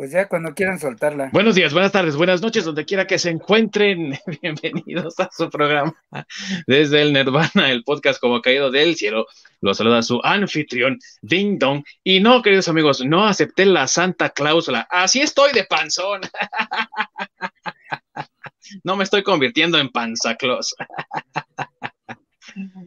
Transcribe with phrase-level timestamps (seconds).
[0.00, 1.28] Pues ya cuando quieran soltarla.
[1.30, 4.18] Buenos días, buenas tardes, buenas noches, donde quiera que se encuentren.
[4.40, 5.94] Bienvenidos a su programa
[6.66, 9.26] desde el Nirvana, el podcast como caído del cielo.
[9.60, 11.84] Los saluda su anfitrión, Ding Dong.
[12.02, 14.88] Y no, queridos amigos, no acepté la santa cláusula.
[14.90, 16.22] Así estoy de panzón.
[18.84, 20.74] No me estoy convirtiendo en panzaclos.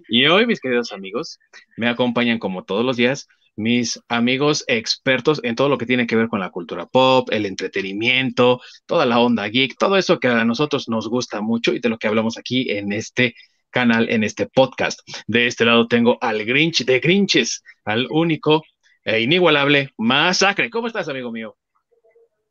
[0.09, 1.39] Y hoy, mis queridos amigos,
[1.77, 6.15] me acompañan como todos los días mis amigos expertos en todo lo que tiene que
[6.15, 10.45] ver con la cultura pop, el entretenimiento, toda la onda geek, todo eso que a
[10.45, 13.35] nosotros nos gusta mucho y de lo que hablamos aquí en este
[13.69, 14.99] canal, en este podcast.
[15.27, 18.63] De este lado tengo al Grinch de Grinches, al único
[19.03, 20.69] e inigualable Masacre.
[20.69, 21.57] ¿Cómo estás, amigo mío?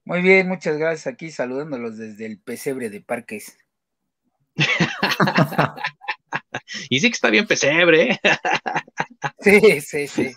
[0.04, 1.06] Muy bien, muchas gracias.
[1.06, 3.56] Aquí saludándolos desde el pesebre de Parques.
[6.90, 8.20] y sí que está bien pesebre.
[9.40, 10.32] sí, sí, sí.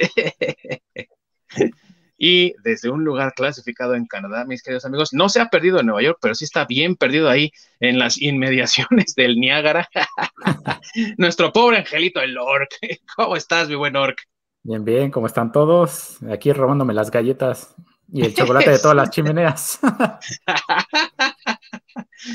[2.18, 5.86] y desde un lugar clasificado en Canadá, mis queridos amigos, no se ha perdido en
[5.86, 9.88] Nueva York, pero sí está bien perdido ahí en las inmediaciones del Niágara.
[11.18, 12.70] Nuestro pobre angelito, el Orc.
[13.16, 14.18] ¿Cómo estás, mi buen Orc?
[14.62, 16.18] Bien, bien, ¿cómo están todos?
[16.30, 17.76] Aquí robándome las galletas
[18.12, 19.78] y el chocolate de todas las chimeneas.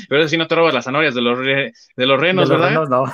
[0.08, 2.68] pero si no te robas las zanahorias de los, de los renos, de los ¿verdad?
[2.68, 3.04] Renos, no.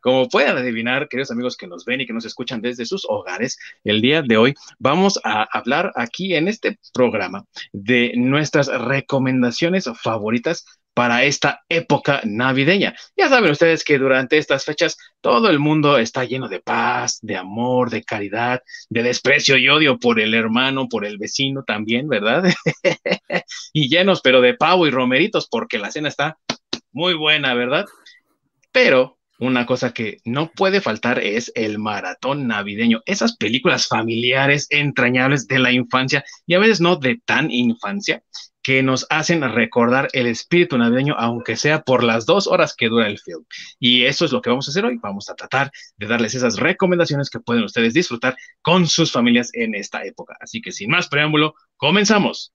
[0.00, 3.58] Como pueden adivinar, queridos amigos que nos ven y que nos escuchan desde sus hogares,
[3.84, 10.64] el día de hoy vamos a hablar aquí en este programa de nuestras recomendaciones favoritas
[10.98, 12.92] para esta época navideña.
[13.16, 17.36] Ya saben ustedes que durante estas fechas todo el mundo está lleno de paz, de
[17.36, 22.42] amor, de caridad, de desprecio y odio por el hermano, por el vecino también, ¿verdad?
[23.72, 26.36] y llenos, pero de pavo y romeritos, porque la cena está
[26.90, 27.86] muy buena, ¿verdad?
[28.72, 35.46] Pero una cosa que no puede faltar es el maratón navideño, esas películas familiares entrañables
[35.46, 38.22] de la infancia y a veces no de tan infancia,
[38.68, 43.06] que nos hacen recordar el espíritu navideño, aunque sea por las dos horas que dura
[43.06, 43.42] el film.
[43.78, 44.98] Y eso es lo que vamos a hacer hoy.
[45.00, 49.74] Vamos a tratar de darles esas recomendaciones que pueden ustedes disfrutar con sus familias en
[49.74, 50.36] esta época.
[50.38, 52.52] Así que sin más preámbulo, comenzamos.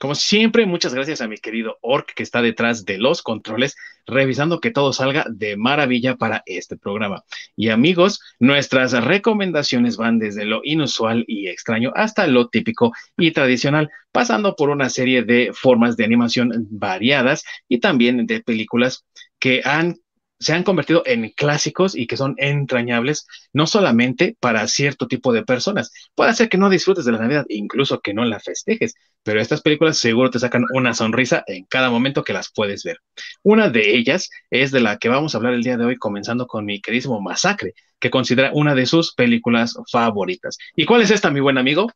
[0.00, 4.58] Como siempre, muchas gracias a mi querido Orc que está detrás de los controles, revisando
[4.58, 7.22] que todo salga de maravilla para este programa.
[7.54, 13.90] Y amigos, nuestras recomendaciones van desde lo inusual y extraño hasta lo típico y tradicional,
[14.10, 19.04] pasando por una serie de formas de animación variadas y también de películas
[19.38, 19.96] que han
[20.40, 25.44] se han convertido en clásicos y que son entrañables, no solamente para cierto tipo de
[25.44, 25.92] personas.
[26.14, 29.60] Puede ser que no disfrutes de la Navidad, incluso que no la festejes, pero estas
[29.60, 32.98] películas seguro te sacan una sonrisa en cada momento que las puedes ver.
[33.42, 36.46] Una de ellas es de la que vamos a hablar el día de hoy, comenzando
[36.46, 40.56] con mi queridísimo Masacre, que considera una de sus películas favoritas.
[40.74, 41.90] ¿Y cuál es esta, mi buen amigo?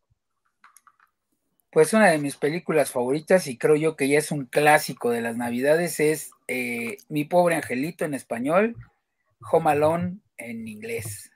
[1.74, 5.20] Pues una de mis películas favoritas y creo yo que ya es un clásico de
[5.20, 8.76] las navidades es eh, Mi pobre angelito en español,
[9.50, 11.32] Home Alone en inglés.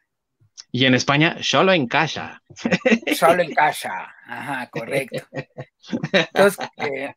[0.70, 2.40] Y en España, solo en casa.
[3.16, 5.26] Solo en casa, ajá, correcto.
[6.12, 7.14] Entonces, eh,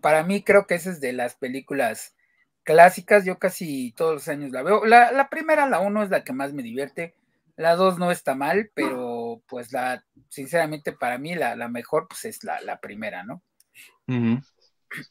[0.00, 2.14] para mí creo que esa es de las películas
[2.62, 4.86] clásicas, yo casi todos los años la veo.
[4.86, 7.14] La, la primera, la uno, es la que más me divierte
[7.60, 9.19] la 2 no está mal, pero
[9.50, 13.42] pues la, sinceramente para mí la, mejor pues es la, primera, ¿no?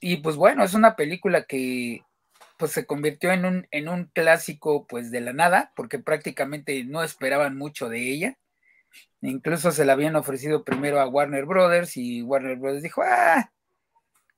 [0.01, 2.01] Y pues bueno, es una película que
[2.57, 7.03] pues se convirtió en un, en un clásico pues de la nada, porque prácticamente no
[7.03, 8.37] esperaban mucho de ella.
[9.21, 13.51] Incluso se la habían ofrecido primero a Warner Brothers y Warner Brothers dijo, ah,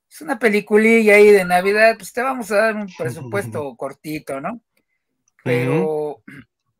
[0.08, 4.60] es una peliculilla ahí de Navidad, pues te vamos a dar un presupuesto cortito, ¿no?
[5.42, 6.22] Pero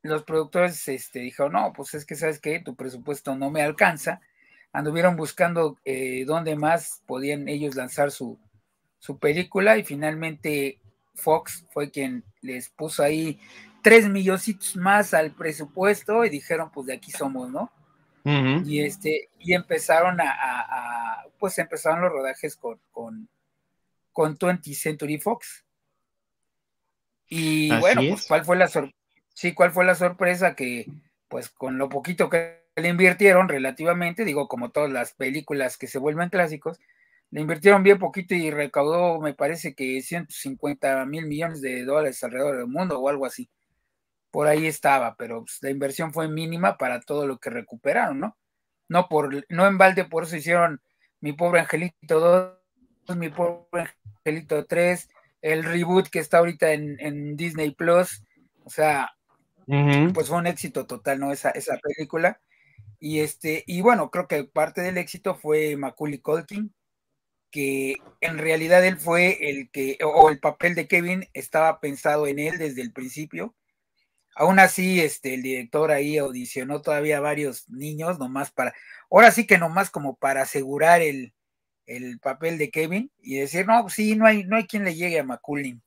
[0.02, 4.20] los productores este, dijeron, no, pues es que sabes que tu presupuesto no me alcanza.
[4.72, 8.38] Anduvieron buscando eh, dónde más podían ellos lanzar su,
[8.98, 10.80] su película y finalmente
[11.14, 13.38] Fox fue quien les puso ahí
[13.82, 17.70] tres milloncitos más al presupuesto y dijeron, pues de aquí somos, ¿no?
[18.25, 23.28] Y este, y empezaron a, pues empezaron los rodajes con, con,
[24.12, 25.64] con 20th Century Fox.
[27.28, 29.01] Y bueno, pues cuál fue la sorpresa
[29.34, 30.55] Sí, ¿cuál fue la sorpresa?
[30.55, 30.87] Que
[31.29, 35.99] pues con lo poquito que le invirtieron relativamente, digo, como todas las películas que se
[35.99, 36.79] vuelven clásicos,
[37.31, 42.58] le invirtieron bien poquito y recaudó, me parece que 150 mil millones de dólares alrededor
[42.58, 43.50] del mundo o algo así.
[44.31, 48.37] Por ahí estaba, pero pues, la inversión fue mínima para todo lo que recuperaron, ¿no?
[48.88, 50.82] No, por, no en balde, por eso hicieron
[51.20, 52.20] Mi Pobre Angelito
[53.08, 55.08] 2, Mi Pobre Angelito 3,
[55.40, 58.23] el reboot que está ahorita en, Disney Plus.
[58.64, 59.11] O sea,
[59.67, 61.32] pues fue un éxito total, ¿no?
[61.32, 62.41] Esa, esa película.
[62.99, 66.73] Y este, y bueno, creo que parte del éxito fue Macaulay Culkin,
[67.50, 72.38] que en realidad él fue el que, o el papel de Kevin estaba pensado en
[72.38, 73.55] él desde el principio.
[74.35, 78.75] Aún así, este, el director ahí audicionó todavía varios niños, nomás para,
[79.11, 81.35] ahora sí que nomás como para asegurar el,
[81.87, 85.19] el papel de Kevin y decir, no, sí, no hay, no hay quien le llegue
[85.19, 85.79] a Macaulay.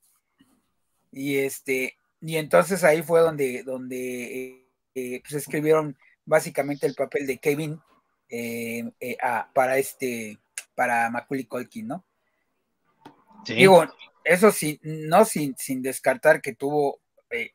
[1.10, 7.38] Y este, y entonces ahí fue donde, donde eh, pues escribieron básicamente el papel de
[7.38, 7.80] Kevin
[8.28, 9.16] eh, eh,
[9.54, 10.38] para este,
[10.74, 12.04] para Macaulay Culkin, ¿no?
[13.44, 13.84] Digo,
[14.24, 17.00] eso sí, no sin, sin descartar que tuvo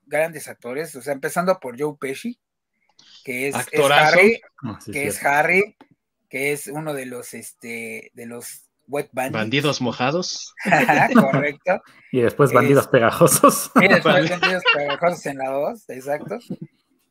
[0.06, 2.40] grandes actores, o sea, empezando por Joe Pesci,
[3.26, 5.76] que es, Harry, ah, que es Harry,
[6.30, 9.34] que es uno de los, este, de los wet bandits.
[9.34, 10.54] Bandidos mojados.
[11.14, 11.82] Correcto.
[12.12, 13.72] Y después bandidos pegajosos.
[13.82, 16.40] Y después bandidos pegajosos en la 2, exacto.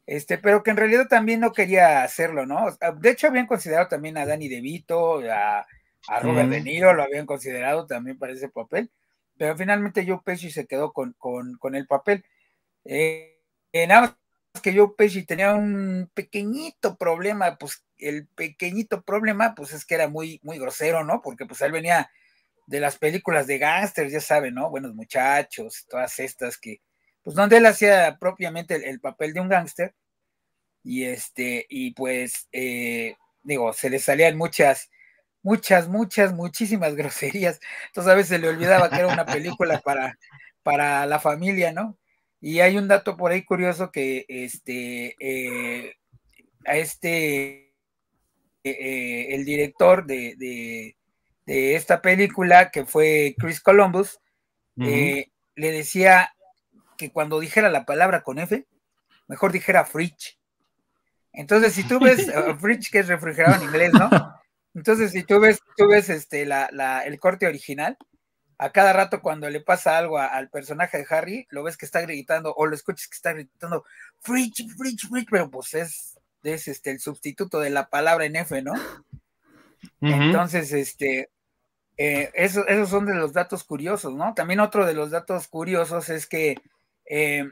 [0.07, 2.67] Este, pero que en realidad también no quería hacerlo, ¿no?
[2.99, 5.67] De hecho, habían considerado también a Danny DeVito, a,
[6.09, 8.91] a Robert De Niro, lo habían considerado también para ese papel,
[9.37, 12.25] pero finalmente Joe Pesci se quedó con, con, el papel.
[12.85, 13.39] Eh,
[13.87, 14.01] nada
[14.53, 19.95] más que Joe Pesci tenía un pequeñito problema, pues el pequeñito problema, pues es que
[19.95, 21.21] era muy, muy grosero, ¿no?
[21.23, 22.11] Porque pues él venía
[22.67, 24.71] de las películas de gángsters, ya saben, ¿no?
[24.71, 26.81] Buenos muchachos, todas estas que,
[27.23, 29.95] pues donde él hacía propiamente el, papel de un gángster,
[30.85, 34.91] y este, y pues, eh, digo, se le salían muchas,
[35.43, 40.17] muchas, muchas, muchísimas groserías, entonces a veces se le olvidaba que era una película para,
[40.63, 41.99] para la familia, ¿no?
[42.41, 45.97] Y hay un dato por ahí curioso que, este, eh,
[46.67, 47.70] a este
[48.65, 50.97] eh, el director de,
[51.47, 54.21] esta película, que fue Chris Columbus,
[54.79, 55.27] eh,
[55.57, 56.33] le decía
[56.97, 58.67] que cuando dijera la palabra con F,
[59.27, 60.39] mejor dijera fridge.
[61.33, 62.27] Entonces, si tú ves,
[62.61, 64.11] fridge que es refrigerado en inglés, ¿no?
[64.75, 67.97] Entonces, si tú ves, tú ves este, la, el corte original,
[68.59, 72.03] a cada rato cuando le pasa algo al personaje de Harry, lo ves que está
[72.03, 73.85] gritando, o lo escuchas que está gritando,
[74.21, 76.10] fridge, fridge, fridge, pero pues es
[76.43, 78.73] es este, el sustituto de la palabra en F, ¿no?
[80.01, 81.31] Entonces, este,
[81.97, 84.33] eh, eso, esos son de los datos curiosos, ¿no?
[84.35, 86.57] También otro de los datos curiosos es que,
[87.05, 87.45] eh,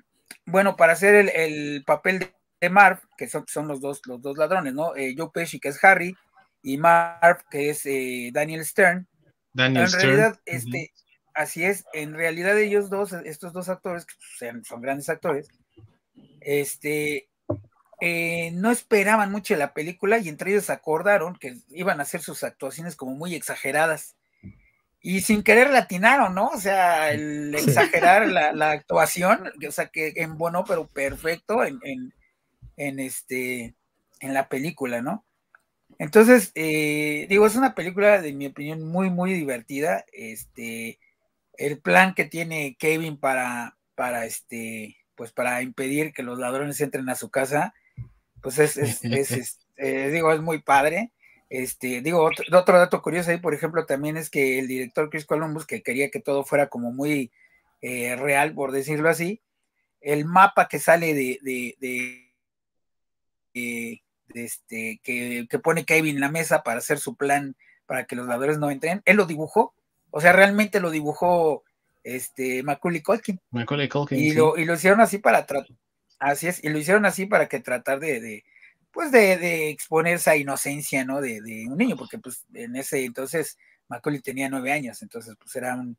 [0.47, 4.73] bueno, para hacer el, papel de Marv, que son, son, los, dos, los dos ladrones,
[4.73, 4.97] ¿no?
[4.97, 6.17] Eh, Joe Pesci, que es Harry,
[6.63, 7.83] y Marv, que es
[8.33, 9.07] Daniel Stern.
[9.53, 10.93] Daniel en realidad, este,
[11.35, 15.49] así es, en realidad ellos dos, estos dos actores, que son grandes actores,
[16.41, 17.28] este,
[18.01, 22.45] eh, no esperaban mucho la película y entre ellos acordaron que iban a hacer sus
[22.45, 24.17] actuaciones como muy exageradas.
[25.01, 26.49] Y sin querer latinaron, ¿no?
[26.49, 31.81] O sea, el exagerar la, actuación, o sea, que embonó, pero perfecto en,
[32.77, 33.75] en, este,
[34.21, 35.25] en la película, ¿no?
[35.99, 40.05] Entonces, eh, digo, es una película, de mi opinión, muy, muy divertida.
[40.13, 40.99] Este,
[41.55, 47.09] el plan que tiene Kevin para, para este, pues para impedir que los ladrones entren
[47.09, 47.75] a su casa,
[48.43, 51.13] pues es, es, es, eh, digo, es muy padre.
[51.51, 55.67] Este, digo, otro, dato curioso ahí, por ejemplo, también es que el director Chris Columbus,
[55.67, 57.31] que quería que todo fuera como muy
[57.81, 59.41] eh, real, por decirlo así,
[60.01, 61.77] el mapa que sale de, de,
[63.55, 64.03] de,
[64.35, 68.27] este, que, que, pone Kevin en la mesa para hacer su plan para que los
[68.27, 69.75] ladrones no entren, él lo dibujó,
[70.11, 71.65] o sea, realmente lo dibujó
[72.05, 73.41] este Macaulay Culkin.
[73.51, 74.19] Macaulay Culkin.
[74.19, 75.75] Y, lo, y lo hicieron así para tratar
[76.19, 78.45] Así es, y lo hicieron así para que tratar de,
[78.93, 81.21] pues de, exponer esa inocencia, ¿no?
[81.21, 83.57] De, un niño, porque pues en ese entonces
[83.89, 85.97] Macaulay tenía nueve años, entonces pues era un,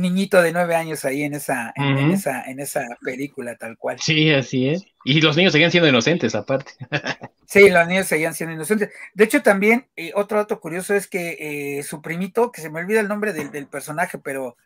[0.00, 3.98] niñito de nueve años ahí en esa, en, esa, en esa película tal cual.
[4.00, 4.86] Sí, así es.
[5.04, 6.72] Y los niños seguían siendo inocentes aparte.
[7.46, 8.88] sí, los niños seguían siendo inocentes.
[9.12, 12.80] De hecho, también, eh, otro dato curioso es que eh, su primito, que se me
[12.80, 14.56] olvida el nombre del, del personaje, pero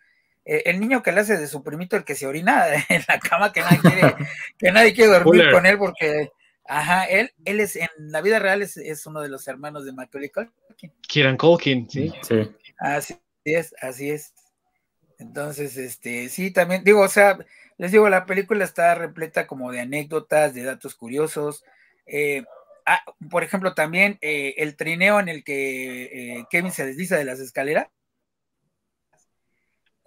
[0.49, 3.53] el niño que le hace de su primito el que se orina en la cama,
[3.53, 4.15] que nadie quiere,
[4.59, 6.31] que nadie quiere dormir con él porque,
[6.65, 10.31] ajá, él, él es, en la vida real es, uno de los hermanos de Macaulay
[10.31, 10.93] Culkin.
[11.03, 12.13] Kieran Culkin, sí.
[12.23, 12.51] sí.
[12.79, 14.33] Así es, así es.
[15.19, 17.39] Entonces, este, sí, también, digo, o sea,
[17.77, 21.65] les digo, la película está repleta como de anécdotas, de datos curiosos.
[22.07, 22.45] Eh,
[22.87, 27.41] ah, por ejemplo, también eh, el trineo en el que Kevin se desliza de las
[27.41, 27.89] escaleras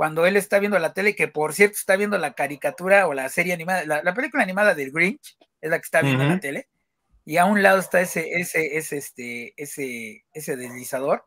[0.02, 3.30] cuando él está viendo la tele, que por cierto está viendo la caricatura o la
[3.30, 6.70] serie animada, la, película animada del Grinch, es la que está viendo en la tele,
[7.24, 11.24] y a un lado está ese, ese, ese, este, ese, ese deslizador,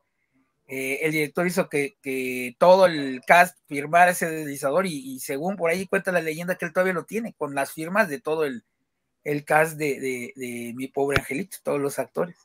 [0.66, 5.87] eh, el director hizo que, todo el cast firmara ese deslizador y, según por ahí
[5.87, 8.64] cuenta la leyenda que él todavía lo tiene, con las firmas de todo el,
[9.45, 12.38] cast de, mi pobre angelito, todos los actores.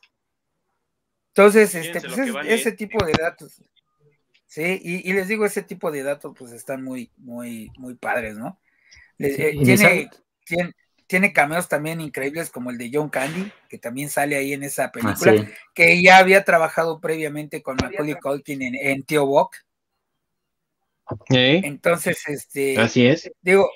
[1.34, 3.60] Entonces, este, pues, ese tipo de datos.
[4.50, 8.58] Sí, y, les digo, ese tipo de datos pues están muy, muy, muy padres, ¿no?
[9.20, 10.74] Eh, tiene,
[11.06, 14.90] tiene, cameos también increíbles como el de John Candy, que también sale ahí en esa
[14.90, 19.54] película, ah, que ya había trabajado previamente con Macaulay Culkin en, en Tío Bock.
[21.28, 22.76] Entonces, este.
[22.76, 23.30] Así es.
[23.42, 23.70] Digo,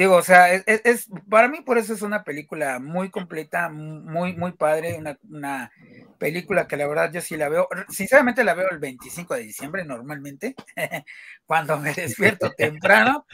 [0.00, 4.52] digo, o sea, es, para mí por eso es una película muy completa, muy, muy
[4.52, 5.72] padre, una, una,
[6.18, 9.84] película que la verdad yo sí la veo, sinceramente la veo el 25 de diciembre
[9.84, 10.54] normalmente,
[11.46, 13.26] cuando me despierto temprano,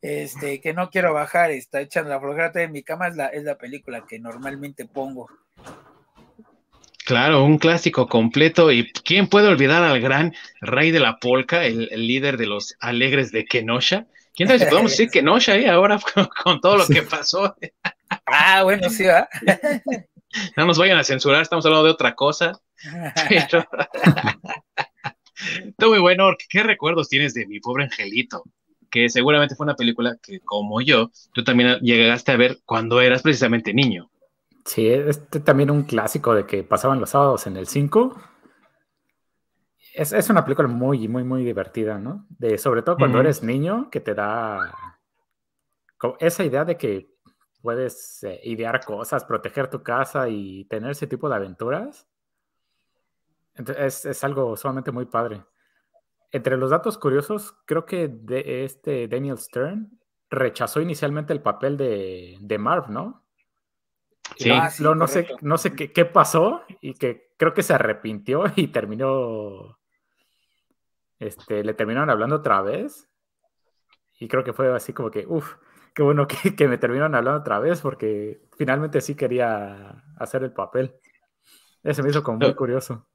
[0.00, 3.42] este, que no quiero bajar, está echando la flojera en mi cama, es la, es
[3.42, 5.28] la película que normalmente pongo.
[7.04, 8.72] Claro, un clásico completo.
[8.72, 13.30] ¿Y quién puede olvidar al gran rey de la polca, el, líder de los alegres
[13.30, 14.06] de Kenosha?
[14.34, 15.98] ¿Quién sabe si podemos decir Kenosha ahí ahora
[16.44, 17.54] con, todo lo que pasó?
[18.26, 19.28] ah, bueno, sí, ¿verdad?
[20.56, 22.52] no nos vayan a censurar, estamos hablando de otra cosa.
[23.28, 23.64] Pero...
[25.90, 26.30] muy bueno.
[26.48, 28.44] ¿Qué recuerdos tienes de mi pobre angelito?
[28.90, 33.22] que seguramente fue una película que, como yo, tú también llegaste a ver cuando eras
[33.22, 34.08] precisamente niño.
[34.64, 38.16] Sí, este también un clásico de que pasaban los sábados en el 5.
[39.94, 42.26] Es, una película muy, muy, muy divertida, ¿no?
[42.28, 44.74] De, sobre todo cuando eres niño, que te da
[46.18, 47.14] esa idea de que
[47.62, 52.08] puedes eh, idear cosas, proteger tu casa y tener ese tipo de aventuras.
[53.54, 55.44] es, es algo sumamente muy padre.
[56.32, 59.96] Entre los datos curiosos, creo que de este Daniel Stern
[60.28, 63.22] rechazó inicialmente el papel de, de Marv, ¿no?
[64.36, 68.44] Sí, ah, no, sé, no sé qué, qué, pasó y que creo que se arrepintió
[68.56, 69.78] y terminó.
[71.18, 73.08] Este, le terminaron hablando otra vez.
[74.18, 75.54] Y creo que fue así como que, uff,
[75.94, 80.52] qué bueno que, que, me terminaron hablando otra vez porque finalmente sí quería hacer el
[80.52, 80.94] papel.
[81.82, 83.06] Eso me hizo como muy curioso.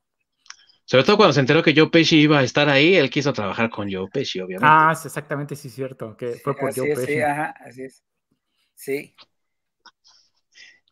[0.85, 3.69] Sobre todo cuando se enteró que Joe Pesci iba a estar ahí, él quiso trabajar
[3.69, 4.67] con Joe Pesci, obviamente.
[4.67, 7.13] Ah, exactamente, sí, cierto, que fue por Joe Pesci.
[7.13, 8.03] Sí, ajá, así es.
[8.73, 9.15] Sí.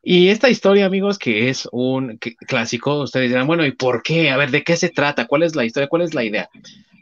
[0.03, 4.29] Y esta historia, amigos, que es un clásico, ustedes dirán, bueno, ¿y por qué?
[4.29, 5.25] A ver, ¿de qué se trata?
[5.25, 5.89] ¿Cuál es la historia?
[5.89, 6.49] ¿Cuál es la idea?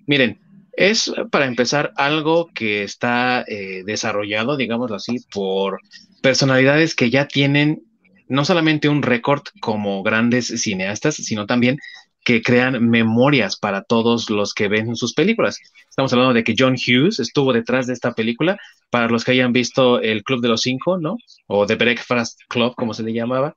[0.07, 0.39] Miren,
[0.73, 5.79] es para empezar algo que está eh, desarrollado, digámoslo así, por
[6.21, 7.83] personalidades que ya tienen
[8.27, 11.77] no solamente un récord como grandes cineastas, sino también
[12.25, 15.59] que crean memorias para todos los que ven sus películas.
[15.87, 18.57] Estamos hablando de que John Hughes estuvo detrás de esta película,
[18.89, 21.17] para los que hayan visto el Club de los Cinco, ¿no?
[21.45, 23.55] O The Breakfast Club, como se le llamaba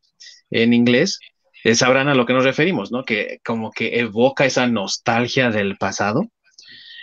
[0.51, 1.19] en inglés,
[1.65, 3.05] eh, sabrán a lo que nos referimos, ¿no?
[3.05, 6.27] Que como que evoca esa nostalgia del pasado.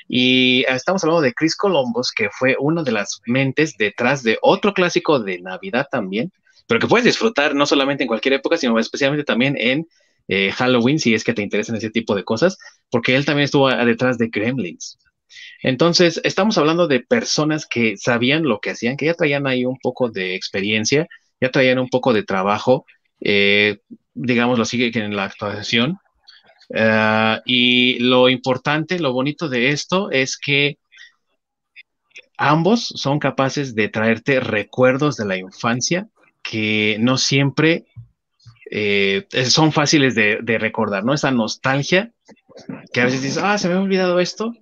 [0.08, 4.74] Y estamos hablando de Chris Columbus, que fue una de las mentes detrás de otro
[4.74, 6.32] clásico de Navidad también,
[6.68, 9.88] pero que puedes disfrutar no solamente en cualquier época, sino especialmente también en
[10.28, 12.58] eh, Halloween, si es que te interesan ese tipo de cosas,
[12.90, 14.98] porque él también estuvo detrás de Gremlins.
[15.62, 19.78] Entonces, estamos hablando de personas que sabían lo que hacían, que ya traían ahí un
[19.82, 21.08] poco de experiencia,
[21.42, 22.86] ya traían un poco de trabajo,
[23.22, 23.80] eh,
[24.14, 25.98] digámoslo así, en la actuación.
[26.70, 30.78] Eh, y lo importante, lo bonito de esto es que
[32.38, 36.08] ambos son capaces de traerte recuerdos de la infancia
[36.42, 37.86] que no siempre
[38.72, 41.14] eh, son fáciles de, recordar, ¿no?
[41.14, 42.12] Esa nostalgia
[42.92, 44.54] que a veces dices, ah, se me ha olvidado esto.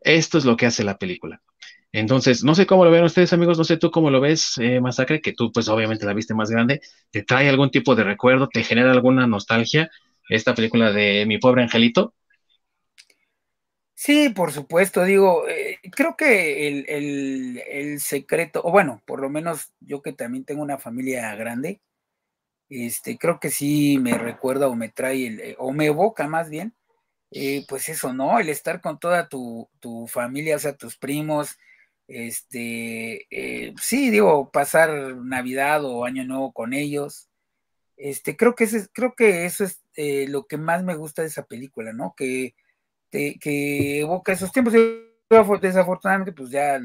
[0.00, 1.42] Esto es lo que hace la película.
[1.92, 4.80] Entonces, no sé cómo lo ven ustedes, amigos, no sé tú cómo lo ves, eh,
[4.80, 8.48] Masacre, que tú pues obviamente la viste más grande, ¿te trae algún tipo de recuerdo,
[8.48, 9.90] te genera alguna nostalgia
[10.28, 12.14] esta película de Mi pobre angelito?
[13.98, 16.84] Sí, por supuesto, digo, eh, creo que el,
[17.66, 21.80] el, secreto, o bueno, por lo menos yo que también tengo una familia grande,
[22.68, 26.50] este, creo que sí me recuerda o me trae, el, eh, o me evoca más
[26.50, 26.76] bien,
[27.32, 28.38] eh, pues eso, ¿no?
[28.40, 29.68] El estar con toda tu,
[30.08, 31.56] familia, o sea, tus primos,
[32.08, 33.26] este,
[33.80, 37.25] sí, digo, pasar Navidad o Año Nuevo con ellos.
[37.96, 39.80] Este, creo que, ese, creo que eso es
[40.28, 42.14] lo que más me gusta de esa película, ¿no?
[42.16, 42.54] Que,
[43.10, 44.74] que evoca esos tiempos.
[45.60, 46.80] Desafortunadamente, pues ya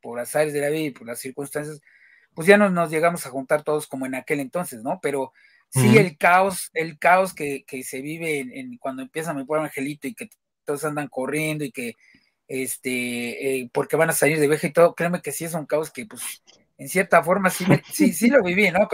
[0.00, 1.80] por azares de la vida y por las circunstancias,
[2.34, 4.98] pues ya no nos llegamos a juntar todos como en aquel entonces, ¿no?
[5.00, 5.32] Pero
[5.70, 10.14] sí el caos, el caos que, se vive en, cuando empieza mi pueblo angelito y
[10.14, 10.28] que
[10.64, 11.94] todos andan corriendo y que
[12.48, 15.64] este eh, porque van a salir de viaje y todo, créeme que sí es un
[15.64, 16.42] caos que pues
[16.76, 18.88] en cierta forma sí sí, sí lo viví, ¿no?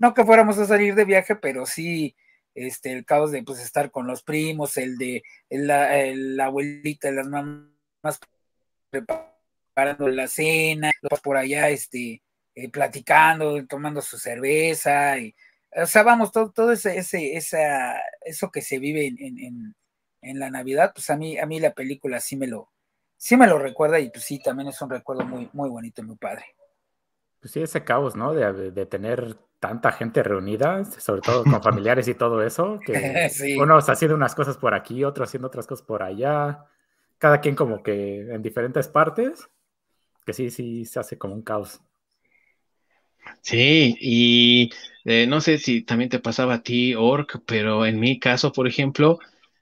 [0.00, 2.16] No que fuéramos a salir de viaje, pero sí,
[2.54, 8.18] este, el caos de pues estar con los primos, el de la, abuelita, las mamás
[8.88, 12.22] preparando la cena, los por allá, este,
[12.54, 15.34] eh, platicando, tomando su cerveza, y,
[15.76, 19.74] o sea, vamos, todo, todo ese, ese, esa, eso que se vive en,
[20.22, 22.70] en, la Navidad, pues a mí, a mí la película sí me lo,
[23.18, 26.16] sí me lo recuerda y pues sí, también es un recuerdo muy, muy bonito muy
[26.16, 26.46] padre.
[27.40, 28.32] Pues sí, ese caos, ¿no?
[28.34, 33.56] De, de tener tanta gente reunida, sobre todo con familiares y todo eso, que sí.
[33.58, 36.66] unos haciendo unas cosas por aquí, otros haciendo otras cosas por allá,
[37.18, 39.48] cada quien como que en diferentes partes,
[40.26, 41.80] que sí, sí se hace como un caos.
[43.42, 44.70] Sí, y
[45.04, 48.66] eh, no sé si también te pasaba a ti, Ork, pero en mi caso, por
[48.68, 49.18] ejemplo,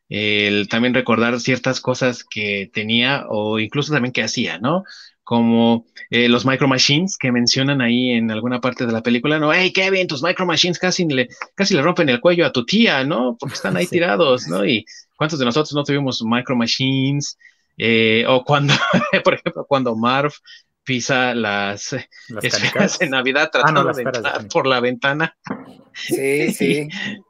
[0.08, 4.84] el también recordar ciertas cosas que tenía o incluso también que hacía, ¿no?
[5.28, 9.52] Como eh, los micro machines que mencionan ahí en alguna parte de la película, ¿no?
[9.52, 13.04] Hey, Kevin, tus micro machines casi le, casi le rompen el cuello a tu tía,
[13.04, 13.36] ¿no?
[13.38, 14.64] Porque están ahí tirados, ¿no?
[14.64, 14.86] Y
[15.18, 17.36] cuántos de nosotros no tuvimos micro machines,
[17.76, 18.72] eh, o cuando,
[19.22, 20.32] por ejemplo, cuando Marv
[20.82, 21.94] pisa las,
[22.28, 25.36] las en Navidad ah, tratando de entrar por la ventana.
[25.92, 26.88] Sí, sí.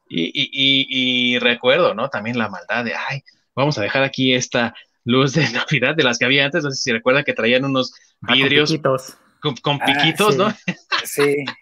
[0.09, 2.11] Y, y, recuerdo, ¿no?
[2.11, 3.25] También la maldad de, ay,
[3.57, 4.73] vamos a dejar aquí esta
[5.09, 6.63] luz de Navidad de las que había antes.
[6.63, 8.79] No sé si recuerdan que traían unos ah, vidrios
[9.41, 10.55] con piquitos, ¿no?
[11.05, 11.45] Sí.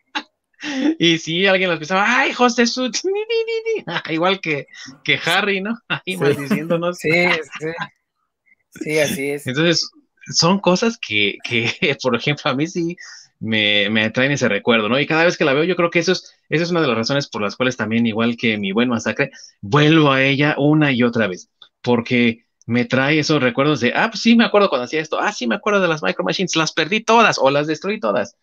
[0.98, 2.90] Y si alguien los pisaba, ¡ay, José Su!
[4.10, 4.66] Igual que,
[5.04, 5.78] que Harry, ¿no?
[5.86, 6.98] Ahí maldiciéndonos.
[6.98, 7.10] Sí,
[7.60, 7.66] sí.
[8.70, 9.46] Sí, así es.
[9.46, 9.88] Entonces,
[10.32, 12.96] son cosas que, que, por ejemplo, a mí sí
[13.38, 14.98] me, me traen ese recuerdo, ¿no?
[14.98, 16.88] Y cada vez que la veo, yo creo que eso es, esa es una de
[16.88, 20.90] las razones por las cuales también, igual que mi buen masacre, vuelvo a ella una
[20.90, 21.50] y otra vez,
[21.82, 25.32] porque me trae esos recuerdos de, ah, pues sí me acuerdo cuando hacía esto, ah,
[25.32, 28.36] sí me acuerdo de las Micro Machines, las perdí todas o las destruí todas,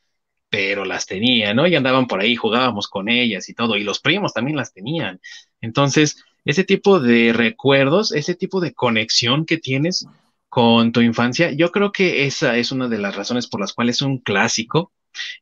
[0.49, 1.67] pero las tenía, ¿no?
[1.67, 5.19] Y andaban por ahí, jugábamos con ellas y todo, y los primos también las tenían.
[5.61, 10.07] Entonces, ese tipo de recuerdos, ese tipo de conexión que tienes
[10.49, 13.97] con tu infancia, yo creo que esa es una de las razones por las cuales
[13.97, 14.91] es un clásico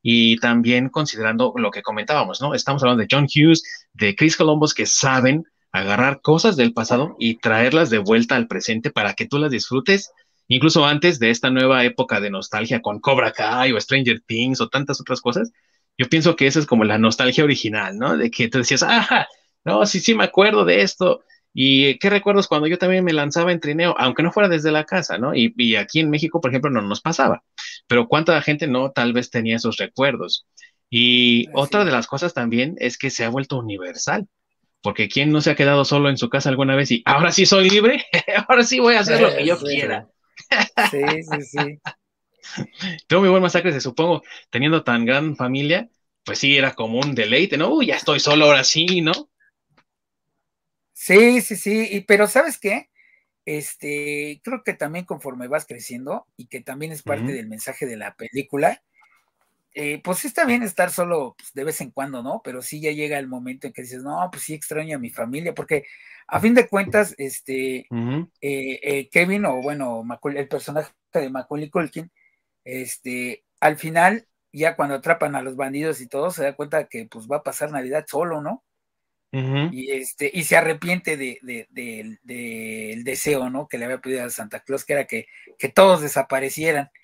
[0.01, 2.53] y también considerando lo que comentábamos, ¿no?
[2.53, 7.37] Estamos hablando de John Hughes, de Chris Columbus, que saben agarrar cosas del pasado y
[7.37, 10.11] traerlas de vuelta al presente para que tú las disfrutes,
[10.47, 14.69] incluso antes de esta nueva época de nostalgia con Cobra Kai o Stranger Things o
[14.69, 15.51] tantas otras cosas.
[15.97, 18.17] Yo pienso que esa es como la nostalgia original, ¿no?
[18.17, 19.27] De que tú decías, ah,
[19.63, 23.51] no, sí, sí me acuerdo de esto, y qué recuerdos cuando yo también me lanzaba
[23.51, 25.35] en trineo, aunque no fuera desde la casa, ¿no?
[25.35, 27.43] Y, aquí en México, por ejemplo, no nos pasaba.
[27.87, 30.45] Pero cuánta gente no tal vez tenía esos recuerdos.
[30.89, 34.27] Y otra de las cosas también es que se ha vuelto universal.
[34.81, 37.45] Porque ¿quién no se ha quedado solo en su casa alguna vez y ahora sí
[37.45, 38.05] soy libre?
[38.47, 40.09] ahora sí voy a hacer lo que yo quiera.
[40.89, 41.79] sí, sí, sí.
[43.07, 45.89] Tengo mi buen masacre, se supongo, teniendo tan gran familia,
[46.23, 47.69] pues sí, era como un deleite, ¿no?
[47.69, 49.29] Uy, ya estoy solo ahora sí, ¿no?
[50.93, 52.89] Sí, sí, sí, y, pero ¿sabes qué?
[53.45, 57.97] Este, creo que también conforme vas creciendo y que también es parte del mensaje de
[57.97, 58.83] la película,
[59.73, 62.41] eh, pues sí está bien estar solo pues, de vez en cuando, ¿no?
[62.43, 65.09] Pero sí ya llega el momento en que dices, no, pues sí extraño a mi
[65.09, 65.85] familia, porque
[66.27, 67.87] a fin de cuentas, este, eh,
[68.41, 70.03] eh, Kevin, o bueno,
[70.35, 72.11] el personaje de Macaulay Culkin,
[72.65, 77.05] este, al final, ya cuando atrapan a los bandidos y todo, se da cuenta que
[77.05, 78.63] pues va a pasar Navidad solo, ¿no?
[79.33, 83.67] y, este, y se arrepiente del de, deseo, ¿no?
[83.69, 86.89] Que le había pedido a Santa Claus, que era que, que todos desaparecieran.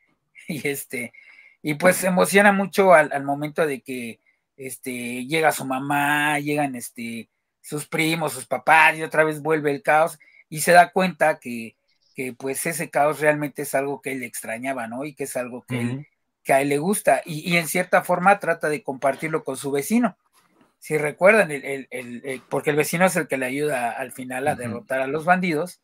[0.50, 1.12] Y este,
[1.62, 4.20] y pues se emociona mucho al, momento de que
[4.56, 7.30] este, llega su mamá, llegan este,
[7.62, 11.76] sus primos, sus papás, y otra vez vuelve el caos, y se da cuenta que,
[12.16, 15.06] que pues ese caos realmente es algo que él extrañaba, ¿no?
[15.06, 16.08] Y que es algo que,
[16.44, 19.72] que a él le gusta, y, y en cierta forma trata de compartirlo con su
[19.72, 20.18] vecino.
[20.80, 25.02] Si recuerdan, el, porque el vecino es el que le ayuda al final a derrotar
[25.02, 25.82] a los bandidos,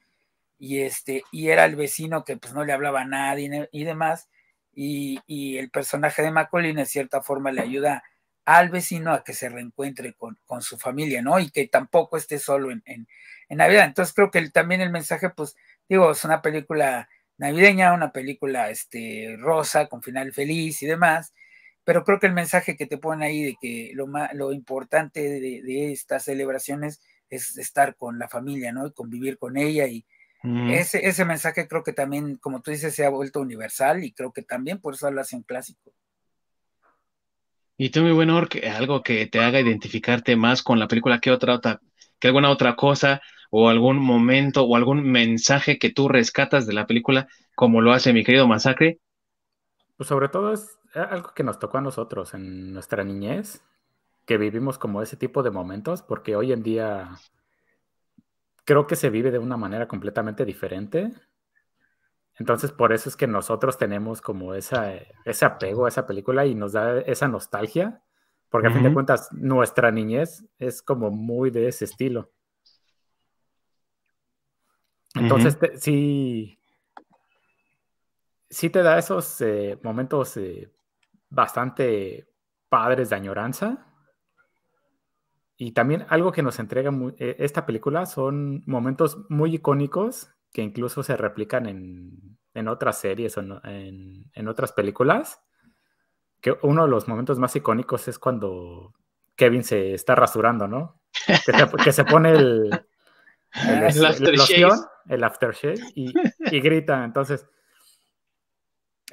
[0.60, 4.30] y este, y era el vecino que pues no le hablaba a nadie y demás,
[4.76, 8.04] y, el personaje de Macaulay en cierta forma le ayuda
[8.46, 11.40] al vecino a que se reencuentre con, su familia, ¿no?
[11.40, 13.08] Y que tampoco esté solo en, en,
[13.50, 13.86] Navidad.
[13.86, 15.56] Entonces creo que también el mensaje, pues,
[15.88, 17.08] digo, es una película
[17.38, 21.34] navideña, una película este, rosa, con final feliz y demás,
[21.84, 25.92] pero creo que el mensaje que te ponen ahí de que lo, lo importante de,
[25.92, 28.88] estas celebraciones es estar con la familia, ¿no?
[28.88, 30.06] Y convivir con ella y
[30.44, 34.34] ese, ese mensaje creo que también, como tú dices, se ha vuelto universal y creo
[34.34, 35.94] que también por eso lo hace un clásico.
[37.78, 41.32] Y tú, mi buen Ork, algo que te haga identificarte más con la película que
[41.32, 41.82] otra, otra,
[42.20, 46.88] que alguna otra cosa o algún momento o algún mensaje que tú rescatas de la
[46.88, 49.00] película, como lo hace mi querido Masacre.
[49.96, 53.64] Pues sobre todo es algo que nos tocó a nosotros en nuestra niñez,
[54.26, 57.12] que vivimos como ese tipo de momentos, porque hoy en día
[58.64, 61.12] creo que se vive de una manera completamente diferente.
[62.40, 64.94] Entonces, por eso es que nosotros tenemos como esa,
[65.26, 68.02] ese apego a esa película y nos da esa nostalgia,
[68.50, 72.32] porque a fin de cuentas nuestra niñez es como muy de ese estilo.
[75.16, 76.60] Entonces, sí,
[78.50, 80.72] sí te da esos eh, momentos eh,
[81.30, 82.28] bastante
[82.70, 83.93] padres de añoranza.
[85.64, 91.04] Y también algo que nos entrega eh, esta película son momentos muy icónicos que incluso
[91.04, 95.40] se replican en, otras series o en, otras películas.
[96.42, 98.94] Que uno de los momentos más icónicos es cuando
[99.38, 101.00] Kevin se está rasurando, ¿no?
[101.82, 102.70] Que se, pone el,
[103.66, 103.84] el,
[105.08, 107.06] el aftershave, y, y grita.
[107.06, 107.48] Entonces,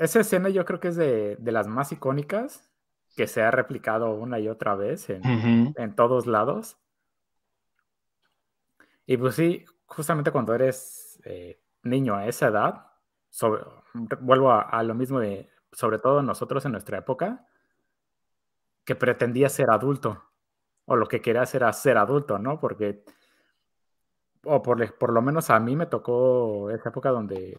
[0.01, 2.70] esa escena yo creo que es de, las más icónicas
[3.17, 6.79] que se ha replicado una y otra vez en, todos lados.
[9.07, 12.87] Y pues sí, justamente cuando eres eh, niño a esa edad,
[14.21, 17.47] vuelvo a, lo mismo de, sobre todo nosotros en nuestra época,
[18.85, 20.25] que pretendía ser adulto,
[20.87, 22.59] o lo que quería era ser adulto, ¿no?
[22.59, 23.05] Porque,
[24.45, 27.59] o por, por lo menos a mí me tocó esa época donde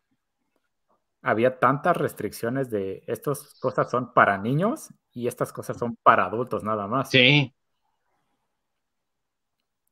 [1.21, 6.63] había tantas restricciones de estas cosas son para niños y estas cosas son para adultos
[6.63, 7.09] nada más.
[7.09, 7.53] Sí.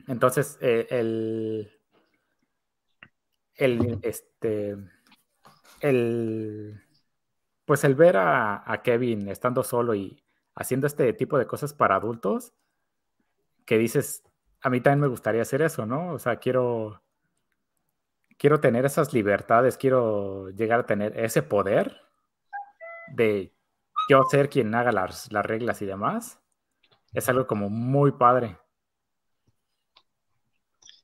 [0.08, 1.72] Entonces, eh, el,
[3.56, 4.76] el, este,
[5.82, 6.82] el,
[7.66, 10.24] pues el ver a, a, Kevin estando solo y
[10.56, 12.54] haciendo este tipo de cosas para adultos,
[13.66, 14.24] que dices,
[14.62, 16.14] a mí también me gustaría hacer eso, ¿no?
[16.14, 17.04] O sea, quiero,
[18.40, 22.02] quiero tener esas libertades, quiero llegar a tener ese poder
[23.14, 23.54] de
[24.10, 26.40] yo ser quien haga las, reglas y demás.
[27.14, 28.58] Es algo como muy padre.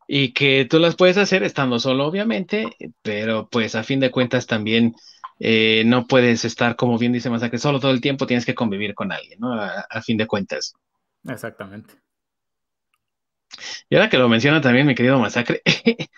[0.07, 4.45] Y que tú las puedes hacer estando solo, obviamente, pero pues a fin de cuentas
[4.47, 4.95] también
[5.39, 8.93] eh, no puedes estar, como bien dice Masacre, solo todo el tiempo tienes que convivir
[8.93, 9.53] con alguien, ¿no?
[9.53, 10.75] a fin de cuentas.
[11.27, 11.95] Exactamente.
[13.89, 15.61] Y ahora que lo menciona también mi querido Masacre,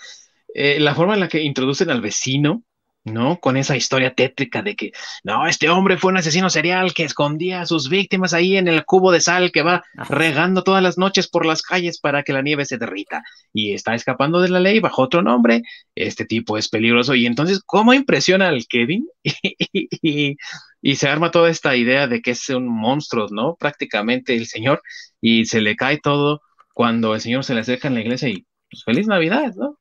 [0.59, 2.63] Eh, la forma en la que introducen al vecino,
[3.03, 3.39] ¿no?
[3.39, 4.91] Con esa historia tétrica de que,
[5.23, 8.83] no, este hombre fue un asesino serial que escondía a sus víctimas ahí en el
[8.83, 12.41] cubo de sal que va regando todas las noches por las calles para que la
[12.41, 13.21] nieve se derrita
[13.53, 15.61] y está escapando de la ley bajo otro nombre.
[15.93, 17.13] Este tipo es peligroso.
[17.13, 19.07] Y entonces, ¿cómo impresiona al Kevin?
[19.23, 20.37] y,
[20.81, 23.55] y se arma toda esta idea de que es un monstruo, ¿no?
[23.59, 24.81] Prácticamente el señor
[25.21, 26.41] y se le cae todo
[26.73, 29.77] cuando el señor se le acerca en la iglesia y pues, feliz Navidad, ¿no?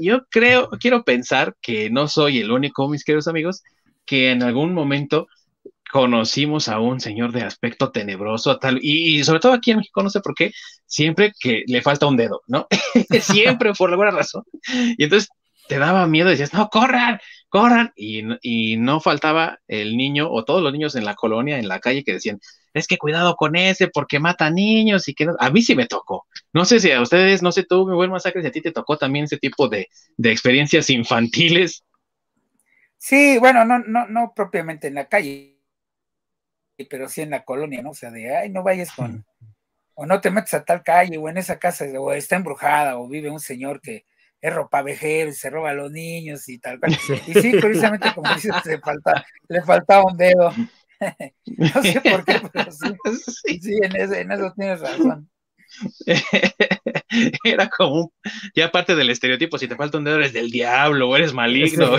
[0.00, 3.62] Yo creo, quiero pensar que no soy el único, mis queridos amigos,
[4.04, 5.28] que en algún momento
[5.90, 10.10] conocimos a un señor de aspecto tenebroso, tal, y, sobre todo aquí en México, no
[10.10, 10.52] sé por qué,
[10.86, 12.66] siempre que le falta un dedo, ¿no?
[13.20, 14.44] siempre por alguna razón.
[14.96, 15.30] Y entonces
[15.68, 20.62] te daba miedo, decías, no, corran, corran, y, y no faltaba el niño o todos
[20.62, 22.40] los niños en la colonia, en la calle, que decían,
[22.74, 26.26] es que cuidado con ese porque mata niños y que a mí sí me tocó.
[26.52, 28.72] No sé si a ustedes, no sé tú, mi buen masacre, si a ti te
[28.72, 31.84] tocó también ese tipo de, experiencias infantiles.
[32.96, 35.58] Sí, bueno, no, no, no propiamente en la calle,
[36.90, 37.90] pero sí en la colonia, ¿no?
[37.90, 39.24] O sea, de, ay, no vayas con,
[39.94, 43.08] o no te metes a tal calle, o en esa casa, o está embrujada, o
[43.08, 44.04] vive un señor que
[44.40, 46.78] es ropavejero y se roba a los niños y tal.
[47.26, 50.52] Y sí, precisamente como dices, le, falta, le faltaba un dedo.
[51.46, 53.78] no sé por qué, pero sí, sí.
[53.82, 53.96] en,
[54.32, 55.28] eso tienes razón.
[57.44, 58.12] Era como,
[58.54, 61.96] ya parte del estereotipo, si te falta un dedo eres del diablo o eres maligno.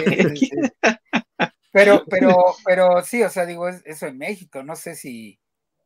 [1.72, 5.40] pero, pero, pero sí, o sea, digo, eso en México, no sé si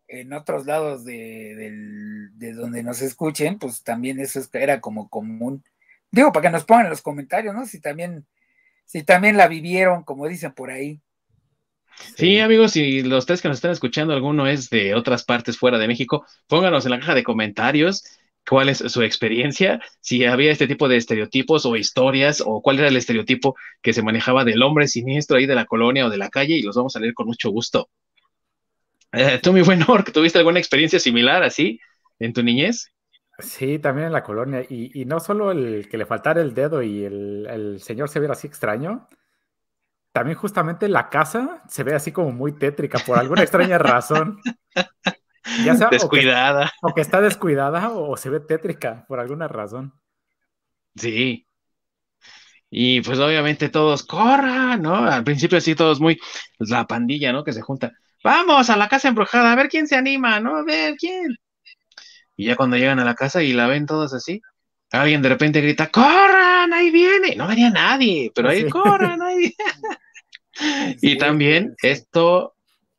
[0.07, 5.63] en otros lados de, de donde nos escuchen, pues también eso era como común.
[6.13, 7.65] Digo, para que nos pongan en los comentarios, ¿no?
[7.65, 8.27] Si también,
[8.85, 11.01] si también la vivieron, como dicen por ahí.
[12.15, 15.79] Sí, amigos, si los tres que nos están escuchando, alguno es de otras partes fuera
[15.79, 18.03] de México, pónganos en la caja de comentarios
[18.47, 22.89] cuál es su experiencia, si había este tipo de estereotipos o historias, o cuál era
[22.89, 26.29] el estereotipo que se manejaba del hombre siniestro ahí de la colonia o de la
[26.29, 27.89] calle, y los vamos a leer con mucho gusto.
[29.13, 31.79] Eh, tú, mi buen Ork, ¿tuviste alguna experiencia similar así
[32.19, 32.92] en tu niñez?
[33.39, 37.03] Sí, también en la colonia, y, no solo el que le faltara el dedo y
[37.03, 39.07] el, el señor se viera así extraño,
[40.13, 44.39] también justamente la casa se ve así como muy tétrica por alguna extraña razón.
[45.65, 46.71] Ya sea, descuidada.
[46.81, 49.93] O que, está descuidada o, se ve tétrica por alguna razón.
[50.95, 51.47] Sí.
[52.69, 54.95] Y pues obviamente todos corran, ¿no?
[54.95, 56.19] Al principio sí todos muy,
[56.59, 57.43] la pandilla, ¿no?
[57.43, 57.91] Que se junta.
[58.23, 60.57] vamos a la casa embrujada, a ver quién se anima, ¿no?
[60.57, 61.35] A ver quién.
[62.35, 64.41] Y ya cuando llegan a la casa y la ven todos así,
[64.91, 66.73] alguien de repente grita, ¡corran!
[66.73, 67.35] Ahí viene.
[67.35, 69.55] No venía nadie, pero ahí corran, ahí viene.
[71.01, 72.55] y también esto,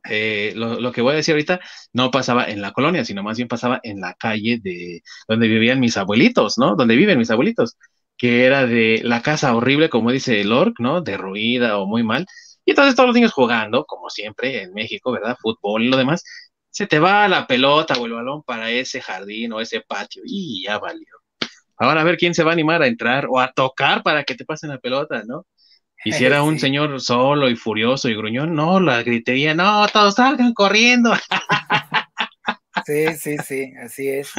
[0.09, 1.61] eh, lo, lo, que voy a decir ahorita,
[1.93, 5.81] no pasaba en la colonia, sino más bien pasaba en la calle de donde vivían
[5.81, 6.77] mis abuelitos, ¿no?
[6.77, 7.77] Donde viven mis abuelitos,
[8.17, 11.01] que era de la casa horrible, como dice el orc, ¿no?
[11.01, 12.27] Derruida o muy mal.
[12.65, 15.37] Y entonces todos los niños jugando, como siempre en México, ¿verdad?
[15.41, 16.25] Fútbol y lo demás,
[16.75, 20.65] se te va la pelota o el balón para ese jardín o ese patio y
[20.65, 21.07] ya valió.
[21.77, 24.35] Ahora a ver quién se va a animar a entrar o a tocar para que
[24.35, 25.47] te pasen la pelota, ¿no?
[26.05, 30.17] Y si era un señor solo y furioso y gruñón, no, la gritería, no, todos
[30.17, 31.15] salgan corriendo.
[32.85, 34.33] Sí, sí, sí, así es.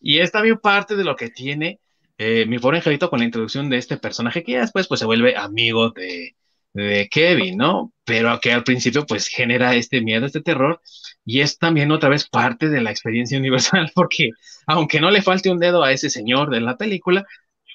[0.00, 1.80] Y es también parte de lo que tiene
[2.18, 5.06] eh, mi pobre angelito con la introducción de este personaje que ya después pues se
[5.06, 6.36] vuelve amigo de,
[6.74, 7.92] de Kevin, ¿no?
[8.04, 10.80] Pero que al principio pues genera este miedo, este terror,
[11.24, 14.30] y es también otra vez parte de la experiencia universal, porque
[14.66, 17.24] aunque no le falte un dedo a ese señor de la película,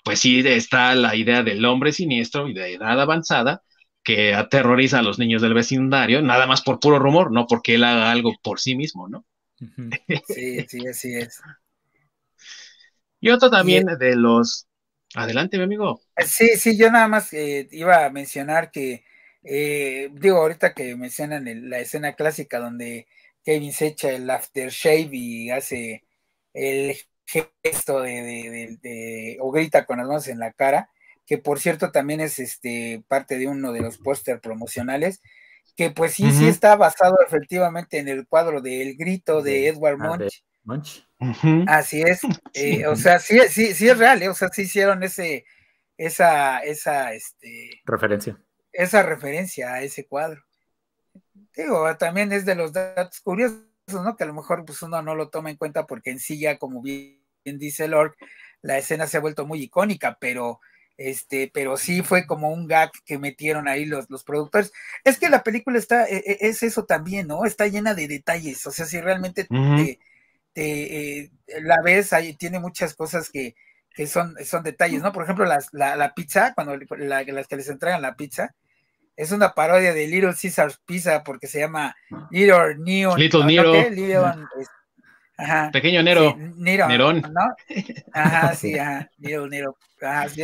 [0.03, 3.63] pues sí está la idea del hombre siniestro y de edad avanzada
[4.03, 7.83] que aterroriza a los niños del vecindario, nada más por puro rumor, no porque él
[7.83, 9.25] haga algo por sí mismo, ¿no?
[10.27, 11.41] Sí, sí, así es.
[13.21, 14.68] Y otro también de los
[15.15, 16.01] Adelante, mi amigo.
[16.17, 19.03] Sí, sí, yo nada más eh, iba a mencionar que,
[19.43, 23.07] eh, digo, ahorita que mencionan la escena clásica donde
[23.43, 26.03] Kevin se echa el aftershave y hace
[26.53, 26.95] el
[27.25, 30.89] gesto de, o grita con las manos en la cara,
[31.25, 35.21] que por cierto también es este parte de uno de los póster promocionales,
[35.75, 40.17] que pues sí, sí está basado efectivamente en el cuadro del grito de Edward ah,
[40.63, 41.07] Munch.
[41.67, 42.21] Así es,
[42.53, 45.45] eh, o sea, sí, sí, sí es real, eh, o sea, sí hicieron ese,
[45.97, 48.37] esa, esa, este, referencia.
[48.71, 50.43] Esa referencia a ese cuadro.
[51.55, 54.15] Digo, también es de los datos curiosos, ¿no?
[54.15, 56.57] Que a lo mejor pues uno no lo toma en cuenta porque en sí ya,
[56.57, 58.15] como bien dice Lord,
[58.61, 60.61] la escena se ha vuelto muy icónica, pero
[60.99, 64.73] este, pero sí fue como un gag que metieron ahí los, los productores.
[65.05, 67.45] Es que la película está, e, e, es eso también, ¿no?
[67.45, 69.47] Está llena de detalles, o sea, si realmente
[70.55, 71.29] eh,
[71.61, 73.55] la ves, ahí tiene muchas cosas que,
[74.07, 75.11] son, son detalles, ¿no?
[75.11, 78.55] Por ejemplo, la, pizza, cuando las que les entregan la pizza,
[79.15, 81.93] es una parodia de Little Caesar's Pizza porque se llama
[82.31, 83.19] Little Neon.
[83.19, 83.73] Little Nero.
[85.73, 86.37] Pequeño Nero.
[86.55, 87.21] Nerón.
[87.21, 87.55] ¿no?
[88.13, 89.09] Ajá, sí, ajá.
[89.17, 89.77] Little Nero.
[90.01, 90.43] Ajá, sí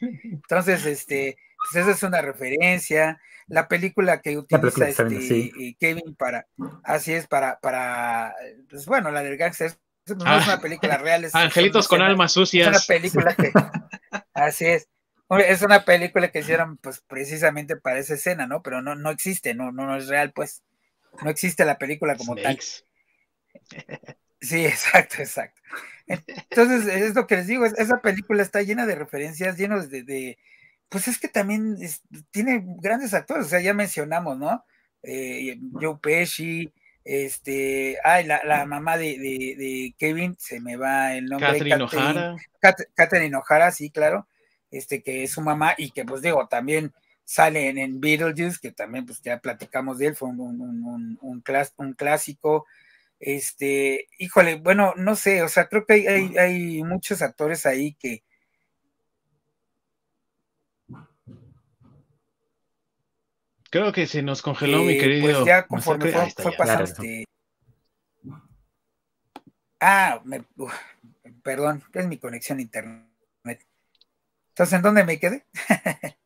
[0.00, 1.36] Entonces, este,
[1.70, 6.46] pues esa es una referencia la película que utiliza este, Kevin para,
[6.82, 8.34] así es, para, para,
[8.68, 9.72] pues bueno, la del gangster,
[10.06, 10.42] no es ah.
[10.44, 11.24] una película real.
[11.24, 12.68] Es, Angelitos con almas sucias.
[12.68, 13.52] Es una película que,
[14.34, 14.88] así es,
[15.46, 18.62] es una película que hicieron pues precisamente para esa escena, ¿no?
[18.62, 20.62] Pero no, no existe, no, no, no es real, pues,
[21.22, 22.58] no existe la película como tal.
[24.40, 25.60] Sí, exacto, exacto.
[26.06, 30.38] Entonces, es lo que les digo, esa película está llena de referencias, llenos de
[30.88, 31.76] pues es que también
[32.30, 34.64] tiene grandes actores, o sea, ya mencionamos, ¿no?
[35.02, 36.72] Eh, Joe Pesci,
[37.04, 41.48] este, ay, la, mamá de, Kevin, se me va el nombre.
[41.48, 42.36] Catherine O'Hara.
[42.94, 44.26] Catherine O'Hara, sí, claro,
[44.70, 46.92] este, que es su mamá y que, pues digo, también
[47.24, 52.66] sale en, Beetlejuice, que también, pues ya platicamos de él, fue un, un, un, clásico.
[53.20, 58.24] Este, híjole, bueno, no sé, o sea, creo que hay, hay muchos actores ahí que,
[63.76, 65.34] Creo que se nos congeló, mi eh, querido.
[65.34, 67.26] Pues ya conforme fue, pasando este.
[69.78, 70.22] Ah,
[71.42, 73.06] perdón, es mi conexión a internet.
[74.48, 75.44] Entonces, ¿en dónde me quedé?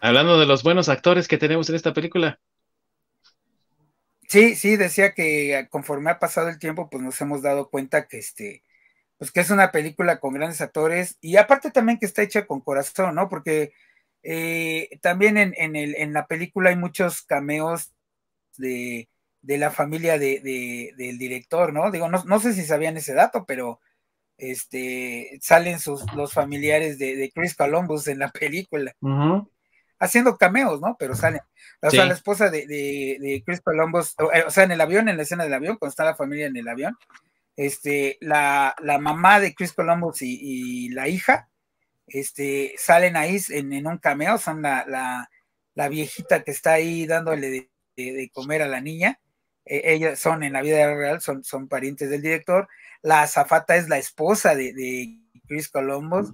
[0.00, 2.40] Hablando de los buenos actores que tenemos en esta película.
[4.26, 8.18] Sí, sí, decía que conforme ha pasado el tiempo, pues nos hemos dado cuenta que
[8.18, 8.64] este,
[9.18, 12.60] pues que es una película con grandes actores y aparte también que está hecha con
[12.60, 13.28] corazón, ¿no?
[13.28, 13.72] Porque
[14.28, 17.92] eh, también en, el, en, la película hay muchos cameos
[18.56, 19.08] de,
[19.42, 21.92] la familia de, del director, ¿no?
[21.92, 23.78] Digo, no, sé si sabían ese dato, pero
[24.36, 28.96] este, salen sus, los familiares de, Chris Columbus en la película.
[30.00, 30.96] Haciendo cameos, ¿no?
[30.98, 31.42] Pero salen.
[31.80, 35.22] O sea, la esposa de, Chris Columbus, eh, o, sea, en el avión, en la
[35.22, 36.96] escena del avión, cuando está la familia en el avión,
[37.54, 41.48] este, la, mamá de Chris Columbus y la hija
[42.06, 45.28] este, salen ahí en, un cameo, son la,
[45.74, 49.20] la, viejita que está ahí dándole de, comer a la niña,
[49.64, 52.68] e, ellas son en la vida real, son, son parientes del director,
[53.02, 56.32] la azafata es la esposa de, Chris Columbus,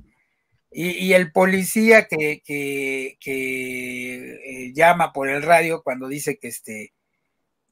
[0.74, 6.94] y, el policía que, que, eh, llama por el radio cuando dice que este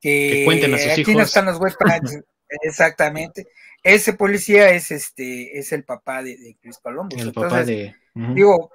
[0.00, 2.20] que, cuenten a sus aquí no están los huéspedes.
[2.62, 3.46] Exactamente.
[3.82, 7.20] Ese policía es este, es el papá de, Chris Columbus.
[7.20, 7.94] El papá de.
[8.14, 8.70] Digo,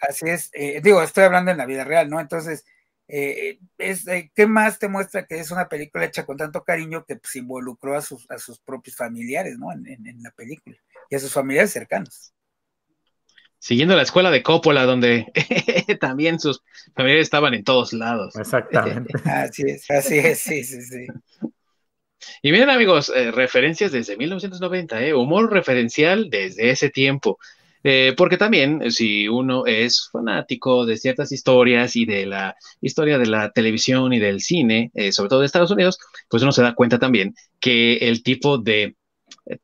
[0.00, 2.18] así es, eh, digo, estoy hablando en la vida real, ¿no?
[2.20, 2.64] Entonces,
[3.06, 7.04] eh, es, eh, ¿qué más te muestra que es una película hecha con tanto cariño
[7.04, 9.72] que pues, involucró a sus, a sus propios familiares, ¿no?
[9.72, 10.76] En, en, la película
[11.08, 12.32] y a sus familiares cercanos.
[13.58, 15.26] Siguiendo la escuela de Coppola, donde
[16.00, 16.62] también sus
[16.94, 18.34] familiares estaban en todos lados.
[18.36, 19.12] Exactamente.
[19.24, 21.06] así es, así es, sí, sí, sí.
[22.42, 27.38] Y miren amigos, eh, referencias desde 1990, eh, humor referencial desde ese tiempo.
[27.82, 33.26] Eh, porque también si uno es fanático de ciertas historias y de la historia de
[33.26, 36.98] la televisión y del cine, sobre todo de Estados Unidos, pues uno se da cuenta
[36.98, 38.96] también que el tipo de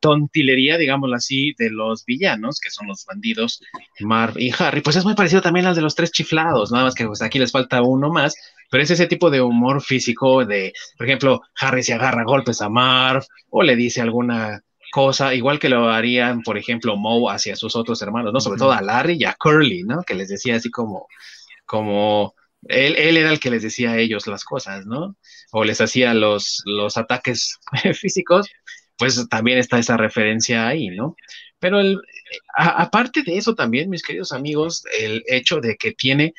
[0.01, 3.61] tontilería, digámoslo así, de los villanos, que son los bandidos,
[4.01, 6.95] Marv y Harry, pues es muy parecido también al de los tres chiflados, nada más
[6.95, 8.35] que pues, aquí les falta uno más,
[8.71, 12.69] pero es ese tipo de humor físico de, por ejemplo, Harry se agarra golpes a
[12.69, 17.77] Marv o le dice alguna cosa, igual que lo harían, por ejemplo, Moe hacia sus
[17.77, 18.41] otros hermanos, ¿no?
[18.41, 20.03] Sobre todo a Larry y a Curly, ¿no?
[20.03, 21.07] Que les decía así como,
[21.67, 22.35] como,
[22.69, 25.17] él, él era el que les decía a ellos las cosas, ¿no?
[25.53, 27.59] O les hacía los, los ataques
[27.95, 28.49] físicos,
[28.99, 31.17] pues también está esa referencia ahí, ¿no?
[31.59, 32.01] Pero el,
[32.55, 36.35] aparte de eso también, mis queridos amigos, el hecho de que tiene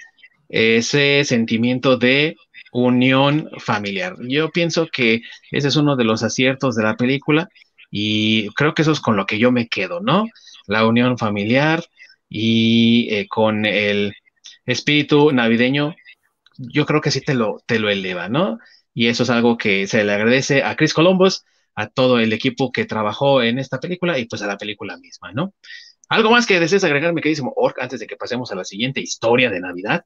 [0.49, 2.36] ese sentimiento de
[2.71, 4.15] unión familiar.
[4.27, 7.49] Yo pienso que ese es uno de los aciertos de la película
[7.89, 10.25] y creo que eso es con lo que yo me quedo, ¿no?
[10.67, 11.83] La unión familiar
[12.29, 14.13] y eh, con el
[14.65, 15.95] espíritu navideño,
[16.57, 18.60] yo creo que sí te lo, te lo eleva, ¿no?
[18.93, 22.71] Y eso es algo que se le agradece a Chris Columbus, a todo el equipo
[22.71, 25.53] que trabajó en esta película y pues a la película misma, ¿no?
[26.10, 29.01] ¿Algo más que desees agregar, mi queridísimo Orc, antes de que pasemos a la siguiente
[29.01, 30.05] historia de Navidad?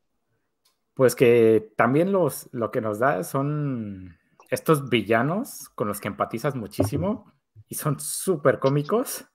[1.01, 4.19] Pues que también los, lo que nos da son
[4.51, 7.33] estos villanos con los que empatizas muchísimo
[7.67, 9.25] y son súper cómicos.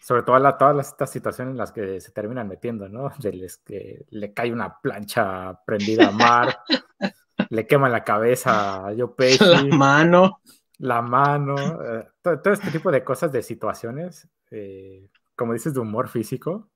[0.00, 3.10] Sobre todo la, todas estas situaciones en las que se terminan metiendo, ¿no?
[3.18, 6.60] De que le cae una plancha prendida a Mar,
[7.50, 9.44] le quema la cabeza a Joe Pesci.
[9.44, 10.40] La mano.
[10.78, 11.56] La mano.
[11.82, 16.70] Eh, todo, este tipo de cosas, de situaciones, eh, como dices, de humor físico,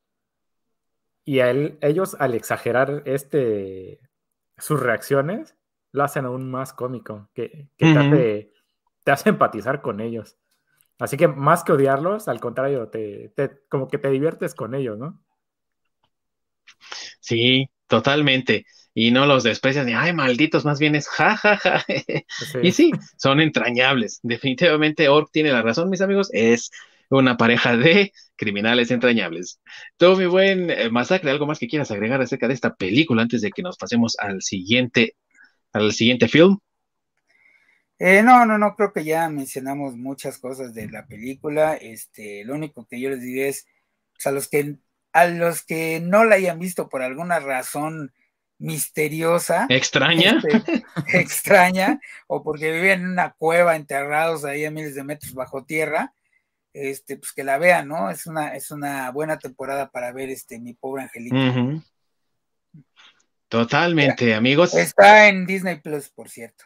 [1.25, 4.01] y a él, ellos, al exagerar este,
[4.59, 5.57] sus reacciones,
[5.93, 8.53] lo hacen aún más cómico, que, te,
[9.07, 10.37] hace, empatizar con ellos.
[10.99, 13.33] Así que más que odiarlos, al contrario, te,
[13.69, 15.23] como que te diviertes con ellos, ¿no?
[17.21, 18.67] Sí, totalmente.
[18.93, 21.85] Y no los desprecias ni, ay, malditos, más bien es ja, ja, ja.
[22.63, 24.21] Y sí, son entrañables.
[24.23, 26.71] Definitivamente Ork tiene la razón, mis amigos, es
[27.11, 29.61] una pareja de criminales entrañables.
[29.97, 33.43] Todo mi buen eh, masacre, ¿algo más que quieras agregar acerca de esta película antes
[33.43, 35.17] de que nos pasemos al siguiente,
[35.73, 36.59] al siguiente film?
[37.99, 41.75] Eh, no, no, no, creo que ya mencionamos muchas cosas de la película.
[41.75, 43.67] Este, lo único que yo les diré es
[44.13, 44.77] pues, a los que
[45.13, 48.13] a los que no la hayan visto por alguna razón
[48.59, 50.85] misteriosa, extraña, este,
[51.19, 56.13] extraña, o porque viven en una cueva enterrados ahí a miles de metros bajo tierra,
[56.75, 58.11] este, pues que la vean, ¿no?
[58.11, 61.83] Es una, es una buena temporada para ver este mi pobre angelito.
[63.49, 64.75] Totalmente, amigos.
[64.75, 66.65] Está en Disney Plus, por cierto.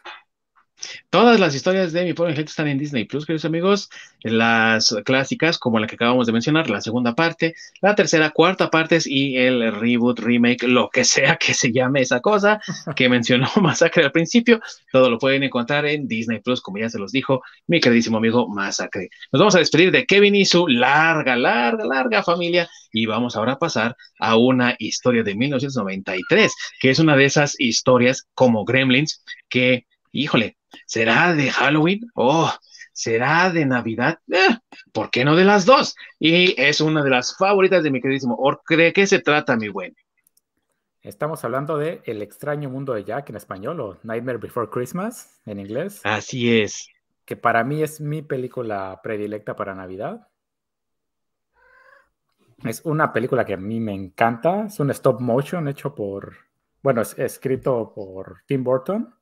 [1.09, 3.89] Todas las historias de Mi Pobre Angelito están en Disney Plus, queridos amigos.
[4.21, 9.07] Las clásicas, como la que acabamos de mencionar, la segunda parte, la tercera, cuarta partes
[9.07, 12.59] y el reboot, remake, lo que sea que se llame esa cosa
[12.95, 14.59] que mencionó Masacre al principio.
[14.91, 18.47] Todo lo pueden encontrar en Disney Plus, como ya se los dijo mi queridísimo amigo
[18.47, 19.09] Masacre.
[19.31, 23.53] Nos vamos a despedir de Kevin y su larga, larga, larga familia y vamos ahora
[23.53, 29.23] a pasar a una historia de 1993, que es una de esas historias como Gremlins
[29.47, 32.09] que, híjole, ¿Será de Halloween?
[32.15, 32.51] Oh,
[32.93, 34.19] ¿será de Navidad?
[34.31, 34.57] Eh,
[34.91, 35.95] ¿Por qué no de las dos?
[36.19, 38.61] Y es una de las favoritas de mi queridísimo Or.
[38.69, 39.95] ¿De qué se trata, mi buen?
[41.01, 45.59] Estamos hablando de El extraño mundo de Jack en español o Nightmare Before Christmas en
[45.59, 46.01] inglés.
[46.03, 46.89] Así es.
[47.25, 50.27] Que para mí es mi película predilecta para Navidad.
[52.63, 54.65] Es una película que a mí me encanta.
[54.65, 56.35] Es un stop motion hecho por,
[56.83, 59.18] bueno, es escrito por Tim Burton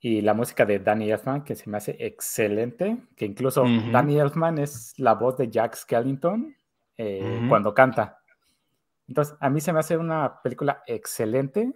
[0.00, 4.58] y la música de Danny Elfman, que se me hace excelente, que incluso Danny Elfman
[4.58, 6.56] es la voz de Jack Skellington
[6.96, 8.22] eh, cuando canta.
[9.06, 11.74] Entonces, a mí se me hace una película excelente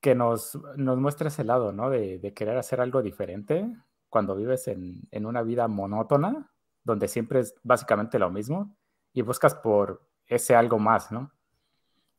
[0.00, 1.88] que nos, nos muestra ese lado, ¿no?
[1.88, 3.66] De, querer hacer algo diferente
[4.10, 6.52] cuando vives en, en, una vida monótona,
[6.84, 8.76] donde siempre es básicamente lo mismo,
[9.14, 11.32] y buscas por ese algo más, ¿no?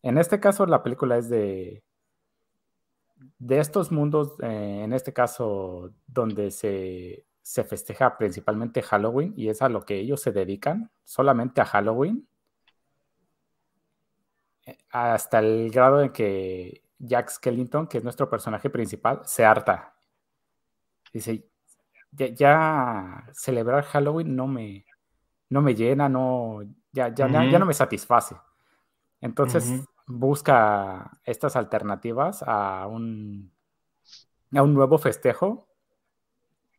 [0.01, 1.83] En este caso, la película es de
[3.37, 9.61] de estos mundos, eh, en este caso, donde se, se festeja principalmente Halloween y es
[9.61, 12.27] a lo que ellos se dedican, solamente a Halloween,
[14.65, 19.95] eh, hasta el grado en que Jack Skellington, que es nuestro personaje principal, se harta.
[21.13, 21.49] Dice,
[22.11, 24.85] ya, celebrar Halloween no me,
[25.49, 26.61] no me llena, no,
[26.91, 28.35] ya, ya, ya no me satisface.
[29.21, 33.53] Entonces busca estas alternativas a un,
[34.55, 35.69] a un nuevo festejo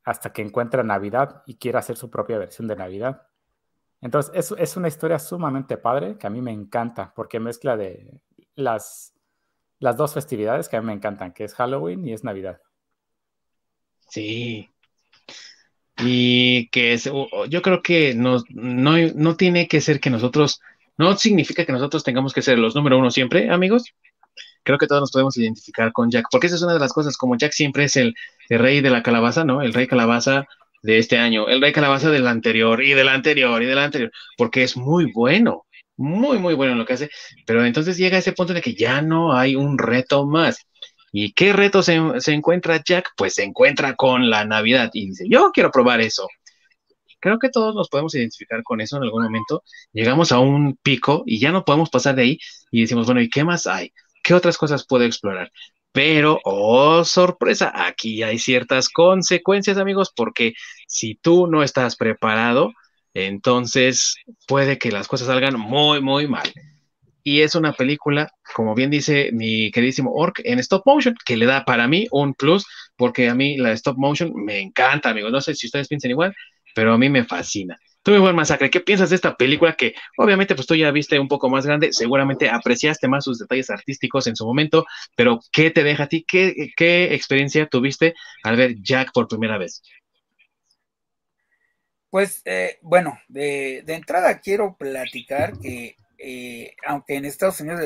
[0.04, 3.28] hasta que encuentra Navidad y quiere hacer su propia versión de Navidad.
[4.00, 8.20] Entonces, es, es, una historia sumamente padre que a mí me encanta porque mezcla de
[8.56, 9.14] las,
[9.78, 12.60] las dos festividades que a mí me encantan, que es Halloween y es Navidad.
[14.08, 14.70] Sí.
[15.98, 17.04] Y que es,
[17.48, 20.60] yo creo que no, no tiene que ser que nosotros,
[21.00, 23.84] no significa que nosotros tengamos que ser los número uno siempre, amigos.
[24.62, 27.16] Creo que todos nos podemos identificar con Jack, porque esa es una de las cosas,
[27.16, 28.14] como Jack siempre es el,
[28.50, 29.62] rey de la calabaza, ¿no?
[29.62, 30.44] El rey calabaza
[30.82, 34.62] de este año, el rey calabaza del anterior y del anterior y del anterior, porque
[34.62, 35.64] es muy bueno
[35.96, 37.10] muy, muy bueno en lo que hace,
[37.46, 40.66] pero entonces llega ese punto de que ya no hay un reto más.
[41.12, 43.10] ¿Y qué reto se, encuentra Jack?
[43.16, 46.26] Pues se encuentra con la Navidad y dice, yo quiero probar eso.
[47.20, 49.62] Creo que todos nos podemos identificar con eso en algún momento.
[49.92, 52.38] Llegamos a un pico y ya no podemos pasar de ahí
[52.70, 53.92] y decimos, bueno, ¿y qué más hay?
[54.22, 55.52] ¿Qué otras cosas puedo explorar?
[55.92, 60.54] Pero, oh sorpresa, aquí hay ciertas consecuencias, amigos, porque
[60.86, 62.72] si tú no estás preparado,
[63.14, 64.16] entonces,
[64.46, 66.48] puede que las cosas salgan muy, muy mal.
[67.22, 71.46] Y es una película, como bien dice mi queridísimo Orc, en stop motion, que le
[71.46, 72.64] da para mí un plus,
[72.96, 75.32] porque a mí la stop motion me encanta, amigos.
[75.32, 76.34] No sé si ustedes piensan igual,
[76.74, 77.78] pero a mí me fascina.
[78.02, 81.18] Tú, mi buen masacre, ¿qué piensas de esta película que obviamente pues tú ya viste
[81.18, 85.70] un poco más grande, seguramente apreciaste más sus detalles artísticos en su momento, pero ¿qué
[85.70, 86.24] te deja a ti?
[86.26, 89.82] ¿Qué, qué experiencia tuviste al ver Jack por primera vez?
[92.10, 97.80] Pues eh, bueno, de, entrada quiero platicar que eh, aunque en Estados Unidos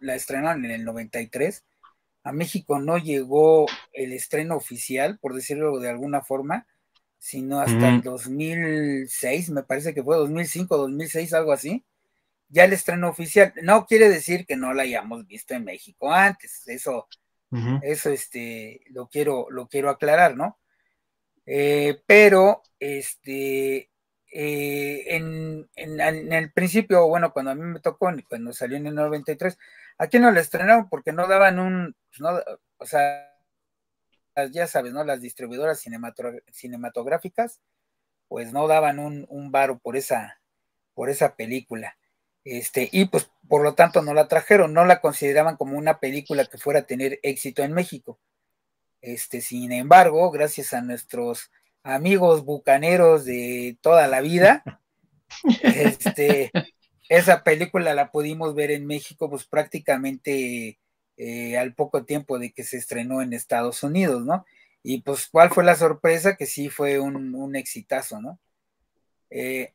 [0.00, 1.64] la estrenaron, en el 93,
[2.22, 6.66] a México no llegó el estreno oficial, por decirlo de alguna forma,
[7.22, 11.84] sino hasta el 2006, me parece que fue 2005, 2006, algo así.
[12.48, 16.66] Ya el estreno oficial, no quiere decir que no la hayamos visto en México antes,
[16.66, 17.06] eso,
[17.82, 20.58] eso este, lo quiero, lo quiero aclarar, ¿no?
[21.46, 23.88] Eh, pero este,
[24.32, 29.56] eh, en, el principio, bueno, cuando a mí me tocó, cuando salió en el 93,
[29.98, 32.44] aquí no la estrenaron porque no daban un, pues,
[32.78, 33.31] o sea,
[34.52, 35.04] ya sabes, ¿no?
[35.04, 35.84] Las distribuidoras
[36.52, 37.60] cinematográficas,
[38.28, 40.40] pues no daban un, un varo por esa,
[40.94, 41.96] por esa película.
[42.44, 46.44] Este, y pues por lo tanto no la trajeron, no la consideraban como una película
[46.46, 48.18] que fuera a tener éxito en México.
[49.00, 51.50] Este, sin embargo, gracias a nuestros
[51.82, 54.62] amigos bucaneros de toda la vida,
[55.62, 56.52] este,
[57.08, 60.78] esa película la pudimos ver en México, pues prácticamente
[61.16, 64.44] eh, al poco tiempo de que se estrenó en Estados Unidos, ¿no?
[64.82, 66.36] Y pues, ¿cuál fue la sorpresa?
[66.36, 68.40] Que sí fue un, exitazo, ¿no?
[69.30, 69.74] Eh,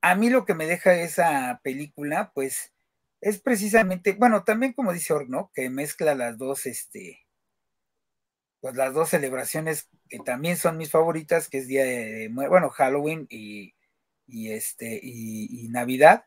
[0.00, 2.72] a mí lo que me deja esa película, pues,
[3.20, 7.26] es precisamente, bueno, también como dice Orno, Que mezcla las dos, este,
[8.60, 13.26] pues las dos celebraciones que también son mis favoritas, que es día de, bueno, Halloween
[13.30, 13.74] y,
[14.28, 16.26] este, y, Navidad.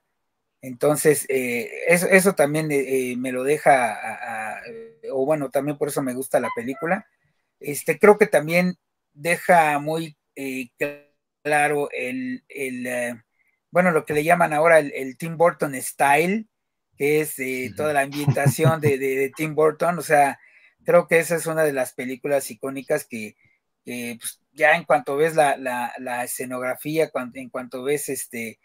[0.62, 4.62] Entonces, eh, eso, también eh, me lo deja,
[5.12, 7.07] o bueno, también por eso me gusta la película.
[7.59, 8.78] Este, creo que también
[9.14, 10.70] deja muy eh,
[11.43, 12.43] claro el,
[13.72, 16.47] bueno, lo que le llaman ahora el, Tim Burton style,
[16.95, 17.36] que es
[17.76, 20.39] toda la ambientación de, de Tim Burton, o sea,
[20.86, 23.36] creo que esa es una de las películas icónicas que,
[23.84, 28.59] pues, ya en cuanto ves la, escenografía, en cuanto ves este,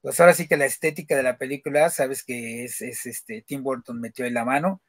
[0.00, 4.00] pues ahora sí que la estética de la película, sabes que es, este, Tim Burton
[4.00, 4.82] metió en la mano.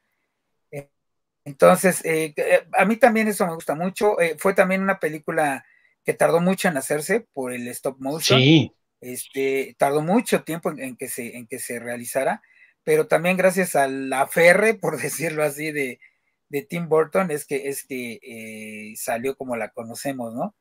[1.43, 4.19] Entonces, eh, eh, a mí también eso me gusta mucho.
[4.21, 5.65] Eh, fue también una película
[6.03, 8.39] que tardó mucho en hacerse por el stop motion.
[8.39, 8.71] Sí.
[9.01, 12.43] Este, tardó mucho tiempo en, que se, en que se realizara,
[12.83, 15.99] pero también gracias a la ferre, por decirlo así, de,
[16.49, 20.55] de Tim Burton es que, es que eh, salió como la conocemos, ¿no?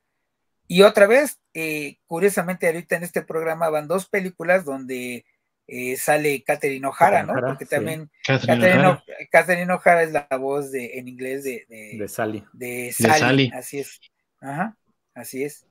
[0.72, 5.24] Y otra vez, eh, curiosamente, ahorita en este programa van dos películas donde
[5.66, 7.34] eh, sale Catherine O'Hara, ¿no?
[7.44, 12.44] Porque también Catherine, O'Hara es la voz de, en inglés de, de, Sally.
[12.52, 13.50] De Sally.
[13.52, 14.00] Así es.
[14.40, 14.76] Ajá,
[15.12, 15.66] así es.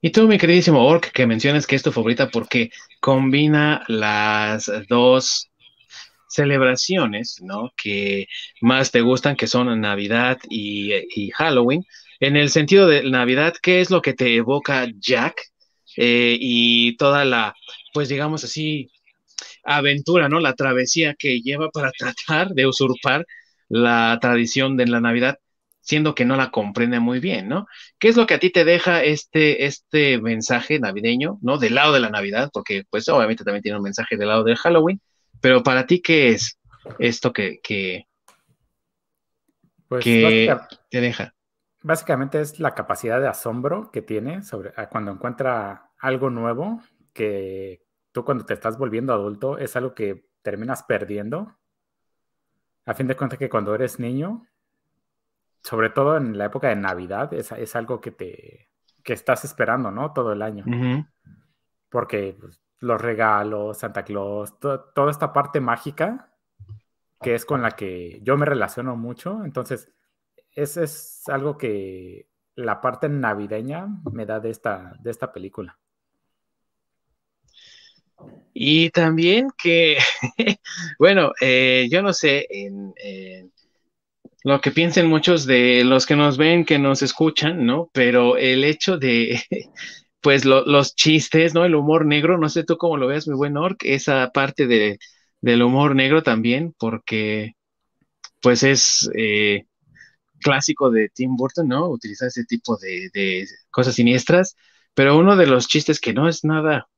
[0.00, 5.52] Y tú, mi queridísimo Orc, que mencionas que es tu favorita porque combina las dos
[6.34, 7.72] celebraciones, ¿no?
[7.76, 8.26] Que
[8.60, 11.84] más te gustan, que son Navidad y, Halloween.
[12.24, 15.42] En el sentido de Navidad, ¿qué es lo que te evoca Jack?
[15.98, 17.54] Eh, y toda la,
[17.92, 18.90] pues digamos así,
[19.62, 20.40] aventura, ¿no?
[20.40, 23.26] La travesía que lleva para tratar de usurpar
[23.68, 25.38] la tradición de la Navidad,
[25.82, 27.66] siendo que no la comprende muy bien, ¿no?
[27.98, 31.58] ¿Qué es lo que a ti te deja este, este mensaje navideño, ¿no?
[31.58, 34.56] Del lado de la Navidad, porque pues obviamente también tiene un mensaje del lado del
[34.56, 34.98] Halloween,
[35.42, 36.58] pero para ti, ¿qué es
[36.98, 38.06] esto que, que,
[39.88, 41.33] pues, te deja?
[41.84, 46.80] Básicamente es la capacidad de asombro que tiene sobre cuando encuentra algo nuevo
[47.12, 51.58] que tú cuando te estás volviendo adulto es algo que terminas perdiendo.
[52.86, 54.46] A fin de cuentas que cuando eres niño,
[55.62, 58.70] sobre todo en la época de Navidad, es, es algo que te
[59.02, 60.14] que estás esperando, ¿no?
[60.14, 60.64] Todo el año.
[61.90, 66.30] Porque pues, los regalos, Santa Claus, toda esta parte mágica
[67.20, 69.44] que es con la que yo me relaciono mucho.
[69.44, 69.92] Entonces,
[70.54, 75.78] ese es algo que la parte navideña me da de esta, de esta película.
[78.52, 79.98] Y también que,
[80.98, 82.94] bueno, eh, yo no sé, en,
[84.44, 87.90] lo que piensen muchos de los que nos ven, que nos escuchan, ¿no?
[87.92, 89.42] Pero el hecho de,
[90.20, 91.64] pues, los chistes, ¿no?
[91.64, 94.98] El humor negro, no sé tú cómo lo ves, mi buen Orc, esa parte de,
[95.40, 97.54] del humor negro también, porque,
[98.42, 99.66] pues, es eh,
[100.44, 101.88] clásico de Tim Burton, ¿no?
[101.88, 104.56] Utilizar ese tipo de, de cosas siniestras,
[104.94, 106.88] pero uno de los chistes que no es nada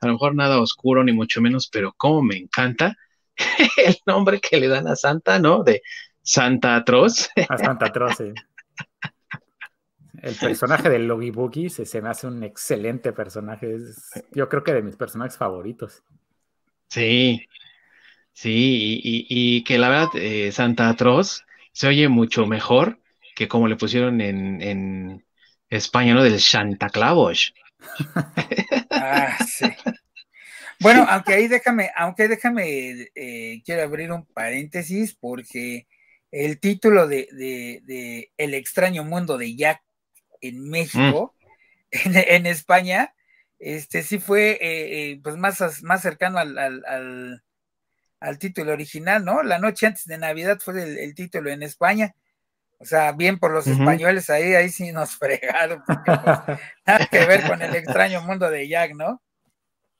[0.00, 2.96] a lo mejor nada oscuro ni mucho menos, pero como me encanta
[3.84, 5.62] el nombre que le dan a Santa, ¿no?
[5.62, 5.82] De
[6.22, 7.28] Santa Atroz.
[7.48, 8.32] A Santa Atroz, sí.
[10.22, 13.76] El personaje de Logie Boogie se, me hace un excelente personaje.
[14.32, 16.02] yo creo que de mis personajes favoritos.
[16.88, 17.46] Sí,
[18.32, 21.44] sí, y, que la verdad, eh, Santa Atroz
[21.76, 23.02] se oye mucho mejor
[23.34, 25.26] que como le pusieron en, en
[25.68, 26.22] España, ¿no?
[26.22, 27.52] Del Santa Claus.
[28.90, 29.66] Ah, sí.
[30.78, 35.86] Bueno, aunque ahí déjame, aunque déjame, eh, quiero abrir un paréntesis porque
[36.30, 39.82] el título de, El extraño mundo de Jack
[40.42, 41.34] en México,
[41.92, 42.10] mm.
[42.14, 43.14] en, España,
[43.58, 44.58] este sí fue eh,
[45.12, 47.42] eh, pues más, más cercano al,
[48.38, 49.42] título original, ¿no?
[49.42, 52.14] La noche antes de Navidad fue el título en España
[52.78, 57.26] o sea, bien por los españoles ahí, ahí sí nos fregaron, porque pues, nada que
[57.26, 59.22] ver con el extraño mundo de Jack, ¿no?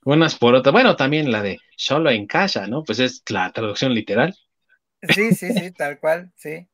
[0.04, 0.72] Unas por otras.
[0.72, 2.84] Bueno, también la de solo en casa, ¿no?
[2.84, 4.36] Pues es la traducción literal.
[5.02, 6.68] Sí, sí, sí, tal cual, sí.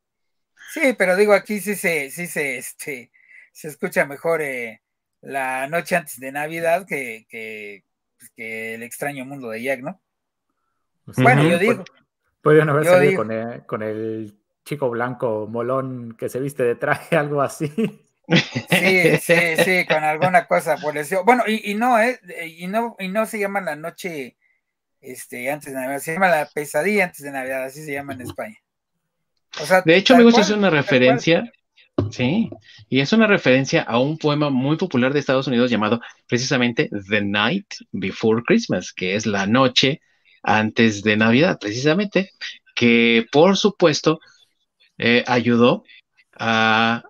[0.73, 3.11] Sí, pero digo, aquí sí se, sí se, este,
[3.53, 4.83] se escucha mejor eh,
[5.21, 7.85] la noche antes de Navidad que, que,
[8.19, 10.02] pues, que, el extraño mundo de Jack, ¿no?
[11.07, 11.85] Bueno, yo digo.
[12.41, 14.35] Podrían haber salido con el, con el
[14.65, 17.69] chico blanco molón que se viste de traje, algo así.
[18.29, 19.35] Sí, sí,
[19.65, 21.25] sí, con alguna cosa por eso.
[21.25, 22.21] Bueno, y, no, ¿eh?
[22.59, 24.37] Y no, y no se llama la noche
[25.01, 28.23] este, antes de Navidad, se llama la pesadilla antes de Navidad, así se llama en
[28.23, 28.57] España.
[29.85, 31.51] de hecho, me gusta hacer una referencia,
[32.11, 32.49] sí,
[32.89, 37.21] y es una referencia a un poema muy popular de Estados Unidos llamado precisamente The
[37.23, 40.01] Night Before Christmas, que es la noche
[40.43, 42.31] antes de Navidad, precisamente,
[42.75, 44.21] que por supuesto
[44.99, 45.85] eh, ayudó
[46.39, 47.05] a,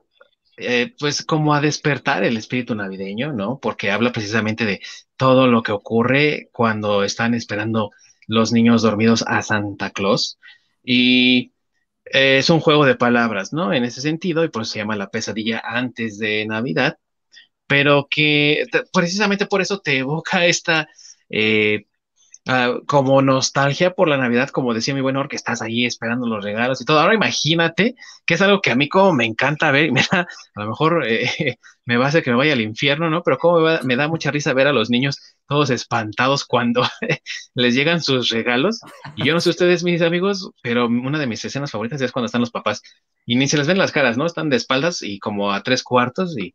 [0.56, 3.58] eh, pues como a despertar el espíritu navideño, ¿no?
[3.60, 4.80] Porque habla precisamente de
[5.16, 7.90] todo lo que ocurre cuando están esperando
[8.26, 10.38] los niños dormidos a Santa Claus.
[10.82, 11.52] Y
[12.06, 13.72] eh, es un juego de palabras, ¿no?
[13.72, 16.98] En ese sentido, y por eso se llama la pesadilla antes de Navidad,
[17.66, 20.88] pero que precisamente por eso te evoca esta
[22.48, 26.26] Ah, como nostalgia por la Navidad, como decía mi buen Or, que estás ahí esperando
[26.26, 26.98] los regalos y todo.
[26.98, 27.94] Ahora imagínate
[28.26, 30.26] que es algo que a mí como me encanta ver, me a
[30.56, 33.22] lo mejor eh, me va a hacer que me vaya al infierno, ¿no?
[33.22, 36.82] Pero como me, da mucha risa ver a los niños todos espantados cuando
[37.54, 38.80] les llegan sus regalos.
[39.14, 42.26] Y yo no sé ustedes, mis amigos, pero una de mis escenas favoritas es cuando
[42.26, 42.82] están los papás
[43.24, 44.26] y ni se les ven las caras, ¿no?
[44.26, 46.54] Están de espaldas y como a tres cuartos y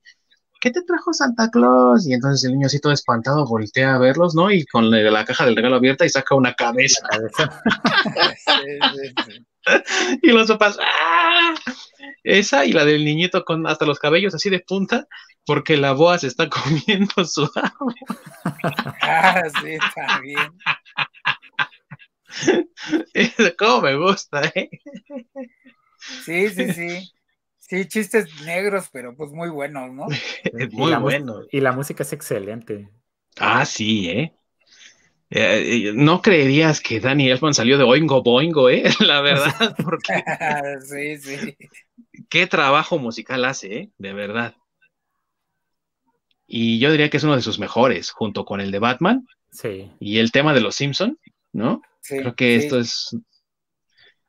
[0.59, 2.07] ¿qué te trajo Santa Claus?
[2.07, 4.51] Y entonces el niño así todo espantado voltea a verlos, ¿no?
[4.51, 7.07] Y con la, caja del regalo abierta y saca una cabeza.
[10.21, 11.53] y los papás, ¡ah!
[12.23, 15.07] Esa y la del niñito con hasta los cabellos así de punta,
[15.45, 17.93] porque la boa se está comiendo su agua.
[19.01, 20.51] ah, sí, está bien.
[23.57, 24.69] ¿Cómo me gusta, eh?
[26.23, 27.11] Sí, sí, sí.
[27.67, 30.07] Sí, chistes negros, pero pues muy buenos, ¿no?
[30.71, 31.41] muy bueno.
[31.51, 32.89] Y la música es excelente.
[33.37, 34.33] Ah, sí, ¿eh?
[35.29, 38.83] Eh, no creerías que Danny Elfman salió de Oingo Boingo, ¿eh?
[39.05, 40.23] La verdad, porque...
[40.85, 41.57] sí, sí.
[42.29, 43.91] Qué trabajo musical hace, ¿eh?
[43.97, 44.55] De verdad.
[46.47, 49.27] Y yo diría que es uno de sus mejores, junto con el de Batman.
[49.51, 49.91] Sí.
[49.99, 51.19] Y el tema de los Simpson,
[51.51, 51.81] ¿no?
[52.01, 53.13] Creo que esto es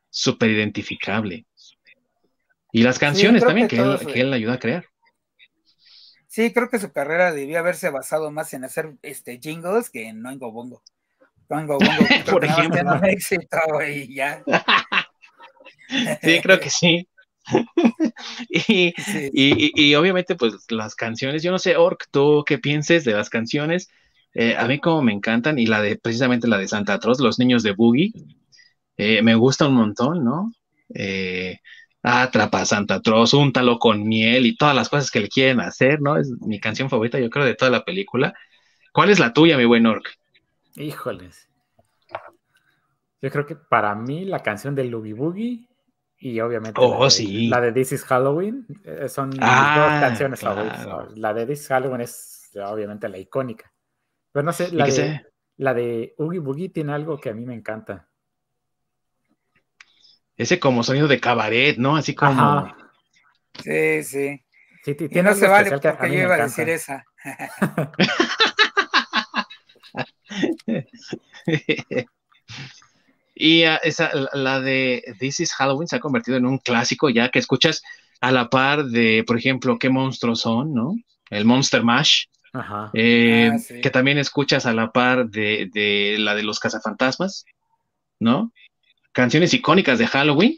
[0.09, 1.45] súper identificable.
[2.71, 4.85] Y las canciones también que, él, que él ayuda a crear.
[6.27, 10.25] Sí, creo que su carrera debía haberse basado más en hacer este jingles que en
[10.25, 10.83] Oingo Bongo.
[11.47, 11.89] Oingo Bongo,
[12.31, 13.03] por ejemplo.
[13.03, 13.57] éxito
[13.87, 14.43] y ya.
[16.21, 17.07] sí, creo que sí.
[18.49, 18.93] y,
[19.33, 23.89] y, obviamente, pues las canciones, yo no sé, Ork, tú qué pienses de las canciones.
[24.33, 27.39] Eh, a mí como me encantan, y la de precisamente la de Santa Cruz, Los
[27.39, 28.13] Niños de Boogie,
[28.97, 30.53] eh, me gusta un montón, ¿no?
[30.93, 31.57] Eh,
[32.01, 36.17] Atrapa Santa Claus, úntalo con miel y todas las cosas que le quieren hacer, ¿no?
[36.17, 38.33] Es mi canción favorita, yo creo, de toda la película.
[38.93, 40.05] ¿Cuál es la tuya, mi buen Orc?
[40.75, 41.49] Híjoles.
[43.21, 45.67] Yo creo que para mí la canción de Loogie Boogie
[46.17, 47.47] y obviamente oh, la, de, sí.
[47.47, 51.17] la, de, This is Halloween eh, son ah, dos canciones favoritas.
[51.17, 53.71] La de This is Halloween es obviamente la icónica.
[54.31, 55.25] Pero no sé, la de,
[55.57, 58.08] la de Oogie Boogie tiene algo que a mí me encanta
[60.39, 61.97] ese como sonido de cabaret, ¿no?
[61.97, 62.73] Así como.
[63.61, 64.41] Sí, sí.
[64.85, 67.03] sí y no se vale porque yo iba a decir esa.
[73.35, 77.27] y uh, esa, la de This is Halloween se ha convertido en un clásico ya
[77.27, 77.81] que escuchas
[78.21, 80.95] a la par de, por ejemplo, qué monstruos son, ¿no?
[81.29, 82.27] El Monster Mash.
[82.53, 82.91] Ajá.
[82.93, 83.81] Eh, ah, sí.
[83.81, 87.43] Que también escuchas a la par de, de la de los cazafantasmas,
[88.19, 88.53] ¿no?
[89.19, 90.57] Canciones icónicas de Halloween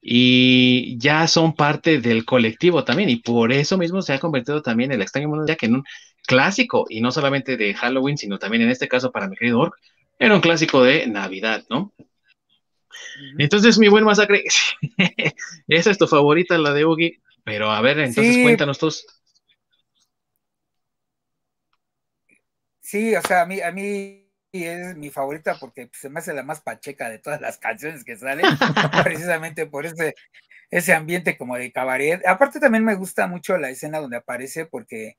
[0.00, 4.92] y ya son parte del colectivo también y por eso mismo se ha convertido también
[4.92, 5.84] el extraño mundo ya que en un
[6.24, 9.74] clásico y no solamente de Halloween sino también en este caso para mi querido Ork
[10.20, 11.92] era un clásico de Navidad, ¿no?
[13.36, 14.44] Entonces mi buen masacre,
[15.66, 18.42] esa es tu favorita la de Oogie, pero a ver entonces sí.
[18.44, 19.04] cuéntanos todos.
[22.78, 24.21] Sí, o sea, a mí, a mí
[24.52, 28.16] es mi favorita porque se me hace la más pacheca de todas las canciones que
[28.16, 28.44] salen,
[29.04, 30.14] precisamente por ese,
[30.70, 32.26] ese ambiente como de cabaret.
[32.26, 35.16] Aparte también me gusta mucho la escena donde aparece porque,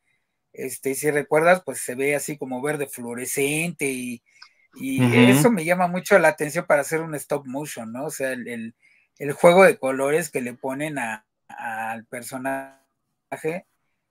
[0.54, 4.24] este, si recuerdas, pues se ve así como verde fluorescente y,
[4.76, 5.30] y uh -huh.
[5.30, 8.06] eso me llama mucho la atención para hacer un stop motion, ¿no?
[8.06, 8.76] O sea, el, el,
[9.20, 13.66] el juego de colores que le ponen al personaje,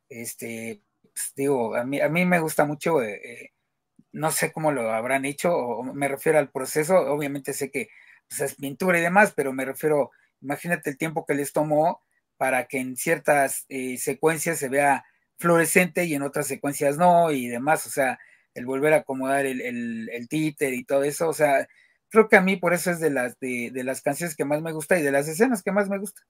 [0.08, 3.02] este, pues, digo, a mí, a mí me gusta mucho.
[3.02, 3.51] Eh,
[4.12, 7.88] no sé cómo lo habrán hecho, o me refiero al proceso, obviamente sé que
[8.28, 10.10] pues, es pintura y demás, pero me refiero,
[10.40, 12.02] imagínate el tiempo que les tomó
[12.36, 15.04] para que en ciertas eh, secuencias se vea
[15.38, 18.18] fluorescente y en otras secuencias no, y demás, o sea,
[18.54, 21.66] el volver a acomodar el, el, el títer y todo eso, o sea,
[22.10, 24.60] creo que a mí por eso es de las, de, de las canciones que más
[24.60, 26.22] me gusta y de las escenas que más me gusta.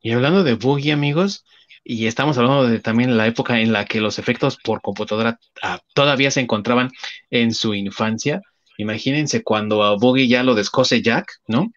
[0.00, 1.44] Y hablando de Boogie, amigos,
[1.88, 5.78] y estamos hablando de también la época en la que los efectos por computadora ah,
[5.94, 6.90] todavía se encontraban
[7.30, 8.40] en su infancia.
[8.76, 11.70] Imagínense cuando a Boogie ya lo descose Jack, ¿no?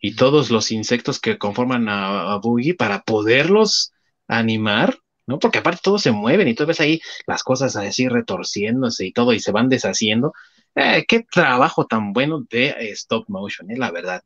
[0.00, 3.92] Y todos los insectos que conforman a, a Boogie para poderlos
[4.28, 5.38] animar, ¿no?
[5.38, 9.32] Porque aparte todos se mueven y tú ves ahí las cosas así retorciéndose y todo
[9.32, 10.34] y se van deshaciendo.
[10.74, 14.22] Eh, qué trabajo tan bueno de stop motion, eh, la verdad.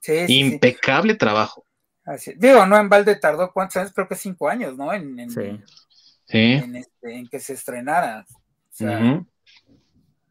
[0.00, 1.18] Sí, sí, Impecable sí.
[1.18, 1.63] trabajo.
[2.04, 4.92] Así, digo, no en balde tardó cuántos años, creo que cinco años, ¿no?
[4.92, 5.60] En, en, sí.
[6.28, 8.26] en, este, en que se estrenara.
[8.28, 8.34] O
[8.70, 9.26] sea, uh -huh.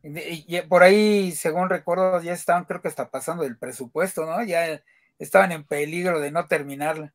[0.04, 4.44] y, y, por ahí, según recuerdo, ya estaban, creo que hasta pasando el presupuesto, ¿no?
[4.44, 4.84] Ya
[5.18, 7.14] estaban en peligro de no terminarla.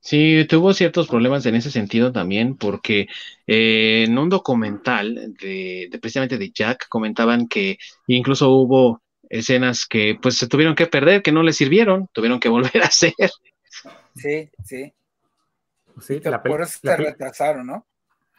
[0.00, 3.06] Sí, tuvo ciertos problemas en ese sentido también, porque
[3.46, 10.18] eh, en un documental de, de, precisamente de Jack comentaban que incluso hubo escenas que
[10.20, 13.14] pues se tuvieron que perder, que no le sirvieron, tuvieron que volver a hacer.
[14.14, 14.92] Sí, sí.
[16.00, 17.86] sí la por eso se retrasaron, ¿no?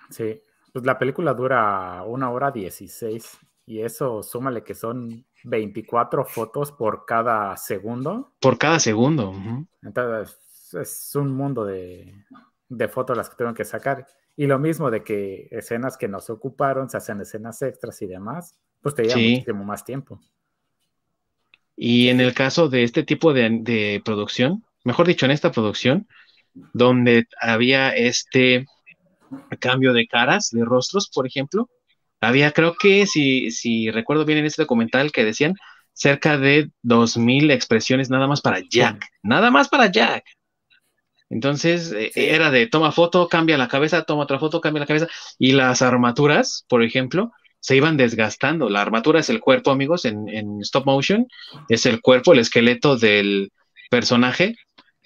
[0.09, 0.41] Sí,
[0.73, 7.05] pues la película dura una hora dieciséis y eso súmale que son 24 fotos por
[7.05, 8.33] cada segundo.
[8.39, 9.29] Por cada segundo.
[9.29, 9.67] Uh -huh.
[9.83, 10.37] Entonces
[10.73, 12.13] es un mundo de,
[12.67, 14.05] de fotos las que tengo que sacar.
[14.35, 18.07] Y lo mismo de que escenas que no se ocuparon, se hacen escenas extras y
[18.07, 19.31] demás, pues te lleva sí.
[19.31, 20.19] muchísimo más tiempo.
[21.75, 26.07] Y en el caso de este tipo de, de, producción, mejor dicho, en esta producción,
[26.73, 28.65] donde había este
[29.59, 31.69] cambio de caras, de rostros, por ejemplo,
[32.19, 35.55] había, creo que, si, si recuerdo bien en este documental, que decían
[35.93, 40.23] cerca de 2.000 expresiones nada más para Jack, nada más para Jack.
[41.29, 45.07] Entonces eh, era de toma foto, cambia la cabeza, toma otra foto, cambia la cabeza.
[45.39, 48.69] Y las armaturas, por ejemplo, se iban desgastando.
[48.69, 51.27] La armatura es el cuerpo, amigos, en, stop motion.
[51.69, 53.51] Es el cuerpo, el esqueleto del
[53.89, 54.55] personaje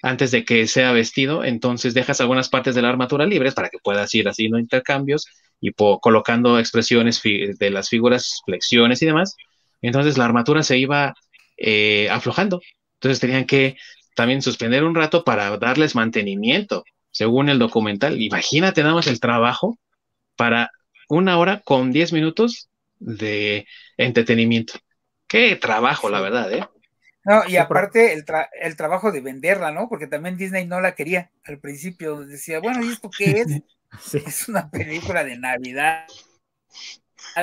[0.02, 1.44] antes de que sea vestido.
[1.44, 5.28] Entonces dejas algunas partes de la armatura libres para que puedas ir haciendo intercambios
[5.60, 9.36] y colocando expresiones de las figuras, flexiones y demás.
[9.82, 11.14] Entonces la armatura se iba
[11.58, 12.62] eh, aflojando.
[12.96, 13.76] Entonces tenían que
[14.16, 18.22] también suspender un rato para darles mantenimiento, según el documental.
[18.22, 19.78] Imagínate nada más el trabajo
[20.38, 20.72] para
[21.10, 24.74] una hora con diez minutos de entretenimiento.
[25.28, 26.68] Qué trabajo, la verdad, ¿eh?
[27.24, 28.24] No, y aparte el,
[28.62, 29.90] el, trabajo de venderla, ¿no?
[29.90, 32.24] Porque también Disney no la quería al principio.
[32.24, 33.48] Decía, bueno, ¿y esto qué es?
[34.14, 36.06] Es una película de Navidad.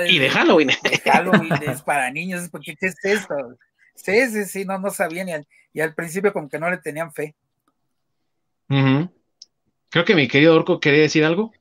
[0.06, 0.68] Y de Halloween.
[0.68, 3.34] De Halloween, es para niños, porque ¿qué es esto?
[3.94, 6.78] Sí, sí, sí, no, no sabían y al, y al principio como que no le
[6.78, 7.34] tenían fe.
[8.68, 11.52] Creo que mi querido Orco quería decir algo.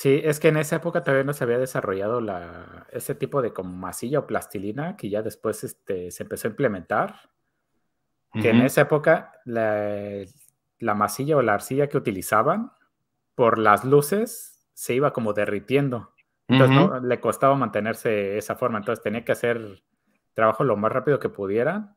[0.00, 3.52] Sí, es que en esa época todavía no se había desarrollado la, ese tipo de
[3.52, 7.28] como masilla o plastilina que ya después este, se empezó a implementar.
[8.32, 10.24] Que en esa época la,
[10.78, 12.72] la, masilla o la arcilla que utilizaban
[13.34, 16.14] por las luces se iba como derritiendo.
[16.48, 18.78] Entonces no, le costaba mantenerse esa forma.
[18.78, 19.82] Entonces tenía que hacer
[20.32, 21.94] trabajo lo más rápido que pudiera,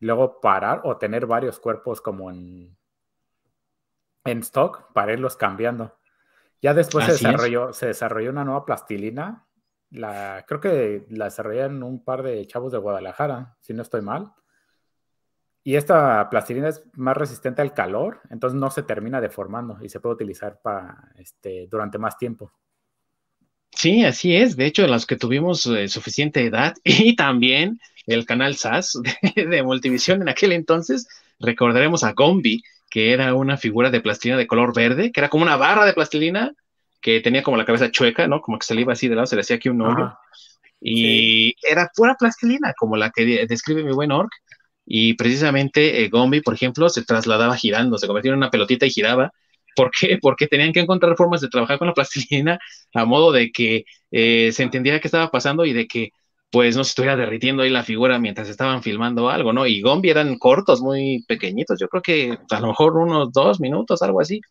[0.00, 2.78] luego parar o tener varios cuerpos como en,
[4.24, 5.98] en stock para irlos cambiando.
[6.62, 9.46] Ya después se desarrolló, se desarrolló una nueva plastilina.
[9.90, 14.32] La, creo que la desarrollaron un par de chavos de Guadalajara, si no estoy mal.
[15.64, 20.00] Y esta plastilina es más resistente al calor, entonces no se termina deformando y se
[20.00, 22.52] puede utilizar para, este, durante más tiempo.
[23.70, 24.56] Sí, así es.
[24.56, 28.98] De hecho, los que tuvimos eh, suficiente edad y también el canal SAS
[29.34, 31.08] de, Multivisión en aquel entonces,
[31.38, 32.62] recordaremos a Gombi,
[32.92, 35.94] que era una figura de plastilina de color verde, que era como una barra de
[35.94, 36.52] plastilina
[37.00, 38.42] que tenía como la cabeza chueca, ¿no?
[38.42, 40.12] Como que se le iba así de lado, se le hacía aquí un hoyo.
[40.78, 44.30] Y era pura plastilina, como la que describe mi buen Orc.
[44.84, 48.90] Y precisamente eh, Gombi, por ejemplo, se trasladaba girando, se convertía en una pelotita y
[48.90, 49.32] giraba
[49.74, 50.18] ¿Por qué?
[50.20, 52.58] Porque tenían que encontrar formas de trabajar con la plastilina
[52.94, 56.10] a modo de que eh, se entendiera qué estaba pasando y de que
[56.52, 59.66] pues no se estuviera derritiendo ahí la figura mientras estaban filmando algo, ¿no?
[59.66, 64.02] Y Gombi eran cortos, muy pequeñitos, yo creo que a lo mejor unos dos minutos,
[64.02, 64.42] algo así,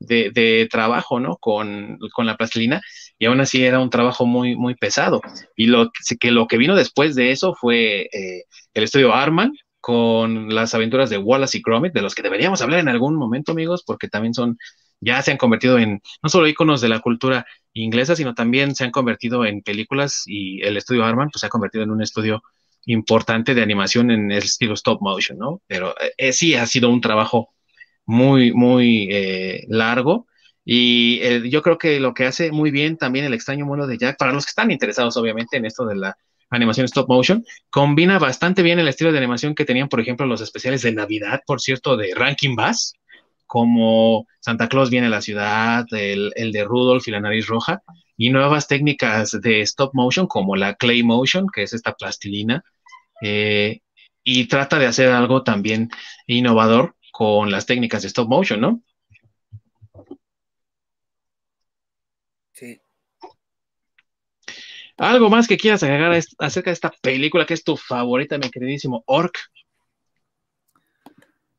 [0.00, 1.36] de, trabajo, ¿no?
[1.36, 2.80] Con, la plastilina,
[3.18, 5.20] y aún así era un trabajo muy, muy pesado.
[5.54, 10.54] Y lo que, lo que vino después de eso fue eh, el estudio Arman, con
[10.54, 13.84] las aventuras de Wallace y Gromit, de los que deberíamos hablar en algún momento, amigos,
[13.86, 14.56] porque también son,
[15.04, 18.84] ya se han convertido en no solo iconos de la cultura inglesa, sino también se
[18.84, 22.42] han convertido en películas y el estudio Arman pues, se ha convertido en un estudio
[22.86, 25.62] importante de animación en el estilo stop motion, ¿no?
[25.66, 27.54] Pero eh, sí ha sido un trabajo
[28.06, 30.26] muy, muy eh, largo.
[30.64, 33.98] Y eh, yo creo que lo que hace muy bien también el extraño mundo de
[33.98, 36.16] Jack, para los que están interesados obviamente en esto de la
[36.50, 37.44] animación stop motion.
[37.70, 41.42] Combina bastante bien el estilo de animación que tenían, por ejemplo, los especiales de Navidad,
[41.46, 42.94] por cierto, de Rankin Bass,
[43.46, 47.82] como Santa Claus viene a la ciudad, el, de Rudolph y la nariz roja,
[48.16, 52.64] y nuevas técnicas de stop motion como la clay motion, que es esta plastilina,
[53.22, 53.80] eh,
[54.22, 55.90] y trata de hacer algo también
[56.26, 58.82] innovador con las técnicas de stop motion, ¿no?
[64.96, 69.02] ¿Algo más que quieras agregar acerca de esta película que es tu favorita, mi queridísimo
[69.06, 69.36] Orc?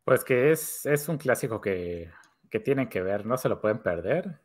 [0.05, 2.11] Pues que es, es un clásico que,
[2.63, 4.39] tienen que ver, no se lo pueden perder.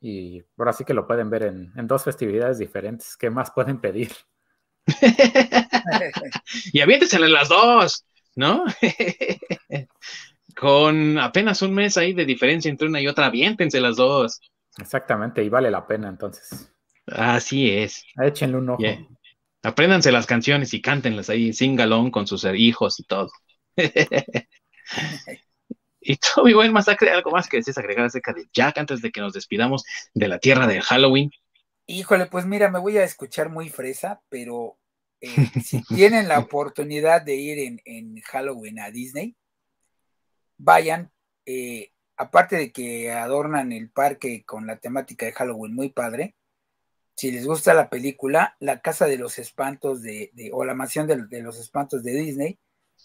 [0.00, 3.16] Y ahora sí que lo pueden ver en, dos festividades diferentes.
[3.16, 4.12] ¿Qué más pueden pedir?
[6.74, 8.04] y aviéntensela las dos,
[8.34, 8.64] ¿no?
[10.56, 14.40] Con apenas un mes ahí de diferencia entre una y otra, aviéntense las dos.
[14.76, 16.70] Exactamente, y vale la pena entonces.
[17.06, 18.04] Así es.
[18.20, 18.82] Échenle un ojo.
[19.62, 23.30] Apréndanse las canciones y cántenlas ahí, sin galón con sus hijos y todo.
[26.00, 29.32] y buen masacre, algo más que desees agregar acerca de Jack antes de que nos
[29.32, 31.30] despidamos de la tierra de Halloween.
[31.86, 34.78] Híjole, pues mira, me voy a escuchar muy fresa, pero
[35.20, 35.28] eh,
[35.64, 39.36] si tienen la oportunidad de ir en, Halloween a Disney,
[40.56, 41.10] vayan.
[41.46, 46.36] Eh, aparte de que adornan el parque con la temática de Halloween muy padre,
[47.16, 51.42] si les gusta la película, La Casa de los Espantos de, o la Mansión de,
[51.42, 52.58] los Espantos de Disney,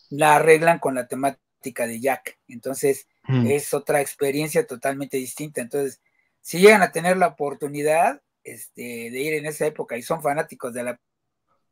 [0.09, 2.39] la arreglan con la temática de Jack.
[2.47, 3.47] Entonces, mm.
[3.47, 5.61] es otra experiencia totalmente distinta.
[5.61, 6.01] Entonces,
[6.41, 10.73] si llegan a tener la oportunidad este, de ir en esa época y son fanáticos
[10.73, 10.99] de la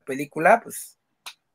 [0.05, 0.97] película, pues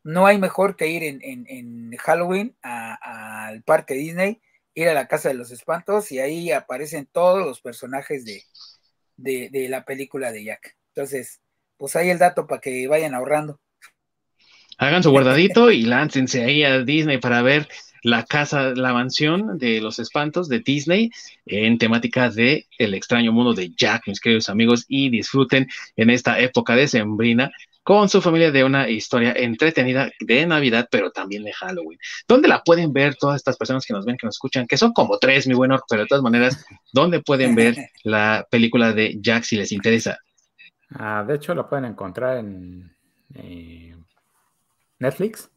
[0.03, 4.41] no hay mejor que ir en, Halloween al parque Disney
[4.75, 8.43] ir a la Casa de los Espantos y ahí aparecen todos los personajes de,
[9.17, 10.77] de, la película de Jack.
[10.95, 11.41] Entonces,
[11.77, 13.61] pues ahí el dato para que vayan ahorrando.
[14.79, 17.69] Hagan su guardadito y láncense ahí a Disney para ver
[18.03, 21.11] la casa, la mansión de los espantos de Disney
[21.47, 26.39] en temática de El extraño mundo de Jack, mis queridos amigos, y disfruten en esta
[26.41, 27.51] época de Sembrina
[27.83, 31.99] con su familia de una historia entretenida de Navidad, pero también de Halloween.
[32.29, 34.67] ¿Dónde la pueden ver todas estas personas que nos ven, que nos escuchan?
[34.67, 38.93] Que son como tres, mi bueno, pero de todas maneras, ¿dónde pueden ver la película
[38.93, 40.19] de Jack si les interesa?
[40.91, 42.95] Ah, de hecho, lo pueden encontrar en
[43.35, 43.97] eh,
[44.99, 45.51] Netflix.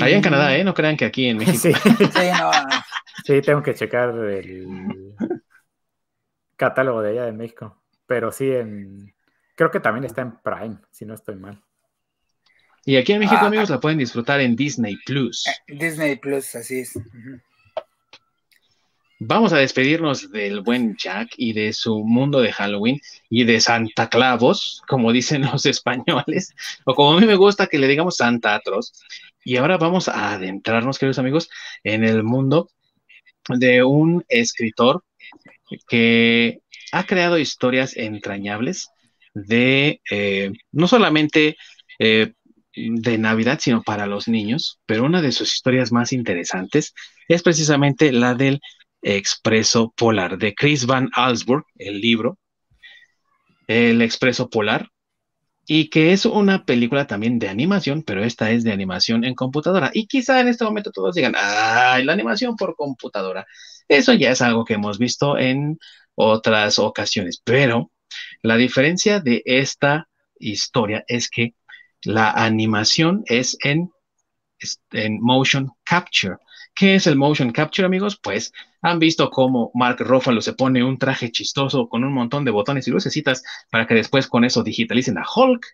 [0.00, 0.64] Allá en Canadá, ¿eh?
[0.64, 1.78] No crean que aquí en México.
[3.24, 5.14] Sí, tengo que checar el
[6.56, 7.82] catálogo de allá de México.
[8.06, 9.14] Pero sí, en,
[9.54, 11.62] creo que también está en Prime, si no estoy mal.
[12.84, 15.46] Y aquí en México, ah, amigos, la pueden disfrutar en Disney Plus.
[15.46, 16.98] Eh, Disney Plus, así es.
[19.20, 24.08] Vamos a despedirnos del buen Jack y de su mundo de Halloween y de Santa
[24.08, 26.52] Clavos, como dicen los españoles,
[26.84, 28.92] o como a mí me gusta que le digamos Santa Atroz.
[29.44, 31.50] Y ahora vamos a adentrarnos, queridos amigos,
[31.84, 32.68] en el mundo
[33.48, 35.04] de un escritor
[35.88, 36.60] que
[36.92, 38.90] ha creado historias entrañables
[39.34, 41.56] de eh, no solamente
[41.98, 42.34] eh,
[42.74, 46.94] de Navidad, sino para los niños, pero una de sus historias más interesantes
[47.28, 48.60] es precisamente la del
[49.02, 52.38] Expreso Polar de Chris Van Allsburg, el libro,
[53.66, 54.88] El Expreso Polar,
[55.66, 59.90] y que es una película también de animación, pero esta es de animación en computadora.
[59.94, 63.46] Y quizá en este momento todos digan, ¡ay, la animación por computadora!
[63.88, 65.78] Eso ya es algo que hemos visto en
[66.14, 67.90] otras ocasiones, pero
[68.42, 70.08] la diferencia de esta
[70.38, 71.54] historia es que
[72.04, 73.90] la animación es en,
[74.90, 76.36] en motion capture.
[76.74, 78.18] ¿Qué es el motion capture, amigos?
[78.22, 82.50] Pues han visto cómo Mark Ruffalo se pone un traje chistoso con un montón de
[82.50, 85.66] botones y lucecitas para que después con eso digitalicen a Hulk.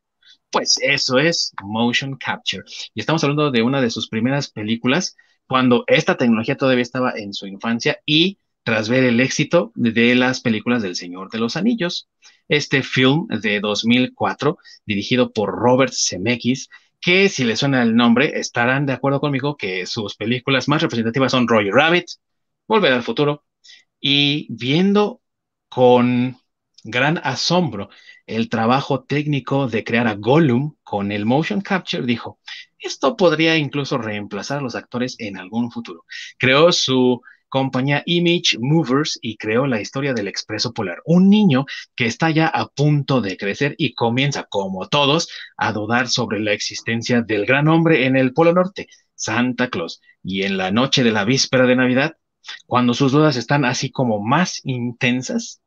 [0.51, 2.65] Pues eso es motion capture.
[2.95, 7.33] Y estamos hablando de una de sus primeras películas cuando esta tecnología todavía estaba en
[7.33, 12.09] su infancia y tras ver el éxito de las películas del Señor de los Anillos.
[12.49, 16.69] Este film de 2004, dirigido por Robert Zemeckis,
[17.01, 21.33] que si les suena el nombre, estarán de acuerdo conmigo que sus películas más representativas
[21.33, 22.07] son Roger Rabbit,
[22.67, 23.45] Volver al Futuro,
[24.01, 25.23] y viendo
[25.69, 26.37] con
[26.85, 27.91] gran asombro
[28.27, 32.39] el trabajo técnico de crear a Gollum con el motion capture, dijo,
[32.79, 36.05] esto podría incluso reemplazar a los actores en algún futuro.
[36.39, 42.07] Creó su compañía Image Movers y creó la historia del Expreso Polar, un niño que
[42.07, 47.23] está ya a punto de crecer y comienza, como todos, a dudar sobre la existencia
[47.23, 50.01] del gran hombre en el Polo Norte, Santa Claus.
[50.23, 52.17] Y en la noche de la víspera de Navidad,
[52.67, 55.61] cuando sus dudas están así como más intensas,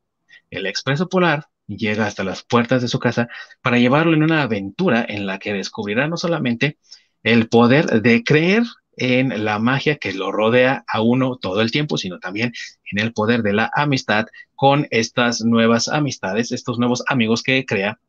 [0.50, 3.30] el Expreso Polar llega hasta las puertas de su casa
[3.62, 6.78] para llevarlo en una aventura en la que descubrirá no solamente
[7.24, 8.64] el poder de creer
[9.02, 12.54] en la magia que lo rodea a uno todo el tiempo, sino también
[12.91, 17.99] en el poder de la amistad con estas nuevas amistades, estos nuevos amigos que crea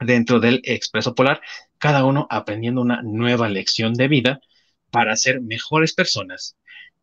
[0.00, 1.40] dentro del Expreso Polar,
[1.78, 4.40] cada uno aprendiendo una nueva lección de vida
[4.90, 6.56] para ser mejores personas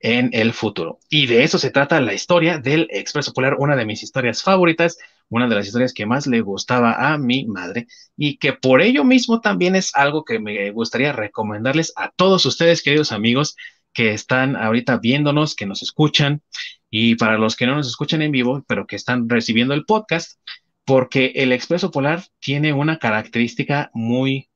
[0.03, 0.99] en el futuro.
[1.09, 4.97] Y de eso se trata la historia del Expreso Polar, una de mis historias favoritas,
[5.29, 7.87] una de las historias que más le gustaba a mi madre
[8.17, 12.83] y que por ello mismo también es algo que me gustaría recomendarles a todos ustedes,
[12.83, 13.55] queridos amigos,
[13.93, 16.41] que están ahorita viéndonos, que nos escuchan
[16.89, 20.37] y para los que no nos escuchan en vivo, pero que están recibiendo el podcast,
[20.83, 24.49] porque el Expreso Polar tiene una característica muy,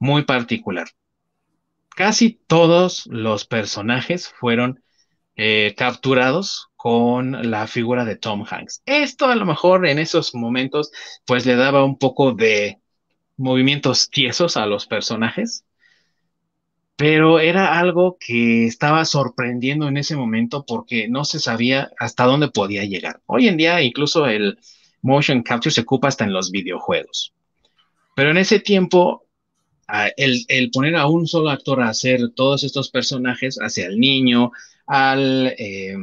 [0.00, 0.88] muy particular
[2.00, 4.82] casi todos los personajes fueron
[5.36, 8.80] eh, capturados con la figura de Tom Hanks.
[8.86, 10.92] Esto a lo mejor en esos momentos
[11.26, 12.78] pues le daba un poco de
[13.36, 15.66] movimientos tiesos a los personajes,
[16.96, 22.48] pero era algo que estaba sorprendiendo en ese momento porque no se sabía hasta dónde
[22.48, 23.20] podía llegar.
[23.26, 24.58] Hoy en día incluso el
[25.02, 27.34] motion capture se ocupa hasta en los videojuegos.
[28.16, 29.26] Pero en ese tiempo
[30.16, 34.52] el, poner a un solo actor a hacer todos estos personajes, hacia el niño,
[34.86, 35.96] al, eh,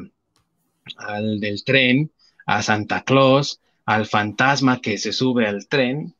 [0.97, 2.11] al del tren,
[2.45, 6.15] a Santa Claus, al fantasma que se sube al tren,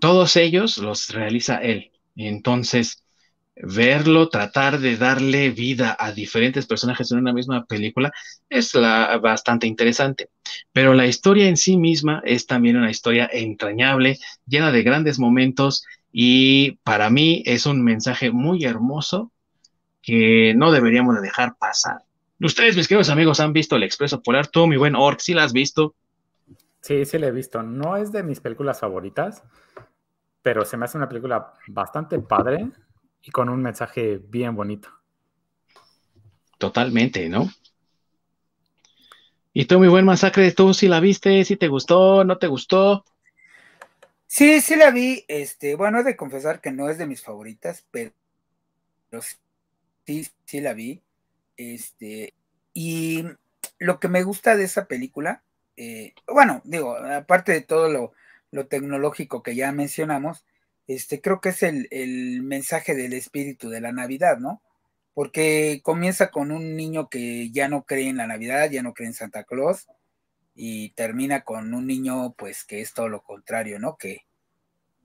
[0.00, 1.90] todos ellos los realiza él.
[2.16, 3.04] Entonces,
[3.56, 8.12] verlo, tratar de darle vida a diferentes personajes en una misma película
[8.48, 10.28] es bastante interesante.
[10.72, 15.84] Pero la historia en sí misma es también una historia entrañable, llena de grandes momentos
[16.16, 19.32] y para mí es un mensaje muy hermoso
[20.00, 22.04] que no deberíamos de dejar pasar.
[22.40, 24.46] Ustedes, mis queridos amigos, han visto El Expreso Polar.
[24.46, 25.96] Tú, mi buen Orc, ¿sí la has visto?
[26.82, 27.64] Sí, sí la he visto.
[27.64, 29.42] No es de mis películas favoritas,
[30.40, 32.70] pero se me hace una película bastante padre
[33.20, 34.90] y con un mensaje bien bonito.
[36.58, 37.50] Totalmente, ¿no?
[39.52, 41.44] Y tú, mi buen masacre, ¿tú sí la viste?
[41.44, 42.22] ¿Sí te gustó?
[42.22, 43.04] ¿No te gustó?
[44.34, 45.24] Sí, sí la vi.
[45.28, 48.12] Este, bueno, he de confesar que no es de mis favoritas, pero,
[50.04, 51.02] sí, sí la vi.
[51.56, 52.34] Este,
[52.72, 53.24] y
[53.78, 55.44] lo que me gusta de esa película,
[55.76, 58.12] eh, bueno, digo, aparte de todo lo,
[58.50, 60.44] lo, tecnológico que ya mencionamos,
[60.88, 64.62] este, creo que es el, el mensaje del espíritu de la Navidad, ¿no?
[65.14, 69.06] porque comienza con un niño que ya no cree en la Navidad, ya no cree
[69.08, 69.86] en Santa Claus,
[70.54, 73.96] y termina con un niño, pues, que es todo lo contrario, ¿no?
[73.96, 74.22] Que,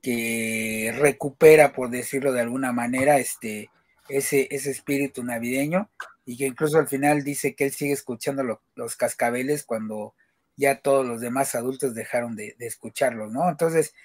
[0.01, 3.69] que recupera, por decirlo de alguna manera, este,
[4.09, 5.89] ese, ese espíritu navideño,
[6.25, 10.13] y que incluso al final dice que él sigue escuchando los cascabeles cuando
[10.59, 13.49] ya todos los demás adultos dejaron de, escucharlos, ¿no?
[13.49, 13.95] Entonces,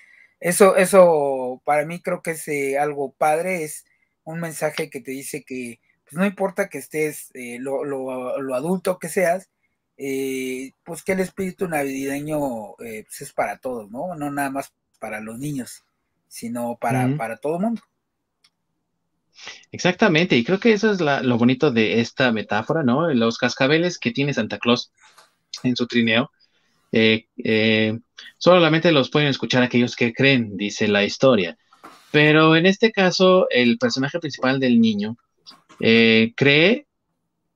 [0.41, 3.85] eso, eso para mí creo que es eh, algo padre, es
[4.23, 9.09] un mensaje que te dice que pues no importa que estés eh, lo, adulto que
[9.09, 9.51] seas,
[9.97, 14.15] eh, pues que el espíritu navideño eh, pues es para todos, ¿no?
[14.15, 15.85] No nada más para los niños,
[16.29, 17.83] sino para, para todo el mundo.
[19.73, 23.13] Exactamente, y creo que eso es lo bonito de esta metáfora, ¿no?
[23.13, 24.93] Los cascabeles que tiene Santa Claus
[25.63, 26.31] en su trineo,
[28.39, 31.59] solamente los pueden escuchar aquellos que creen, dice la historia.
[32.15, 35.17] Pero en este caso, el personaje principal del niño
[35.81, 36.87] eh, cree,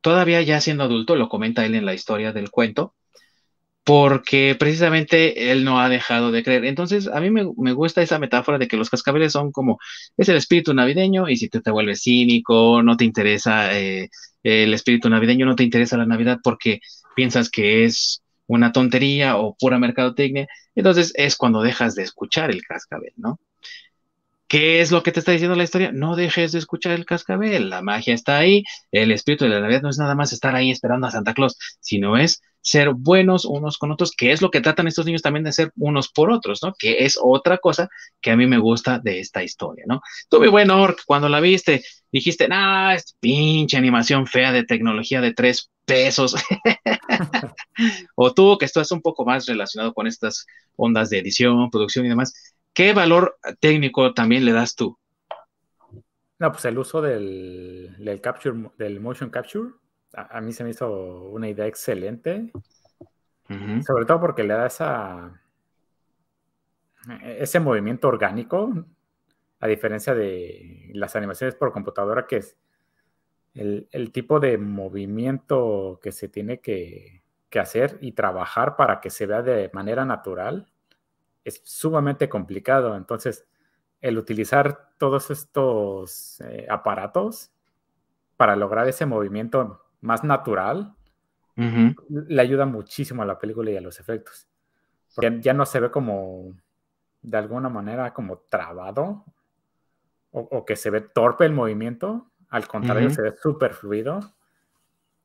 [0.00, 2.94] todavía ya siendo adulto, lo comenta él en la historia del cuento,
[3.84, 6.64] porque precisamente él no ha dejado de creer.
[6.66, 9.78] Entonces, a mí me, gusta esa metáfora de que los cascabeles son como,
[10.16, 14.10] es el espíritu navideño y si tú te vuelves cínico, no te interesa eh,
[14.42, 16.80] el espíritu navideño, no te interesa la Navidad porque
[17.16, 22.62] piensas que es una tontería o pura mercadotecnia, entonces es cuando dejas de escuchar el
[22.62, 23.38] cascabel, ¿no?
[24.48, 25.92] ¿Qué es lo que te está diciendo la historia?
[25.92, 29.82] No dejes de escuchar el cascabel, la magia está ahí, el espíritu de la Navidad
[29.82, 33.78] no es nada más estar ahí esperando a Santa Claus, sino es ser buenos unos
[33.78, 36.62] con otros, que es lo que tratan estos niños también de ser unos por otros,
[36.62, 36.74] ¿no?
[36.78, 37.88] Que es otra cosa
[38.20, 40.00] que a mí me gusta de esta historia, ¿no?
[40.28, 45.20] Tú, mi buen Orc, cuando la viste, dijiste, nah, es pinche animación fea de tecnología
[45.20, 46.36] de tres pesos.
[48.16, 50.46] o tú, que estás un poco más relacionado con estas
[50.76, 52.32] ondas de edición, producción y demás,
[52.78, 54.96] ¿Qué valor técnico también le das tú?
[56.38, 59.70] No, pues el uso del, capture, del motion capture,
[60.12, 62.52] a, mí se me hizo una idea excelente.
[63.84, 65.42] Sobre todo porque le da esa,
[67.24, 68.72] ese movimiento orgánico,
[69.58, 72.56] a diferencia de las animaciones por computadora, que es
[73.54, 79.26] el, tipo de movimiento que se tiene que, que, hacer y trabajar para que se
[79.26, 80.68] vea de manera natural
[81.48, 82.96] es sumamente complicado.
[82.96, 83.46] Entonces,
[84.00, 87.50] el utilizar todos estos eh, aparatos
[88.36, 90.94] para lograr ese movimiento más natural
[92.08, 94.46] le ayuda muchísimo a la película y a los efectos.
[95.12, 96.54] Porque ya no se ve como,
[97.20, 99.24] de alguna manera, como trabado
[100.30, 102.30] o, que se ve torpe el movimiento.
[102.50, 104.20] Al contrario, se ve súper fluido.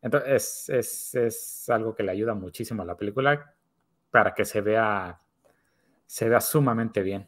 [0.02, 3.54] Entonces, es, es algo que le ayuda muchísimo a la película
[4.10, 5.23] para que se vea
[6.14, 7.28] se vea sumamente bien.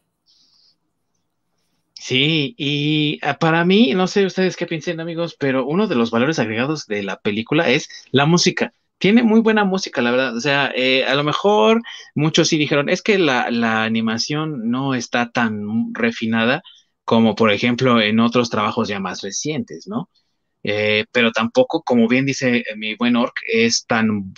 [1.95, 6.11] Sí, y ah, para mí, no sé ustedes qué piensen amigos, pero uno de los
[6.11, 8.73] valores agregados de la película es la música.
[8.99, 10.37] Tiene muy buena música, la verdad.
[10.37, 11.81] O sea, eh, a lo mejor
[12.13, 13.47] muchos sí dijeron, es que la,
[13.83, 16.61] animación no está tan refinada
[17.05, 20.11] como, por ejemplo, en otros trabajos ya más recientes, ¿no?
[20.61, 24.31] Eh, pero tampoco, como bien dice mi buen Orc, es tan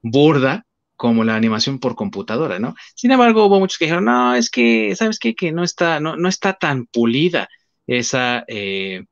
[0.00, 0.64] burda
[1.02, 2.76] como la animación por computadora, ¿no?
[2.94, 5.34] Sin embargo, hubo muchos que dijeron, no, es que, ¿sabes qué?
[5.34, 7.48] Que no está, no, no está tan pulida
[7.88, 9.02] esa, eh,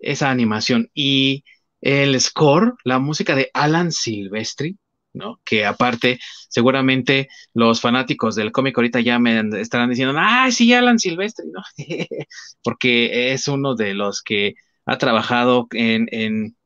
[0.00, 0.88] esa animación.
[0.94, 1.44] Y
[1.82, 4.78] el score, la música de Alan Silvestri,
[5.12, 5.42] ¿no?
[5.44, 6.18] Que aparte,
[6.48, 11.60] seguramente los fanáticos del cómic ahorita ya me estarán diciendo, ah, sí, Alan Silvestri, ¿no?
[12.64, 14.54] Porque es uno de los que
[14.86, 16.56] ha trabajado en, en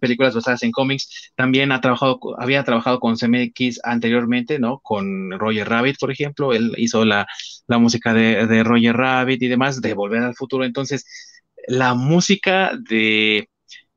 [0.00, 1.32] películas basadas en cómics.
[1.34, 4.80] También ha trabajado, había trabajado con CMX anteriormente, ¿no?
[4.80, 6.52] Con Roger Rabbit, por ejemplo.
[6.52, 7.26] Él hizo la,
[7.68, 10.64] música de, Roger Rabbit y demás, de Volver al Futuro.
[10.64, 11.04] Entonces,
[11.66, 13.48] la música de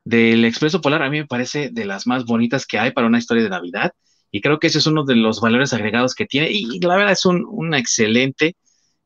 [0.03, 3.19] del Expreso Polar a mí me parece de las más bonitas que hay para una
[3.19, 3.93] historia de Navidad.
[4.31, 6.49] Y creo que ese es uno de los valores agregados que tiene.
[6.51, 8.55] Y, la verdad es una excelente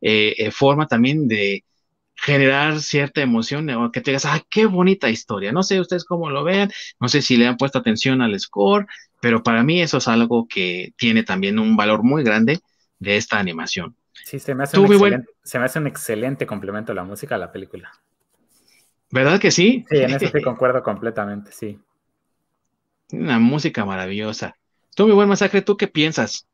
[0.02, 1.64] eh, eh, forma también de,
[2.16, 5.52] generar cierta emoción o que te digas, ah, qué bonita historia.
[5.52, 8.88] No sé ustedes cómo lo vean, no sé si le han puesto atención al score,
[9.20, 12.60] pero para mí eso es algo que tiene también un valor muy grande
[13.00, 13.96] de esta animación.
[14.24, 17.38] Sí, se me hace, un excelente, se me hace un excelente complemento la música a
[17.38, 17.92] la película.
[19.12, 19.86] ¿Verdad que sí?
[19.90, 21.80] Sí, en eso sí concuerdo completamente, sí.
[23.12, 24.56] Una música maravillosa.
[24.96, 26.48] Tú, mi buen masacre, ¿tú qué piensas?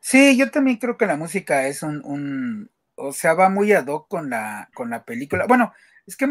[0.00, 4.08] Sí, yo también creo que la música es un, o sea, va muy ad hoc
[4.08, 5.46] con la, con la película.
[5.46, 5.72] Bueno,
[6.06, 6.28] es que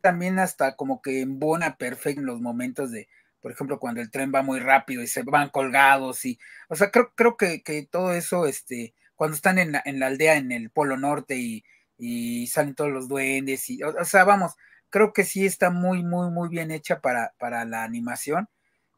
[0.00, 3.08] también hasta como que embona perfecto en los momentos de,
[3.40, 6.38] por ejemplo, cuando el tren va muy rápido y se van colgados y,
[6.68, 10.06] o sea, creo, creo que, que todo eso, este, cuando están en la, en la
[10.06, 11.64] aldea en el Polo Norte y,
[11.98, 14.54] y salen todos los duendes y, o, sea, vamos,
[14.90, 18.48] creo que sí está muy, muy, muy bien hecha para, para la animación.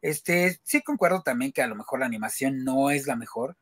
[0.01, 3.57] Este, sí concuerdo también que a lo mejor la animación no es la mejor,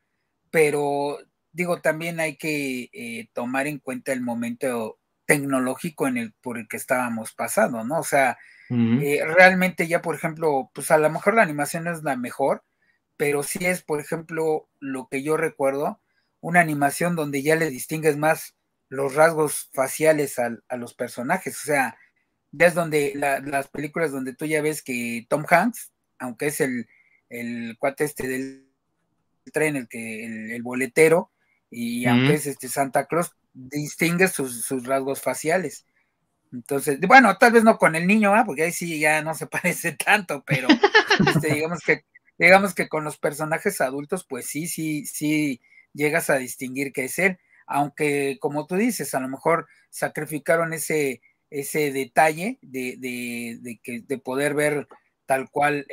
[0.52, 1.18] pero
[1.52, 6.68] digo, también hay que eh, tomar en cuenta el momento tecnológico en el por el
[6.68, 8.00] que estábamos pasando, ¿no?
[8.00, 8.38] O sea,
[8.72, 12.64] eh, realmente ya, por ejemplo, pues a lo mejor la animación no es la mejor,
[13.18, 16.02] pero sí es, por ejemplo, lo que yo recuerdo,
[16.40, 18.56] una animación donde ya le distingues más
[18.90, 21.98] los rasgos faciales a, los personajes, o sea,
[22.52, 26.88] ya es donde las películas donde tú ya ves que Tom Hanks, aunque es el,
[27.30, 28.68] el cuate este del
[29.52, 31.32] tren, el que el boletero,
[31.70, 35.86] y aunque es este Santa Claus, distingue sus, rasgos faciales.
[36.52, 38.44] Entonces, bueno, tal vez no con el niño, ¿ah?
[38.46, 40.68] porque ahí sí ya no se parece tanto, pero
[41.28, 42.06] este, digamos que
[42.40, 45.62] digamos que con los personajes adultos, pues sí, sí, sí
[45.94, 51.22] llegas a distinguir que es él, aunque como tú dices, a lo mejor sacrificaron ese,
[51.50, 54.88] ese detalle de, de, que, de poder ver
[55.26, 55.86] tal cual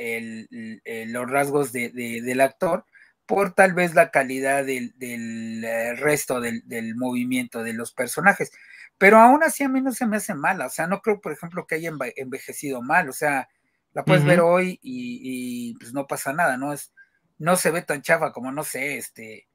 [0.86, 2.86] los rasgos del actor,
[3.26, 8.52] por tal vez la calidad del, eh, resto del, movimiento de los personajes.
[8.98, 11.32] Pero aún así a mí no se me hace mala, o sea, no creo, por
[11.32, 13.48] ejemplo, que haya envejecido mal, o sea,
[13.92, 16.72] la puedes ver hoy y, pues no pasa nada, ¿no?
[16.72, 16.92] Es,
[17.38, 19.48] no se ve tan chafa como, no sé, este,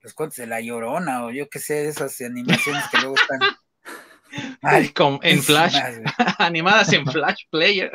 [0.00, 3.40] los cuentos de La Llorona o yo qué sé, esas animaciones que luego están...
[5.22, 5.74] En Flash,
[6.38, 7.90] animadas en Flash Player.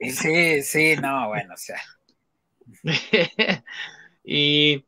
[0.00, 1.78] sí, sí, no, bueno, o sea.
[4.26, 4.84] Y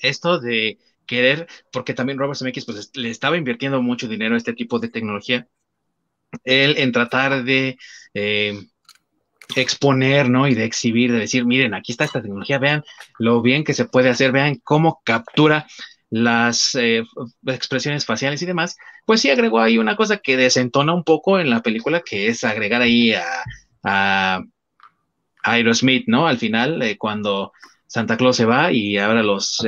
[0.00, 4.52] esto de querer, porque también Robert Zemeckis pues, le estaba invirtiendo mucho dinero a este
[4.54, 5.48] tipo de tecnología,
[6.44, 7.78] él en tratar de
[8.14, 8.60] eh,
[9.56, 10.48] exponer, ¿no?
[10.48, 12.84] Y de exhibir, de decir, miren, aquí está esta tecnología, vean
[13.18, 15.66] lo bien que se puede hacer, vean cómo captura
[16.10, 17.04] las eh,
[17.46, 18.76] expresiones faciales y demás,
[19.06, 22.44] pues sí agregó ahí una cosa que desentona un poco en la película, que es
[22.44, 23.24] agregar ahí a,
[23.82, 24.42] a
[25.42, 26.26] Aerosmith, ¿no?
[26.26, 27.52] Al final, eh, cuando
[27.92, 29.58] Santa Claus se va y ahora los,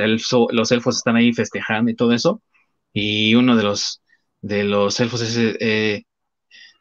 [0.51, 2.41] los elfos están ahí festejando y todo eso.
[2.91, 4.01] Y uno de los,
[4.41, 6.05] de los elfos es eh,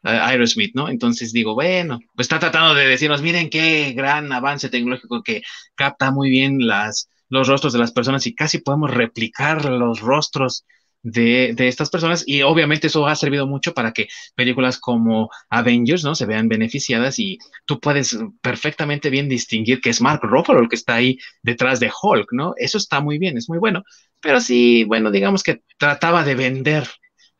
[0.02, 0.88] Aerosmith, ¿no?
[0.88, 5.42] Entonces digo, bueno, pues está tratando de decirnos, miren qué gran avance tecnológico que
[5.74, 10.64] capta muy bien las, los rostros de las personas y casi podemos replicar los rostros
[11.04, 16.14] de, estas personas y obviamente eso ha servido mucho para que películas como Avengers, ¿no?
[16.14, 20.76] Se vean beneficiadas y tú puedes perfectamente bien distinguir que es Mark Ruffalo el que
[20.76, 22.54] está ahí detrás de Hulk, ¿no?
[22.56, 23.84] Eso está muy bien, es muy bueno,
[24.20, 26.88] pero sí, bueno, digamos que trataba de vender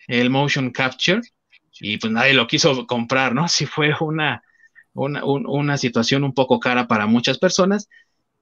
[0.07, 1.23] el motion capture
[1.81, 3.49] y pues nadie lo quiso comprar, ¿no?
[3.49, 4.43] Si fue una,
[4.93, 7.89] una, una situación un poco cara para muchas personas,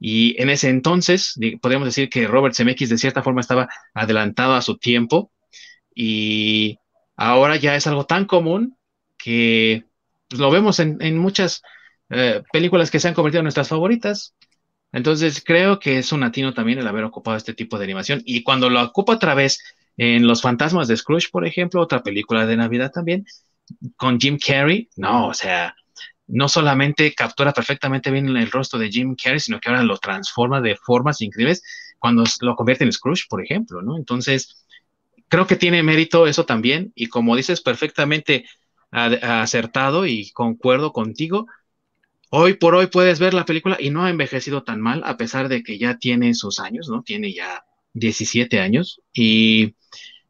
[0.04, 4.60] y en ese entonces, podemos decir que Robert Zemeckis de cierta forma estaba adelantado a
[4.60, 5.30] su tiempo
[5.94, 6.76] y
[7.14, 8.76] ahora ya es algo tan común
[9.16, 9.84] que
[10.28, 11.62] pues, lo vemos en, muchas
[12.10, 14.34] eh, películas que se han convertido en nuestras favoritas.
[14.90, 18.22] Entonces creo que es un atino también el haber ocupado este tipo de animación.
[18.24, 19.62] Y cuando lo ocupa otra vez
[19.96, 23.24] en Los Fantasmas de Scrooge, por ejemplo, otra película de Navidad también,
[23.96, 25.76] con Jim Carrey, no, o sea,
[26.26, 30.60] no solamente captura perfectamente bien el rostro de Jim Carrey, sino que ahora lo transforma
[30.60, 31.62] de formas increíbles
[31.98, 33.96] cuando lo convierte en Scrooge, por ejemplo, ¿no?
[33.96, 34.66] Entonces,
[35.28, 38.44] creo que tiene mérito eso también, y como dices, perfectamente
[38.90, 41.46] acertado y concuerdo contigo.
[42.30, 45.48] Hoy por hoy puedes ver la película y no ha envejecido tan mal, a pesar
[45.48, 47.02] de que ya tiene sus años, ¿no?
[47.02, 49.74] Tiene ya 17 años y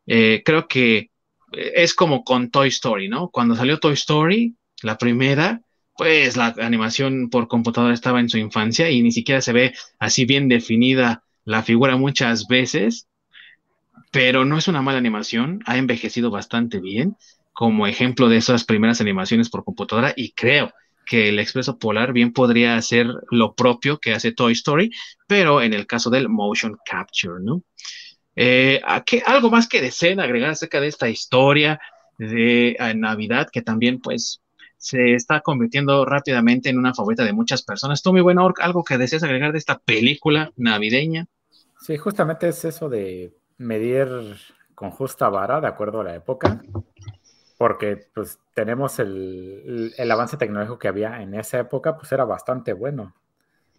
[0.06, 1.10] eh, creo que
[1.52, 3.30] es como con Toy Story, ¿no?
[3.30, 5.60] Cuando salió Toy Story, la primera,
[5.96, 10.24] pues la animación por computadora estaba en su infancia y ni siquiera se ve así
[10.24, 13.08] bien definida la figura muchas veces,
[14.10, 17.16] pero no es una mala animación, ha envejecido bastante bien
[17.52, 20.72] como ejemplo de esas primeras animaciones por computadora y creo
[21.04, 24.90] que el Expreso Polar bien podría hacer lo propio que hace Toy Story,
[25.26, 27.62] pero en el caso del motion capture, ¿no?
[28.34, 28.80] Eh,
[29.26, 31.80] ¿Algo más que deseen agregar acerca de esta historia
[32.18, 34.41] de Navidad que también pues
[34.82, 38.02] se está convirtiendo rápidamente en una favorita de muchas personas?
[38.02, 41.28] Tú, mi buen Orc, ¿algo que deseas agregar de esta película navideña?
[41.80, 44.08] Sí, justamente es eso de medir
[44.74, 46.60] con justa vara de acuerdo a la época,
[47.58, 52.72] porque pues tenemos el, el avance tecnológico que había en esa época, pues era bastante
[52.72, 53.14] bueno.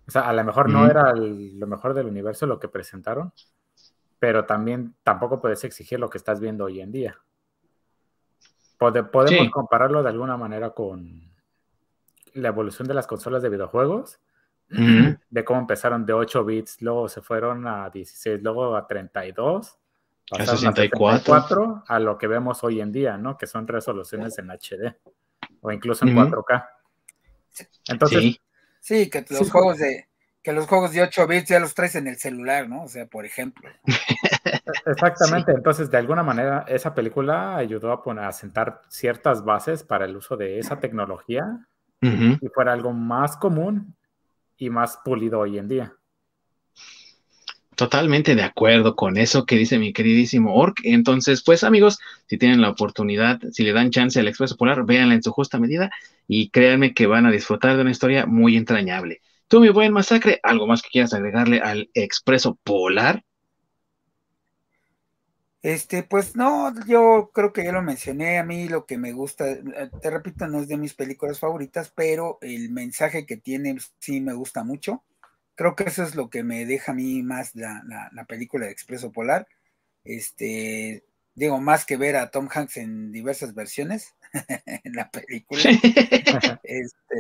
[0.07, 3.34] O sea, a lo mejor no era lo mejor del universo lo que presentaron,
[4.19, 7.17] pero también tampoco puedes exigir lo que estás viendo hoy en día.
[8.91, 11.31] Podemos compararlo de alguna manera con
[12.34, 14.19] la evolución de las consolas de videojuegos,
[14.69, 19.77] de cómo empezaron de 8 bits, luego se fueron a 16, luego a 32,
[20.31, 21.84] a 64.
[21.88, 23.38] a lo que vemos hoy en día, ¿no?
[23.38, 24.95] Que son resoluciones en HD
[25.61, 26.68] o incluso en 4K.
[27.88, 28.39] Entonces,
[28.84, 30.10] Sí, que los juegos de
[30.44, 32.84] que los juegos de 8 bits ya los traes en el celular, ¿no?
[32.84, 33.70] O sea, por ejemplo.
[34.86, 40.06] Exactamente, entonces de alguna manera esa película ayudó a poner a sentar ciertas bases para
[40.06, 41.65] el uso de esa tecnología
[42.02, 43.95] y fuera algo más común
[44.57, 45.94] y más pulido hoy en día.
[47.76, 50.82] Totalmente de acuerdo con eso que dice mi queridísimo Orc.
[50.84, 55.15] Entonces, pues amigos, si tienen la oportunidad, si le dan chance al Expreso Polar, véanla
[55.15, 55.90] en su justa medida
[56.28, 59.22] y créanme que van a disfrutar de una historia muy entrañable.
[59.53, 63.23] Tú, mi buen masacre, ¿algo más que quieras agregarle al Expreso Polar?
[65.61, 69.45] Este, pues no, yo creo que ya lo mencioné, a mí lo que me gusta,
[70.01, 74.34] te repito, no es de mis películas favoritas, pero el mensaje que tiene sí me
[74.34, 75.03] gusta mucho
[75.53, 79.11] creo que eso es lo que me deja a mí más la, película de Expreso
[79.11, 79.47] Polar.
[80.03, 81.03] Este,
[81.35, 84.15] digo, más que ver a Tom Hanks en diversas versiones
[84.65, 85.61] en la película.
[86.63, 87.15] este,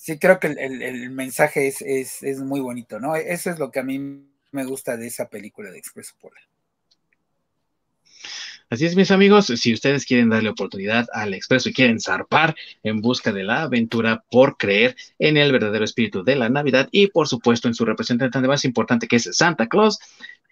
[0.00, 3.16] sí, creo que el, mensaje es, es, muy bonito, ¿no?
[3.16, 6.42] Eso es lo que a mí me gusta de esa película de Expreso Polar.
[8.70, 12.54] Así es, mis amigos, si ustedes quieren darle oportunidad al expreso y quieren zarpar
[12.84, 17.08] en busca de la aventura por creer en el verdadero espíritu de la Navidad y
[17.08, 19.98] por supuesto en su representante más importante que es Santa Claus,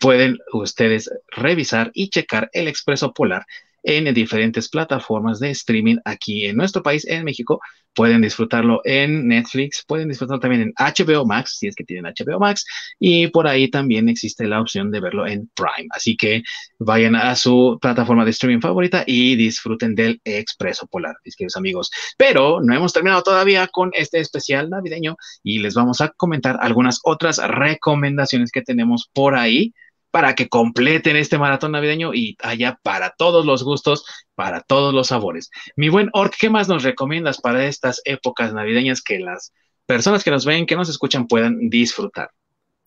[0.01, 3.47] pueden ustedes revisar y checar el expreso polar
[3.89, 7.59] en diferentes plataformas de streaming aquí en nuestro país, en México.
[7.95, 12.39] Pueden disfrutarlo en Netflix, pueden disfrutarlo también en HBO Max, si es que tienen HBO
[12.39, 12.67] Max,
[13.01, 15.89] y por ahí también existe la opción de verlo en Prime.
[15.91, 16.43] Así que
[16.79, 21.91] vayan a su plataforma de streaming favorita y disfruten del Expreso Polar, mis queridos amigos.
[22.19, 27.01] Pero no hemos terminado todavía con este especial navideño y les vamos a comentar algunas
[27.05, 29.73] otras recomendaciones que tenemos por ahí
[30.11, 34.05] para que completen este maratón navideño y haya para todos los gustos,
[34.35, 35.51] para todos los sabores.
[35.77, 39.53] Mi buen Ork, ¿qué más nos recomiendas para estas épocas navideñas que las
[39.87, 42.31] personas que nos ven, que nos escuchan puedan disfrutar?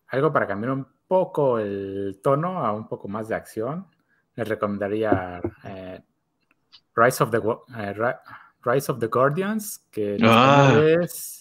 [0.07, 3.87] Algo para cambiar un poco el tono a un poco más de acción.
[4.35, 6.01] Les recomendaría eh,
[6.95, 7.41] Rise, of the,
[7.77, 7.93] eh,
[8.63, 10.73] Rise of the Guardians, que ah.
[11.01, 11.40] es...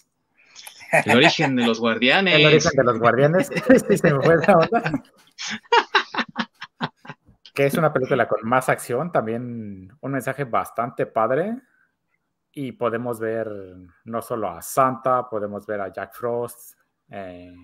[0.92, 2.34] El origen de los guardianes.
[2.34, 3.48] El origen de los guardianes.
[3.88, 4.82] sí, se me fue esa onda
[7.54, 11.56] que es una película con más acción, también un mensaje bastante padre.
[12.52, 13.48] Y podemos ver
[14.04, 16.78] no solo a Santa, podemos ver a Jack Frost,
[17.10, 17.54] eh,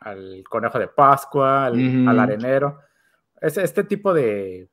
[0.00, 2.80] al conejo de Pascua, al, arenero.
[3.40, 4.68] Es este tipo de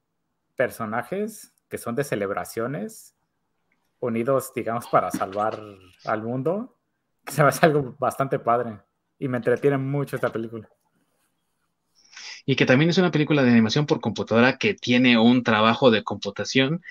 [0.56, 3.16] personajes que son de celebraciones,
[4.00, 5.58] unidos, digamos, para salvar
[6.06, 6.78] al mundo,
[7.27, 8.80] se me hace algo bastante padre.
[9.19, 10.68] Y me entretiene mucho esta película
[12.45, 16.03] y que también es una película de animación por computadora que tiene un trabajo de
[16.03, 16.81] computación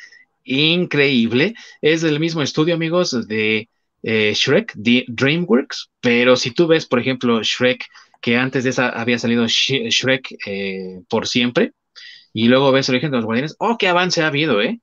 [0.44, 1.54] increíble.
[1.80, 3.68] Es del mismo estudio, amigos, de
[4.02, 7.84] eh, Shrek, de DreamWorks, pero si tú ves, por ejemplo, Shrek,
[8.20, 11.72] que antes de esa había salido Shrek eh, por siempre,
[12.32, 14.80] y luego ves el origen de los guardianes, oh, qué avance ha habido, ¿eh?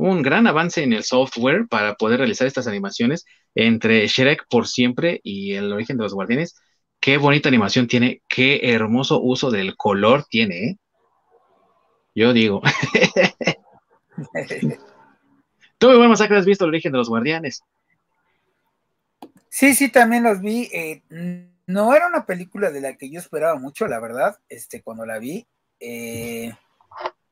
[0.00, 3.24] Un gran avance en el software para poder realizar estas animaciones
[3.54, 6.54] entre Shrek por siempre y el origen de los guardianes
[7.00, 10.76] Qué bonita animación tiene, qué hermoso uso del color tiene, ¿eh?
[12.14, 12.60] Yo digo.
[15.78, 17.62] Tú, buen masacre, has visto el origen de los guardianes.
[19.48, 20.68] Sí, sí, también los vi.
[20.74, 21.00] Eh,
[21.66, 25.18] no era una película de la que yo esperaba mucho, la verdad, este, cuando la
[25.18, 25.46] vi.
[25.78, 26.52] Eh,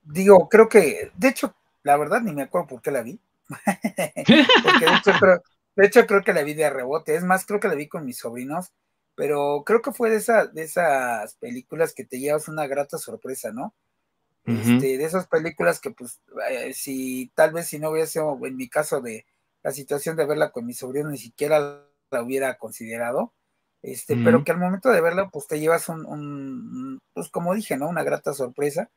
[0.02, 1.54] digo, creo que, de hecho,
[1.88, 3.18] la verdad ni me acuerdo por qué la vi.
[3.48, 5.42] Porque de hecho, creo,
[5.76, 7.14] de hecho, creo que la vi de rebote.
[7.14, 8.72] Es más, creo que la vi con mis sobrinos
[9.18, 13.50] pero creo que fue de, esa, de esas películas que te llevas una grata sorpresa,
[13.50, 13.74] ¿no?
[14.46, 18.56] este, de esas películas que pues eh, si tal vez si no hubiera sido en
[18.56, 19.26] mi caso de
[19.64, 23.34] la situación de verla con mi sobrino ni siquiera la hubiera considerado,
[23.82, 27.76] este, pero que al momento de verla pues te llevas un, un, pues como dije,
[27.76, 27.88] ¿no?
[27.88, 28.88] Una grata sorpresa,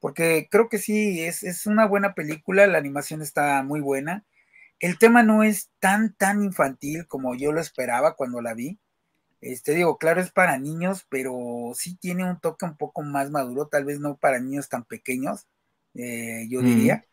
[0.00, 4.24] porque creo que sí, es, es una buena película, la animación está muy buena.
[4.80, 8.78] El tema no es tan, tan infantil como yo lo esperaba cuando la vi.
[9.40, 13.68] Este, digo, claro, es para niños, pero sí tiene un toque un poco más maduro,
[13.68, 15.46] tal vez no para niños tan pequeños,
[15.94, 17.06] eh, yo diría,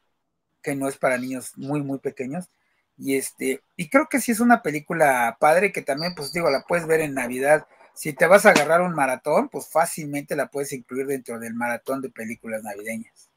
[0.62, 2.50] que no es para niños muy, muy pequeños.
[2.98, 6.66] Y este, y creo que sí es una película padre que también, pues digo, la
[6.68, 7.68] puedes ver en Navidad.
[7.98, 11.99] Si te vas a agarrar un maratón, pues fácilmente la puedes incluir dentro del maratón
[11.99, 13.32] de películas navideñas.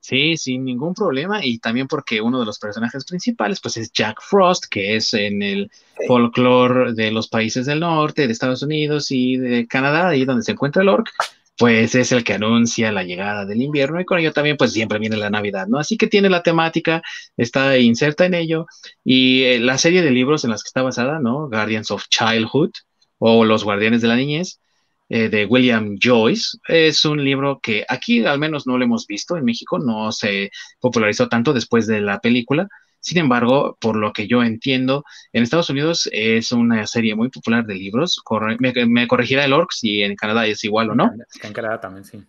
[0.00, 1.44] Sí, sin ningún problema.
[1.44, 5.42] Y también porque uno de los personajes principales, pues es Jack Frost, que es en
[5.42, 5.70] el
[6.06, 10.52] folclore de los países del norte, de Estados Unidos y de Canadá, ahí donde se
[10.52, 11.10] encuentra el orc,
[11.58, 14.98] pues es el que anuncia la llegada del invierno y con ello también pues siempre
[15.00, 15.78] viene la Navidad, ¿no?
[15.78, 17.02] Así que tiene la temática,
[17.36, 18.66] está inserta en ello
[19.04, 21.48] y eh, la serie de libros en las que está basada, ¿no?
[21.48, 22.70] Guardians of Childhood
[23.18, 24.60] o Los Guardianes de la Niñez,
[25.08, 26.58] eh, de William Joyce.
[26.68, 30.50] Es un libro que aquí al menos no lo hemos visto en México, no se
[30.80, 32.68] popularizó tanto después de la película.
[33.00, 37.64] Sin embargo, por lo que yo entiendo, en Estados Unidos es una serie muy popular
[37.64, 38.20] de libros.
[38.58, 41.10] me, corregirá el Orcs si en Canadá es igual o no.
[41.42, 42.22] En Canadá también, sí.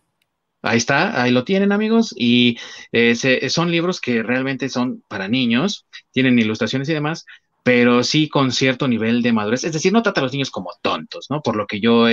[0.62, 2.58] Ahí está, ahí lo tienen amigos, y
[2.92, 3.16] eh,
[3.50, 7.26] son libros que realmente son para niños, tienen ilustraciones y demás,
[7.64, 9.64] pero sí con cierto nivel de madurez.
[9.64, 11.42] Es decir, no trata a los niños como tontos, ¿no?
[11.42, 12.06] Por lo que yo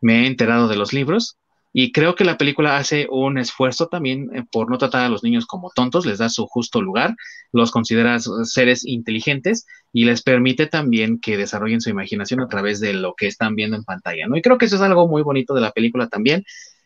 [0.00, 1.36] me he enterado de los libros.
[1.76, 5.24] Y creo que la película hace un esfuerzo también eh, por no tratar a los
[5.24, 7.16] niños como tontos, les da su justo lugar,
[7.52, 12.92] los considera seres inteligentes y les permite también que desarrollen su imaginación a través de
[12.92, 14.36] lo que están viendo en pantalla, ¿no?
[14.36, 16.44] Y creo que eso es algo muy bonito de la película también.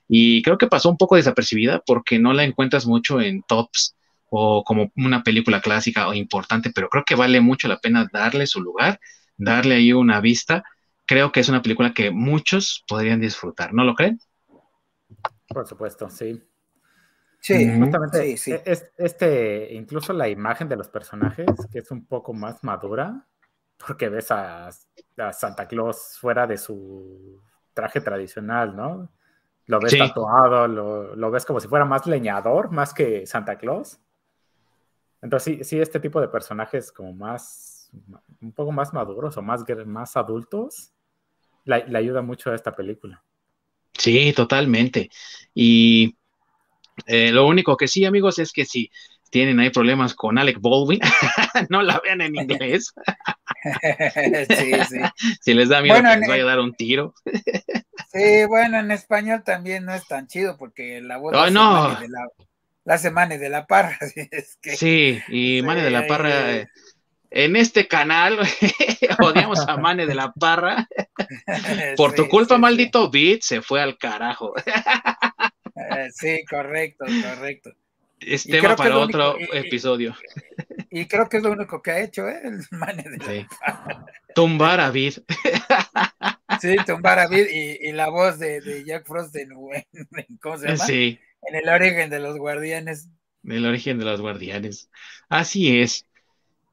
[0.09, 3.95] Y creo que pasó un poco desapercibida porque no la encuentras mucho en tops
[4.31, 8.47] o como una película clásica o importante, pero creo que vale mucho la pena darle
[8.47, 9.01] su lugar,
[9.37, 10.65] darle ahí una vista.
[11.05, 14.19] Creo que es una película que muchos podrían disfrutar, ¿no lo creen?
[15.49, 16.43] Por supuesto, sí.
[17.41, 18.53] Sí, justamente sí,
[18.97, 23.27] este, incluso la imagen de los personajes, que es un poco más madura,
[23.87, 24.71] porque ves a,
[25.33, 27.41] Santa Claus fuera de su
[27.75, 29.09] traje tradicional, ¿no?
[29.67, 34.01] Lo ves tatuado, lo, lo, ves como si fuera más leñador, más que Santa Claus.
[35.21, 37.91] Entonces, sí, sí, este tipo de personajes como más,
[38.41, 40.93] un poco más maduros o más, más adultos,
[41.65, 43.23] le, ayuda mucho a esta película.
[43.97, 45.11] Sí, totalmente.
[45.55, 46.17] Y
[47.07, 48.91] eh, lo único que sí, amigos, es que si
[49.31, 51.01] tienen ahí problemas con Alec Baldwin,
[51.71, 52.95] no la vean en inglés.
[54.49, 54.99] sí, sí.
[55.41, 57.15] Si les da miedo que les vaya a dar un tiro.
[58.13, 61.97] sí, bueno, en español también no es tan chido porque la voz oh, no
[62.89, 63.99] la hace Mane de la Parra.
[64.63, 66.57] sí, y Mane de la Parra.
[66.57, 66.69] Eh,
[67.31, 68.39] en este canal
[69.21, 70.89] odiamos a Mane de la Parra.
[71.97, 74.55] Por tu culpa, maldito Beat, se fue al carajo.
[74.57, 77.71] Eh, sí, correcto, correcto.
[78.21, 80.17] Es tema para otro episodio.
[80.91, 82.41] Y, creo que es lo único que ha hecho, ¿eh?
[82.43, 84.07] El Mane de la Parra.
[84.35, 85.23] Tumbar a Beat.
[86.61, 89.51] Sí, tumbar a Beat y, la voz de, Jack Frost en,
[90.41, 90.85] ¿cómo se llama?
[90.85, 91.21] Sí.
[91.43, 93.09] En el origen de los guardianes.
[93.45, 94.91] En el origen de los guardianes.
[95.29, 96.05] Así es.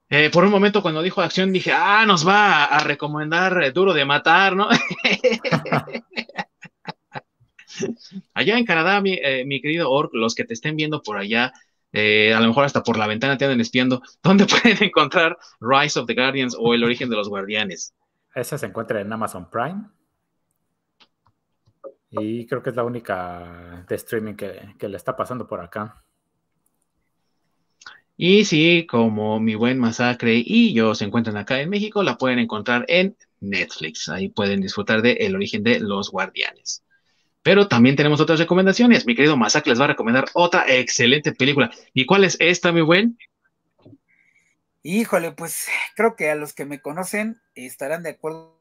[0.09, 4.05] Eh, por un momento cuando dijo acción dije, ah, nos va a, recomendar Duro de
[4.05, 4.69] Matar, ¿no?
[8.33, 11.51] allá en Canadá, eh, mi, querido Orc, los que te estén viendo por allá,
[11.91, 15.99] eh, a lo mejor hasta por la ventana te andan espiando, ¿dónde pueden encontrar Rise
[15.99, 17.93] of the Guardians o El origen de los guardianes?
[18.33, 19.83] Esa se encuentra en Amazon Prime.
[22.09, 26.03] Y creo que es la única de streaming que, le está pasando por acá.
[28.17, 32.39] Y sí, como mi buen Masacre y yo se encuentran acá en México, la pueden
[32.39, 34.07] encontrar en Netflix.
[34.07, 36.83] Ahí pueden disfrutar de El origen de los guardianes.
[37.43, 39.05] Pero también tenemos otras recomendaciones.
[39.05, 41.69] Mi querido Masacre les va a recomendar otra excelente película.
[41.93, 43.17] ¿Y cuál es esta, mi buen?
[44.81, 48.55] Híjole, pues creo que a los que me conocen estarán de acuerdo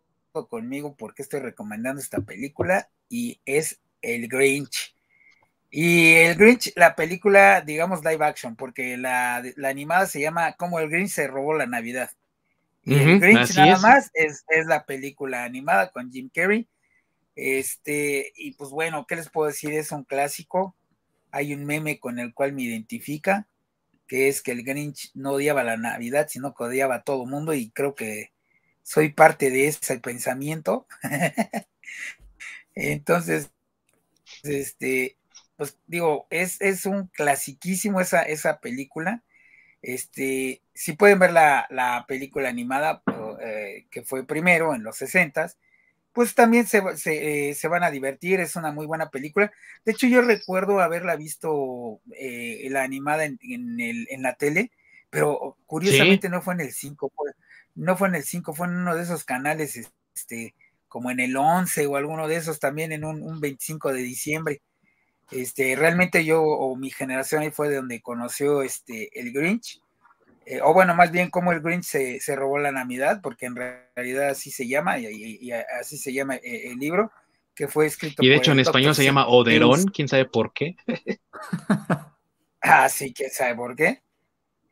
[0.49, 4.94] conmigo porque estoy recomendando esta película y es El Grinch.
[5.77, 10.89] Y El Grinch, la película, digamos live action, porque la, animada se llama Como el
[10.89, 12.13] Grinch se robó la Navidad.
[12.85, 16.69] Y El Grinch nada más es, la película animada con Jim Carrey.
[17.35, 19.73] Este, y pues bueno, ¿qué les puedo decir?
[19.73, 20.77] Es un clásico.
[21.33, 23.49] Hay un meme con el cual me identifica,
[24.07, 27.53] que es que el Grinch no odiaba la Navidad, sino que odiaba a todo mundo
[27.53, 28.31] y creo que
[28.85, 30.87] soy parte de ese pensamiento.
[32.77, 33.51] Entonces,
[34.45, 35.17] este,
[35.57, 39.23] pues digo, es, es un clasiquísimo esa, esa película.
[39.83, 43.03] Este, si pueden ver la, película animada
[43.41, 45.55] eh, que fue primero en los 60
[46.15, 49.53] pues también se, se, se, van a divertir, es una muy buena película.
[49.85, 54.71] De hecho, yo recuerdo haberla visto eh, la animada en, en, el, en, la tele,
[55.11, 57.13] pero curiosamente no fue en el 5,
[57.75, 60.55] no fue en el 5, fue en uno de esos canales, este,
[60.87, 64.63] como en el 11 o alguno de esos también en un, un 25 de diciembre.
[65.31, 69.81] Este, realmente yo o mi generación ahí fue de donde conoció este, el Grinch
[70.47, 73.57] eh, o bueno, más bien como el Grinch se, se, robó la Navidad, porque en
[73.57, 77.11] realidad así se llama, y, así se llama eh, el, libro,
[77.55, 78.23] que fue escrito.
[78.23, 80.77] Y de hecho en español se llama Oderón, quién sabe por qué.
[82.61, 84.03] ah, sí, quién sabe por qué.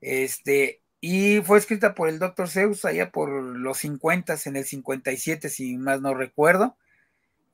[0.01, 2.49] Este, y fue escrita por el Dr.
[2.49, 6.77] Zeus allá por los 50, en el 57, si más no recuerdo.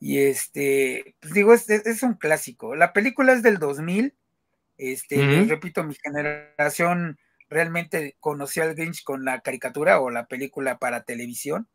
[0.01, 2.77] Y este, pues digo, es, es, un clásico.
[2.77, 4.15] La película es del 2000.
[4.77, 7.19] Este, repito, mi generación
[7.49, 11.69] realmente conocí al Grinch con la caricatura o la película para televisión,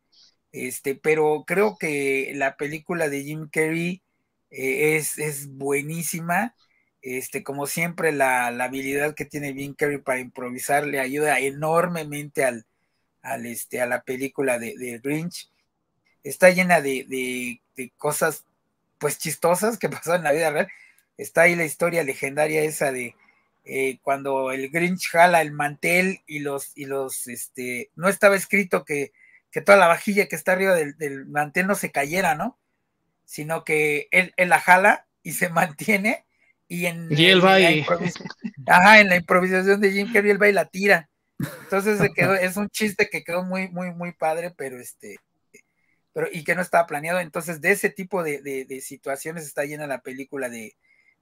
[0.52, 4.02] este, pero creo que la película de Jim Carrey
[4.50, 6.54] eh, es, es, buenísima.
[7.02, 12.44] Este, como siempre, la, la, habilidad que tiene Jim Carrey para improvisar le ayuda enormemente
[12.44, 12.66] al,
[13.22, 15.50] al este, a la película de, de Grinch.
[16.24, 18.44] Está llena de, de, de, cosas
[18.98, 20.68] pues chistosas que pasan en la vida real.
[21.16, 23.14] Está ahí la historia legendaria esa de
[23.66, 28.84] eh, cuando el Grinch jala el mantel y los, y los, este, no estaba escrito
[28.84, 29.12] que,
[29.50, 32.58] que toda la vajilla que está arriba del, mantel no se cayera, ¿no?
[33.24, 36.26] Sino que él, él, la jala y se mantiene
[36.68, 37.86] y en, él va en,
[38.66, 41.08] la en la improvisación de Jim Carrey él va y la tira.
[41.38, 45.16] Entonces se quedó, es un chiste que quedó muy, muy, muy padre, pero este,
[46.14, 47.20] pero y que no estaba planeado.
[47.20, 50.76] Entonces, de ese tipo de, de, situaciones está llena la película de,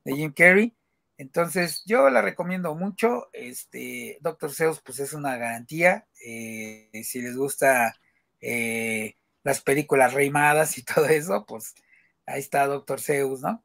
[0.05, 0.77] de Jim Carrey.
[1.17, 3.29] Entonces, yo la recomiendo mucho.
[3.33, 6.07] Este, Doctor Zeus, pues es una garantía.
[6.25, 7.95] Eh, si les gusta
[8.41, 11.75] eh, las películas reimadas y todo eso, pues
[12.27, 13.65] ahí está Doctor Zeus, ¿no?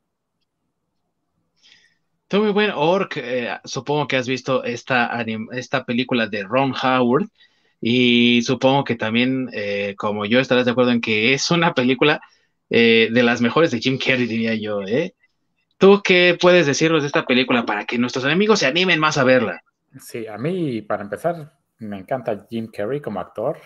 [2.29, 5.23] Tú muy buen Orc, eh, supongo que has visto esta,
[5.53, 7.29] esta película de Ron Howard
[7.81, 9.49] y supongo que también,
[9.97, 12.21] como yo, estarás de acuerdo en que es una película
[12.69, 15.15] de las mejores de Jim Carrey, diría yo, ¿eh?
[15.77, 19.23] ¿Tú qué puedes decirnos de esta película para que nuestros enemigos se animen más a
[19.23, 19.61] verla?
[19.99, 23.57] Sí, a mí, para empezar, me encanta Jim Carrey como actor.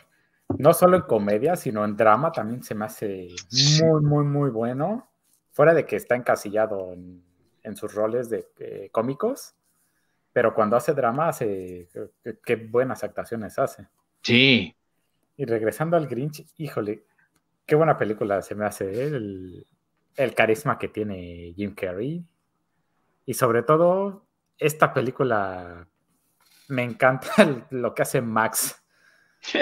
[0.58, 3.30] No solo en comedia, sino en drama también se me hace
[3.82, 5.10] muy, muy, muy bueno.
[5.52, 9.56] Fuera de que está encasillado en, sus roles de eh, cómicos,
[10.34, 11.88] pero cuando hace drama, hace
[12.44, 13.88] qué buenas actuaciones hace.
[14.22, 14.76] Sí.
[15.38, 17.04] Y regresando al Grinch, híjole,
[17.66, 18.92] qué buena película se me hace.
[18.92, 19.08] ¿eh?
[19.08, 19.66] El,
[20.16, 22.24] el carisma que tiene Jim Carrey.
[23.26, 24.26] Y sobre todo,
[24.58, 25.88] esta película
[26.68, 27.32] me encanta
[27.70, 28.82] lo que hace Max.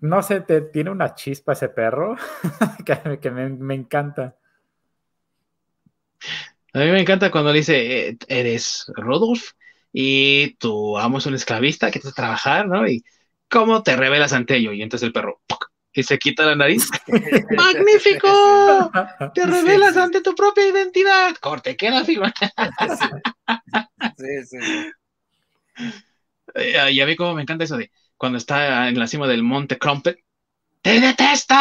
[0.00, 2.16] no sé, te, tiene una chispa ese perro
[2.84, 4.36] que, me, encanta.
[6.72, 9.52] A mí me encanta cuando le dice, eh, eres Rodolf
[9.98, 12.86] y tu amo es un esclavista que te trabajar, ¿no?
[12.86, 13.02] Y
[13.48, 14.74] cómo te revelas ante ello.
[14.74, 15.40] Y entonces el perro,
[15.90, 16.86] y se quita la nariz.
[17.56, 18.92] ¡Magnífico!
[19.34, 21.34] Te revelas ante tu propia identidad.
[21.36, 22.30] Corte, queda firma.
[24.18, 24.58] sí, sí.
[26.56, 29.42] Eh, y a mí como me encanta eso de cuando está en la cima del
[29.42, 30.18] monte Crumpet.
[30.82, 31.54] ¡Te detesto!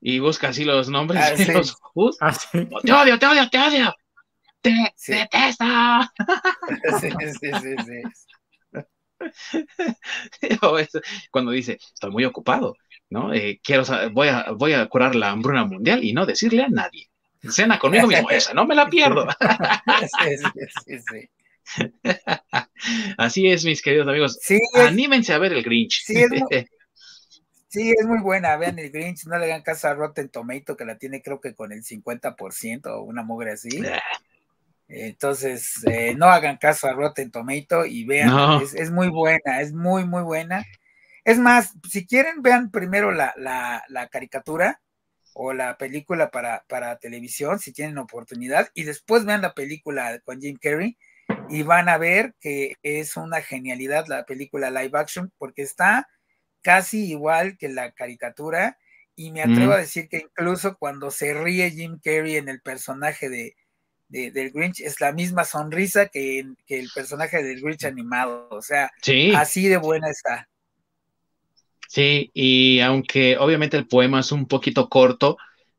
[0.00, 1.76] Y busca así los nombres ah, los
[2.20, 3.96] ah, ¡Te odio, te odio, te odio!
[4.62, 5.64] ¡Te detesto!
[7.00, 7.10] sí,
[7.40, 8.02] sí, sí, sí.
[11.30, 12.76] Cuando dice, estoy muy ocupado,
[13.10, 13.34] ¿no?
[13.34, 17.08] Eh, quiero voy a, voy a curar la hambruna mundial y no decirle a nadie.
[17.50, 19.26] Cena conmigo mismo, esa, no me la pierdo.
[23.18, 24.38] Así es, mis queridos amigos.
[24.74, 26.04] Anímense a ver el Grinch.
[26.04, 26.14] Sí
[27.90, 28.56] es, muy, buena.
[28.56, 31.52] Vean el Grinch, no le hagan caso a Rotten Tomato, que la tiene creo que
[31.54, 33.82] con el 50% o una mugre así.
[34.94, 40.04] Entonces, eh, no hagan caso a Rotten Tomato y vean, es, muy buena, es muy,
[40.04, 40.66] muy buena.
[41.24, 44.82] Es más, si quieren, vean primero la, la, caricatura
[45.32, 50.40] o la película para, para, televisión, si tienen oportunidad, y después vean la película con
[50.42, 50.98] Jim Carrey
[51.48, 56.06] y van a ver que es una genialidad la película live action porque está
[56.60, 58.78] casi igual que la caricatura
[59.14, 63.28] y me atrevo a decir que incluso cuando se ríe Jim Carrey en el personaje
[63.28, 63.56] de,
[64.12, 68.48] del Grinch es la misma sonrisa que, el personaje del Grinch animado.
[68.50, 68.90] O sea,
[69.36, 70.48] así de buena está.
[71.88, 75.36] Sí, y aunque obviamente el poema es un poquito corto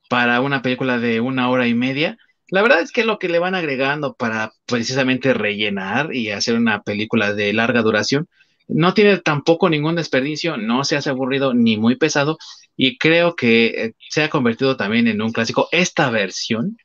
[0.09, 2.17] para una película de una hora y media,
[2.49, 6.83] la verdad es que lo que le van agregando para precisamente rellenar y hacer una
[6.83, 8.27] película de larga duración,
[8.67, 12.37] no tiene tampoco ningún desperdicio, no se hace aburrido ni muy pesado
[12.75, 16.77] y creo que eh, se ha convertido también en un clásico esta versión,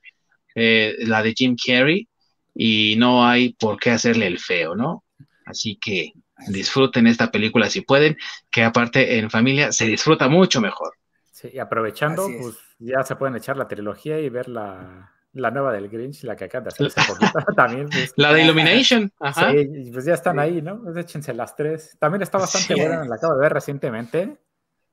[0.59, 2.09] eh, la de Jim Carrey,
[2.55, 5.05] y no hay por qué hacerle el feo, ¿no?
[5.47, 6.13] Así que
[6.49, 8.17] disfruten esta película si pueden,
[8.51, 10.93] que aparte en familia se disfruta mucho mejor.
[11.33, 15.73] Sí, y aprovechando, pues ya se pueden echar la trilogía y ver la, la nueva
[15.73, 16.93] del Grinch, la que acaba de hacer
[17.57, 17.89] también.
[17.89, 19.13] Pues, la de Illumination.
[19.21, 19.53] Ajá.
[19.53, 20.83] Sí, pues ya están ahí, ¿no?
[20.83, 21.97] Pues échense las tres.
[21.99, 24.37] También está bastante buena, la acabo de ver recientemente.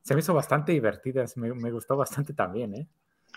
[0.02, 2.86] Se me hizo bastante divertida, me, me, gustó bastante también, ¿eh?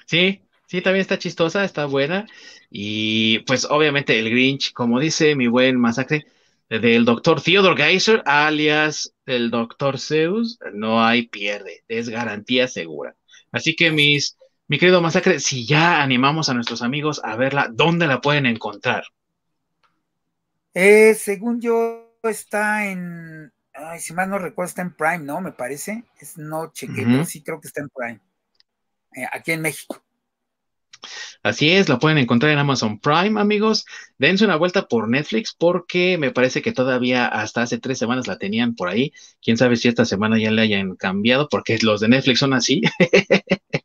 [0.05, 2.27] Sí, sí, también está chistosa, está buena.
[2.69, 6.25] Y pues obviamente el Grinch, como dice mi buen masacre,
[6.69, 13.15] del doctor Theodore Geiser, alias el doctor Zeus, no hay pierde, es garantía segura.
[13.51, 14.37] Así que mis
[14.69, 19.03] mi querido Masacre, si ya animamos a nuestros amigos a verla, ¿dónde la pueden encontrar?
[20.75, 23.51] Eh, según yo, está en.
[23.73, 25.41] Ay, si más no recuerdo, está en Prime, ¿no?
[25.41, 26.03] Me parece.
[26.19, 28.19] Es no chequé, pero sí creo que está en Prime.
[29.15, 30.03] Eh, aquí en México.
[31.43, 33.85] Así es, la pueden encontrar en Amazon Prime, amigos.
[34.17, 38.37] Dense una vuelta por Netflix porque me parece que todavía hasta hace tres semanas la
[38.37, 39.13] tenían por ahí.
[39.41, 42.81] Quién sabe si esta semana ya le hayan cambiado porque los de Netflix son así.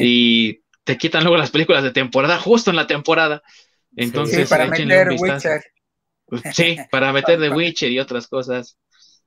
[0.00, 3.42] Y te quitan luego las películas de temporada, justo en la temporada.
[3.96, 5.62] Entonces, para meter Witcher.
[6.26, 8.78] Pues, sí, para meter The Witcher y otras cosas.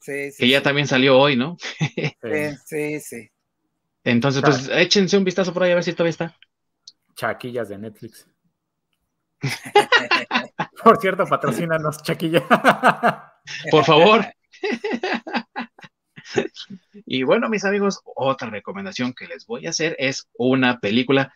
[0.06, 1.58] que ya también salió hoy, ¿no?
[2.66, 3.30] sí, sí,
[4.04, 6.38] Entonces, pues échense un vistazo por ahí a ver si todavía está.
[7.16, 8.28] Chaquillas de Netflix.
[10.84, 12.44] por cierto, patrocínanos, Chaquilla.
[13.72, 14.26] por favor.
[17.06, 21.34] y bueno, mis amigos, otra recomendación que les voy a hacer es una película,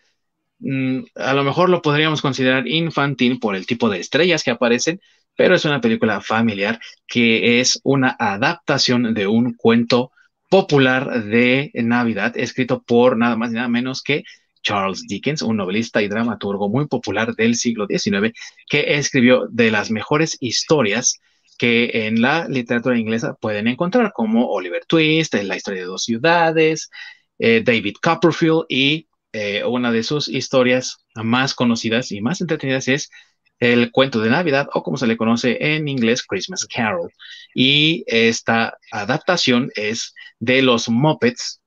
[0.60, 5.02] mm, a lo mejor lo podríamos considerar infantil por el tipo de estrellas que aparecen,
[5.36, 10.12] pero es una película familiar que es una adaptación de un cuento
[10.50, 14.24] popular de Navidad escrito por nada más y nada menos que
[14.66, 18.34] Charles Dickens, un novelista y dramaturgo muy popular del siglo XIX,
[18.68, 21.22] que escribió de las mejores historias
[21.58, 26.90] que en la literatura inglesa pueden encontrar, como Oliver Twist, La historia de dos ciudades,
[27.40, 33.10] eh, David Copperfield y eh, una de sus historias más conocidas y más entretenidas es
[33.60, 37.12] el cuento de Navidad o como se le conoce en inglés Christmas Carol.
[37.54, 41.62] Y esta adaptación es de los Muppets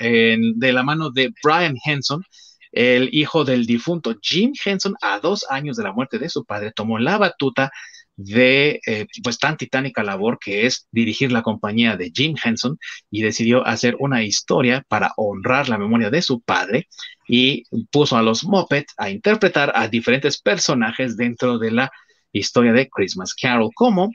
[0.00, 2.22] de la mano de Brian Henson,
[2.72, 6.72] el hijo del difunto Jim Henson, a dos años de la muerte de su padre,
[6.72, 7.70] tomó la batuta
[8.16, 12.78] de eh, pues tan titánica labor que es dirigir la compañía de Jim Henson
[13.10, 16.88] y decidió hacer una historia para honrar la memoria de su padre
[17.26, 21.90] y puso a los Muppets a interpretar a diferentes personajes dentro de la
[22.32, 24.10] historia de Christmas Carol, como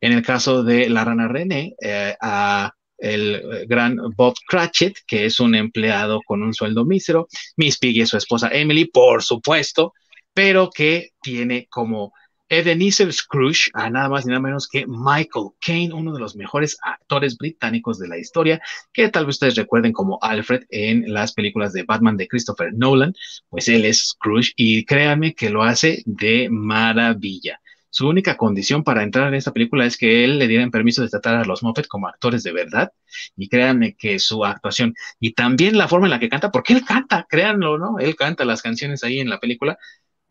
[0.00, 5.26] en el caso de la rana René, eh, a el eh, gran Bob Cratchit, que
[5.26, 9.94] es un empleado con un sueldo mísero, Miss Piggy es su esposa Emily, por supuesto,
[10.34, 12.12] pero que tiene como
[12.50, 16.76] Ebenezer Scrooge a nada más ni nada menos que Michael Caine, uno de los mejores
[16.82, 18.60] actores británicos de la historia,
[18.92, 23.14] que tal vez ustedes recuerden como Alfred en las películas de Batman de Christopher Nolan,
[23.48, 27.60] pues él es Scrooge y créanme que lo hace de maravilla.
[27.90, 31.08] Su única condición para entrar en esta película es que él le dieran permiso de
[31.08, 32.92] tratar a los Muppets como actores de verdad.
[33.36, 36.84] Y créanme que su actuación y también la forma en la que canta, porque él
[36.84, 37.98] canta, créanlo, ¿no?
[37.98, 39.78] Él canta las canciones ahí en la película,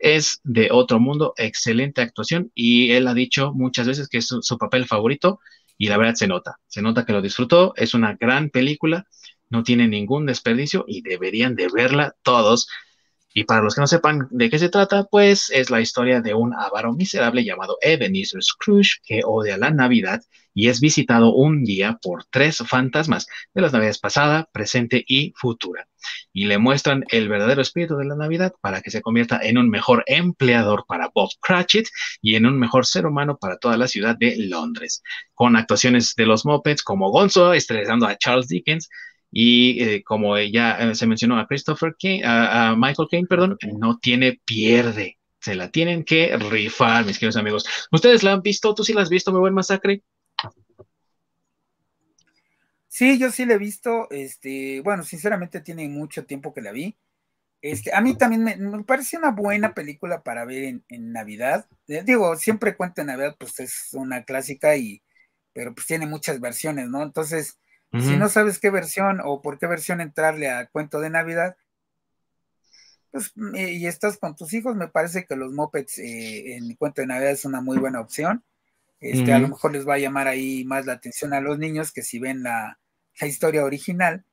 [0.00, 4.58] es de otro mundo, excelente actuación y él ha dicho muchas veces que es su,
[4.58, 5.40] papel favorito
[5.78, 9.06] y la verdad se nota, se nota que lo disfrutó, es una gran película,
[9.50, 12.68] no tiene ningún desperdicio y deberían de verla todos.
[13.32, 16.34] Y para los que no sepan de qué se trata, pues es la historia de
[16.34, 20.20] un avaro miserable llamado Ebenezer Scrooge que odia la Navidad
[20.54, 25.86] y es visitado un día por tres fantasmas de las Navidades pasada, presente y futura.
[26.32, 29.70] Y le muestran el verdadero espíritu de la Navidad para que se convierta en un
[29.70, 31.86] mejor empleador para Bob Cratchit
[32.20, 35.02] y en un mejor ser humano para toda la ciudad de Londres.
[35.34, 38.88] Con actuaciones de los Muppets como Gonzo, estresando a Charles Dickens,
[39.30, 43.98] y eh, como ya eh, se mencionó a Christopher King, a, Michael Caine, perdón, no
[43.98, 45.18] tiene pierde.
[45.40, 47.64] Se la tienen que rifar, mis queridos amigos.
[47.90, 48.74] ¿Ustedes la han visto?
[48.74, 50.02] ¿Tú sí la has visto, mi buen masacre?
[52.88, 54.10] Sí, yo sí la he visto.
[54.10, 56.96] Este, bueno, sinceramente tiene mucho tiempo que la vi.
[57.62, 61.66] Este, a mí también me, parece una buena película para ver en, Navidad.
[61.88, 65.02] Eh, digo, siempre cuento en Navidad, pues es una clásica y,
[65.52, 67.02] pero pues tiene muchas versiones, ¿no?
[67.02, 67.58] Entonces,
[67.92, 71.56] si no sabes qué versión o por qué versión entrarle a cuento de Navidad,
[73.10, 77.08] pues, y estás con tus hijos, me parece que los mopeds eh, en cuento de
[77.08, 78.44] Navidad es una muy buena opción.
[79.00, 81.90] Este, A lo mejor les va a llamar ahí más la atención a los niños
[81.90, 82.78] que si ven la,
[83.22, 84.24] historia original.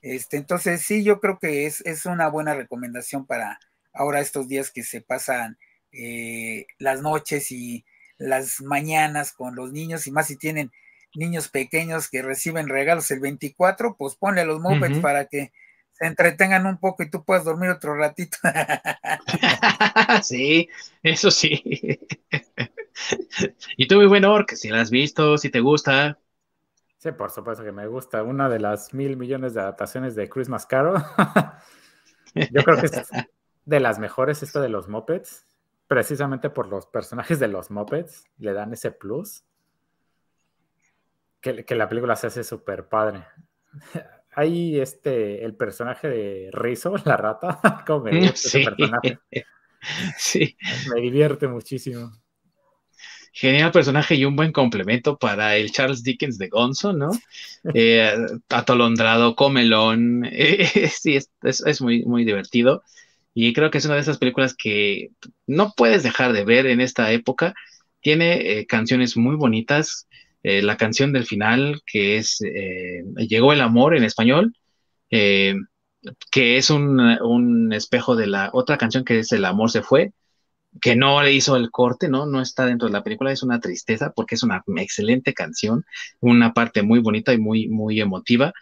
[0.00, 3.60] Este, entonces, sí, yo creo que es, es, una buena recomendación para
[3.92, 5.56] ahora estos días que se pasan
[5.92, 7.84] eh, las noches y
[8.18, 10.72] las mañanas con los niños, y más si tienen
[11.14, 15.52] niños pequeños que reciben regalos el 24, pues ponle los mopeds para que
[15.92, 18.38] se entretengan un poco y tú puedas dormir otro ratito.
[20.22, 20.68] sí,
[21.02, 21.98] eso sí.
[23.76, 26.18] y tú, muy bueno, que si la has visto, si te gusta.
[26.98, 28.22] Sí, por supuesto que me gusta.
[28.22, 31.02] Una de las mil millones de adaptaciones de Christmas Carol.
[32.34, 33.02] Yo creo que es
[33.64, 35.46] de las mejores esta de los mopeds,
[35.86, 39.44] precisamente por los personajes de los mopeds, le dan ese plus.
[41.42, 43.26] Que, que la película se hace súper padre
[44.34, 48.64] hay este, el personaje de Rizzo, la rata, como me sí.
[48.64, 49.18] personaje.
[50.16, 50.56] sí.
[50.94, 52.12] Me divierte muchísimo.
[53.34, 57.10] Genial personaje y un buen complemento para el Charles Dickens de Gonzo, ¿no?
[57.72, 58.14] Eh,
[58.50, 60.28] atolondrado, comelón,
[60.90, 62.82] sí, es, es, muy, muy divertido.
[63.32, 65.12] Y creo que es una de esas películas que
[65.46, 67.54] no puedes dejar de ver en esta época.
[68.02, 70.06] Tiene eh, canciones muy bonitas,
[70.42, 74.54] eh, la canción del final, que es eh, Llegó el amor en español,
[75.10, 75.54] eh,
[76.30, 80.12] que es un, espejo de la otra canción que es El amor se fue,
[80.80, 82.26] que no le hizo el corte, ¿no?
[82.26, 85.84] No está dentro de la película, es una tristeza porque es una excelente canción,
[86.20, 88.52] una parte muy bonita y muy, muy emotiva.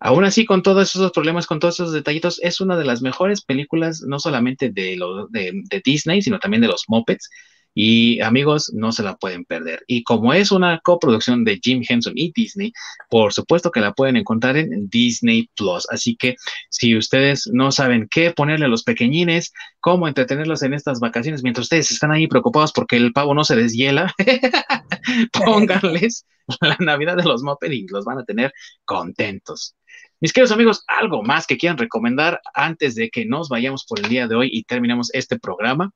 [0.00, 3.42] Aún así, con todos esos problemas, con todos esos detallitos, es una de las mejores
[3.44, 4.98] películas, no solamente de,
[5.30, 7.30] de, de Disney, sino también de los Muppets.
[7.74, 9.82] Y amigos, no se la pueden perder.
[9.86, 12.72] Y como es una coproducción de Jim Henson y Disney,
[13.08, 15.86] por supuesto que la pueden encontrar en Disney Plus.
[15.90, 16.36] Así que
[16.70, 21.64] si ustedes no saben qué ponerle a los pequeñines, cómo entretenerlos en estas vacaciones, mientras
[21.64, 24.14] ustedes están ahí preocupados porque el pavo no se deshiela,
[25.32, 26.26] pónganles
[26.60, 28.52] la Navidad de los Muppets y los van a tener
[28.84, 29.76] contentos.
[30.20, 34.08] Mis queridos amigos, ¿algo más que quieran recomendar antes de que nos vayamos por el
[34.08, 35.90] día de hoy y terminemos este programa?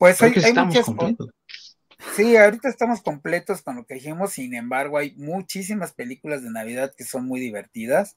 [0.00, 0.86] Pues hay, muchas
[2.16, 6.94] Sí, ahorita estamos completos con lo que dijimos, sin embargo, hay muchísimas películas de Navidad
[6.96, 8.16] que son muy divertidas.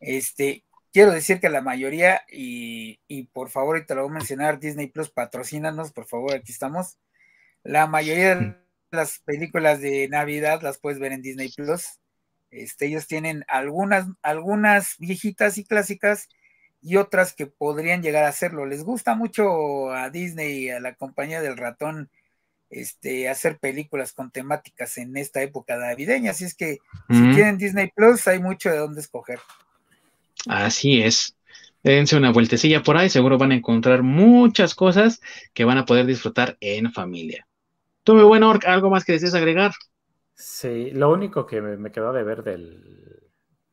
[0.00, 2.98] Este, quiero decir que la mayoría, y,
[3.32, 6.98] por favor, y te lo voy a mencionar, Disney Plus, patrocínanos, por favor, aquí estamos.
[7.62, 8.56] La mayoría de
[8.90, 12.00] las películas de Navidad las puedes ver en Disney Plus.
[12.50, 16.28] Este, ellos tienen algunas, algunas viejitas y clásicas
[16.80, 18.66] y otras que podrían llegar a hacerlo.
[18.66, 22.10] Les gusta mucho a Disney y a la compañía del ratón
[22.70, 26.78] este, hacer películas con temáticas en esta época navideña, así es que
[27.08, 29.40] si tienen Disney Plus hay mucho de dónde escoger.
[30.46, 31.34] Así es.
[31.82, 35.20] Dense una vueltecilla por ahí, seguro van a encontrar muchas cosas
[35.54, 37.46] que van a poder disfrutar en familia.
[38.02, 39.72] Tú, muy bueno, ¿algo más que desees agregar?
[40.34, 42.58] Sí, lo único que me quedó de ver de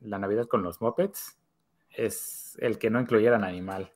[0.00, 1.36] la Navidad con los Muppets
[1.96, 3.92] es el que no incluyeran animal.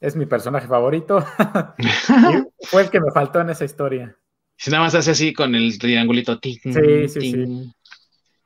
[0.00, 1.20] Es mi personaje favorito.
[2.62, 4.16] fue el que me faltó en esa historia.
[4.56, 6.38] Si nada más hace así con el triangulito.
[6.42, 7.72] sí, sí, sí.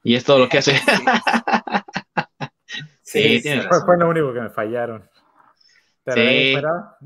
[0.03, 0.77] Y es todo lo que hace.
[3.03, 3.43] sí,
[3.87, 5.09] fue, lo único que me fallaron.
[6.05, 6.97] Pero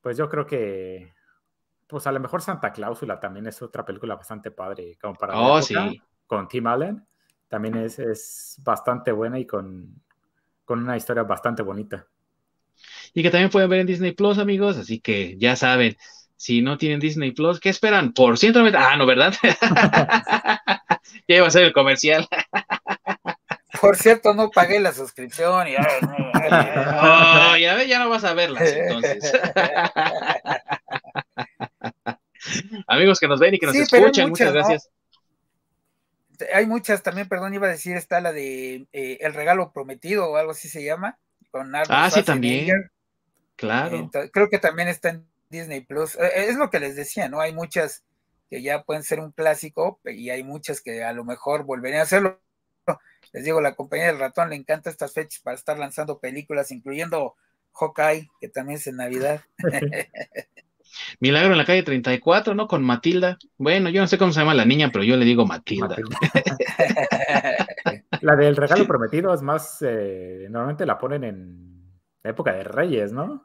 [0.00, 1.12] pues yo creo que,
[1.86, 5.60] pues a lo mejor Santa Cláusula también es otra película bastante padre, como para oh,
[5.60, 5.74] sí.
[6.26, 7.06] con Tim Allen.
[7.48, 10.02] También es, es bastante buena y con
[10.68, 12.06] con una historia bastante bonita.
[13.14, 15.96] Y que también pueden ver en Disney Plus, amigos, así que ya saben,
[16.36, 18.12] si no tienen Disney Plus, ¿qué esperan?
[18.12, 18.78] Por 190.
[18.78, 19.32] Ah, no, ¿verdad?
[21.26, 22.28] ya iba a ser el comercial.
[23.80, 29.32] Por cierto, no pagué la suscripción y oh, ya, ya no vas a verlas entonces.
[32.86, 34.90] Amigos que nos ven y que nos escuchan, muchas gracias
[36.52, 40.36] hay muchas también, perdón, iba a decir, está la de eh, El Regalo Prometido o
[40.36, 41.18] algo así se llama.
[41.50, 42.90] Con ah, sí, también.
[43.56, 44.10] Claro.
[44.32, 46.14] creo que también está en Disney Plus.
[46.16, 47.40] Eh, es lo que les decía, ¿no?
[47.40, 48.04] Hay muchas
[48.50, 52.04] que ya pueden ser un clásico y hay muchas que a lo mejor volverían a
[52.04, 52.40] hacerlo.
[53.32, 57.36] Les digo, la compañía del ratón le encanta estas fechas para estar lanzando películas, incluyendo
[57.72, 59.42] Hawkeye, que también es en Navidad.
[61.20, 62.68] Milagro en la calle 34, ¿no?
[62.68, 63.38] Con Matilda.
[63.56, 65.96] Bueno, yo no sé cómo se llama la niña, pero yo le digo Matilda.
[68.20, 71.68] la del regalo prometido es más, eh, normalmente la ponen en
[72.24, 73.44] época de Reyes, ¿no?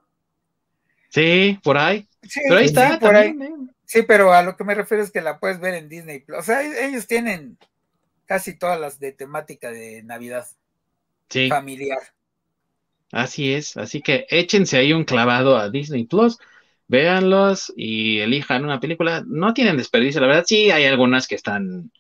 [1.10, 2.07] Sí, por ahí.
[2.24, 3.30] Sí, pero ahí está, por ahí.
[3.30, 3.49] ¿eh?
[3.86, 6.40] Sí, pero a lo que me refiero es que la puedes ver en Disney Plus.
[6.40, 7.57] O sea, ellos tienen
[8.26, 10.48] casi todas las de temática de Navidad.
[11.30, 11.49] Sí.
[11.49, 11.99] Familiar.
[13.11, 16.40] Así es, así que échense ahí un clavado a Disney Plus
[16.88, 19.23] véanlos y elijan una película.
[19.27, 21.91] No tienen desperdicio, la verdad, sí hay algunas que están,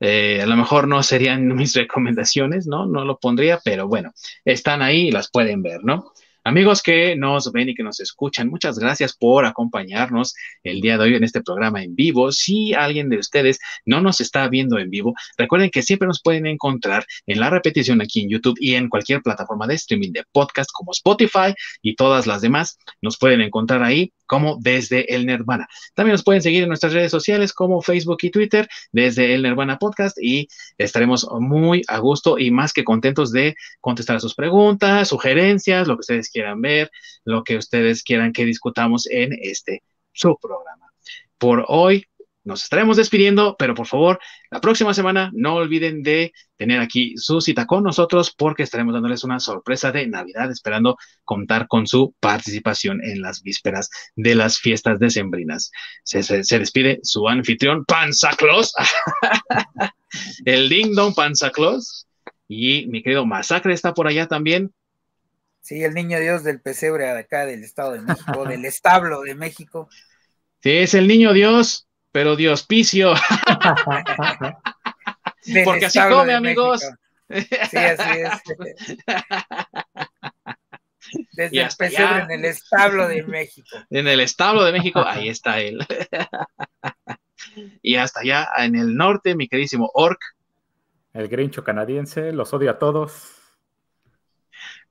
[0.00, 2.86] eh, a lo mejor no serían mis recomendaciones, ¿no?
[2.86, 4.12] No lo pondría, pero bueno,
[4.44, 6.12] están ahí y las pueden ver, ¿no?
[6.48, 11.04] Amigos que nos ven y que nos escuchan, muchas gracias por acompañarnos el día de
[11.04, 12.32] hoy en este programa en vivo.
[12.32, 16.46] Si alguien de ustedes no nos está viendo en vivo, recuerden que siempre nos pueden
[16.46, 20.70] encontrar en la repetición aquí en YouTube y en cualquier plataforma de streaming de podcast
[20.72, 21.52] como Spotify
[21.82, 22.78] y todas las demás.
[23.02, 25.66] Nos pueden encontrar ahí como desde el Nirvana.
[25.94, 29.78] También nos pueden seguir en nuestras redes sociales como Facebook y Twitter desde el Nirvana
[29.78, 30.46] Podcast y
[30.76, 35.96] estaremos muy a gusto y más que contentos de contestar a sus preguntas, sugerencias, lo
[35.96, 36.90] que ustedes quieran ver,
[37.24, 39.82] lo que ustedes quieran que discutamos en este
[40.12, 40.92] su programa.
[41.38, 42.07] Por hoy
[42.48, 44.18] nos estaremos despidiendo, pero por favor,
[44.50, 49.22] la próxima semana no olviden de tener aquí su cita con nosotros porque estaremos dándoles
[49.22, 54.98] una sorpresa de Navidad, esperando contar con su participación en las vísperas de las fiestas
[54.98, 55.70] decembrinas.
[56.04, 58.72] Se, se, despide su anfitrión, Panza Claus,
[60.46, 62.06] el Ding Dong Panza Claus,
[62.48, 64.72] y mi querido Masacre está por allá también.
[65.60, 69.34] Sí, el niño Dios del pesebre de acá del Estado de México, del establo de
[69.34, 69.90] México.
[70.62, 73.14] Sí, es el niño Dios pero Dios picio.
[75.64, 76.82] Porque así come, amigos.
[77.30, 78.42] Sí, así es.
[81.32, 83.78] Desde el pesebre en el establo de México.
[83.90, 85.78] En el establo de México, ahí está él.
[87.82, 90.20] y hasta allá en el norte, mi queridísimo Orc.
[91.14, 93.34] El grincho canadiense, los odio a todos.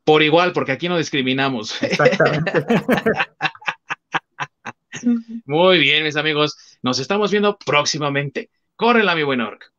[0.03, 1.81] Por igual, porque aquí no discriminamos.
[1.83, 2.65] Exactamente.
[5.45, 6.57] Muy bien, mis amigos.
[6.81, 8.49] Nos estamos viendo próximamente.
[8.75, 9.71] Córrela, mi buen orc.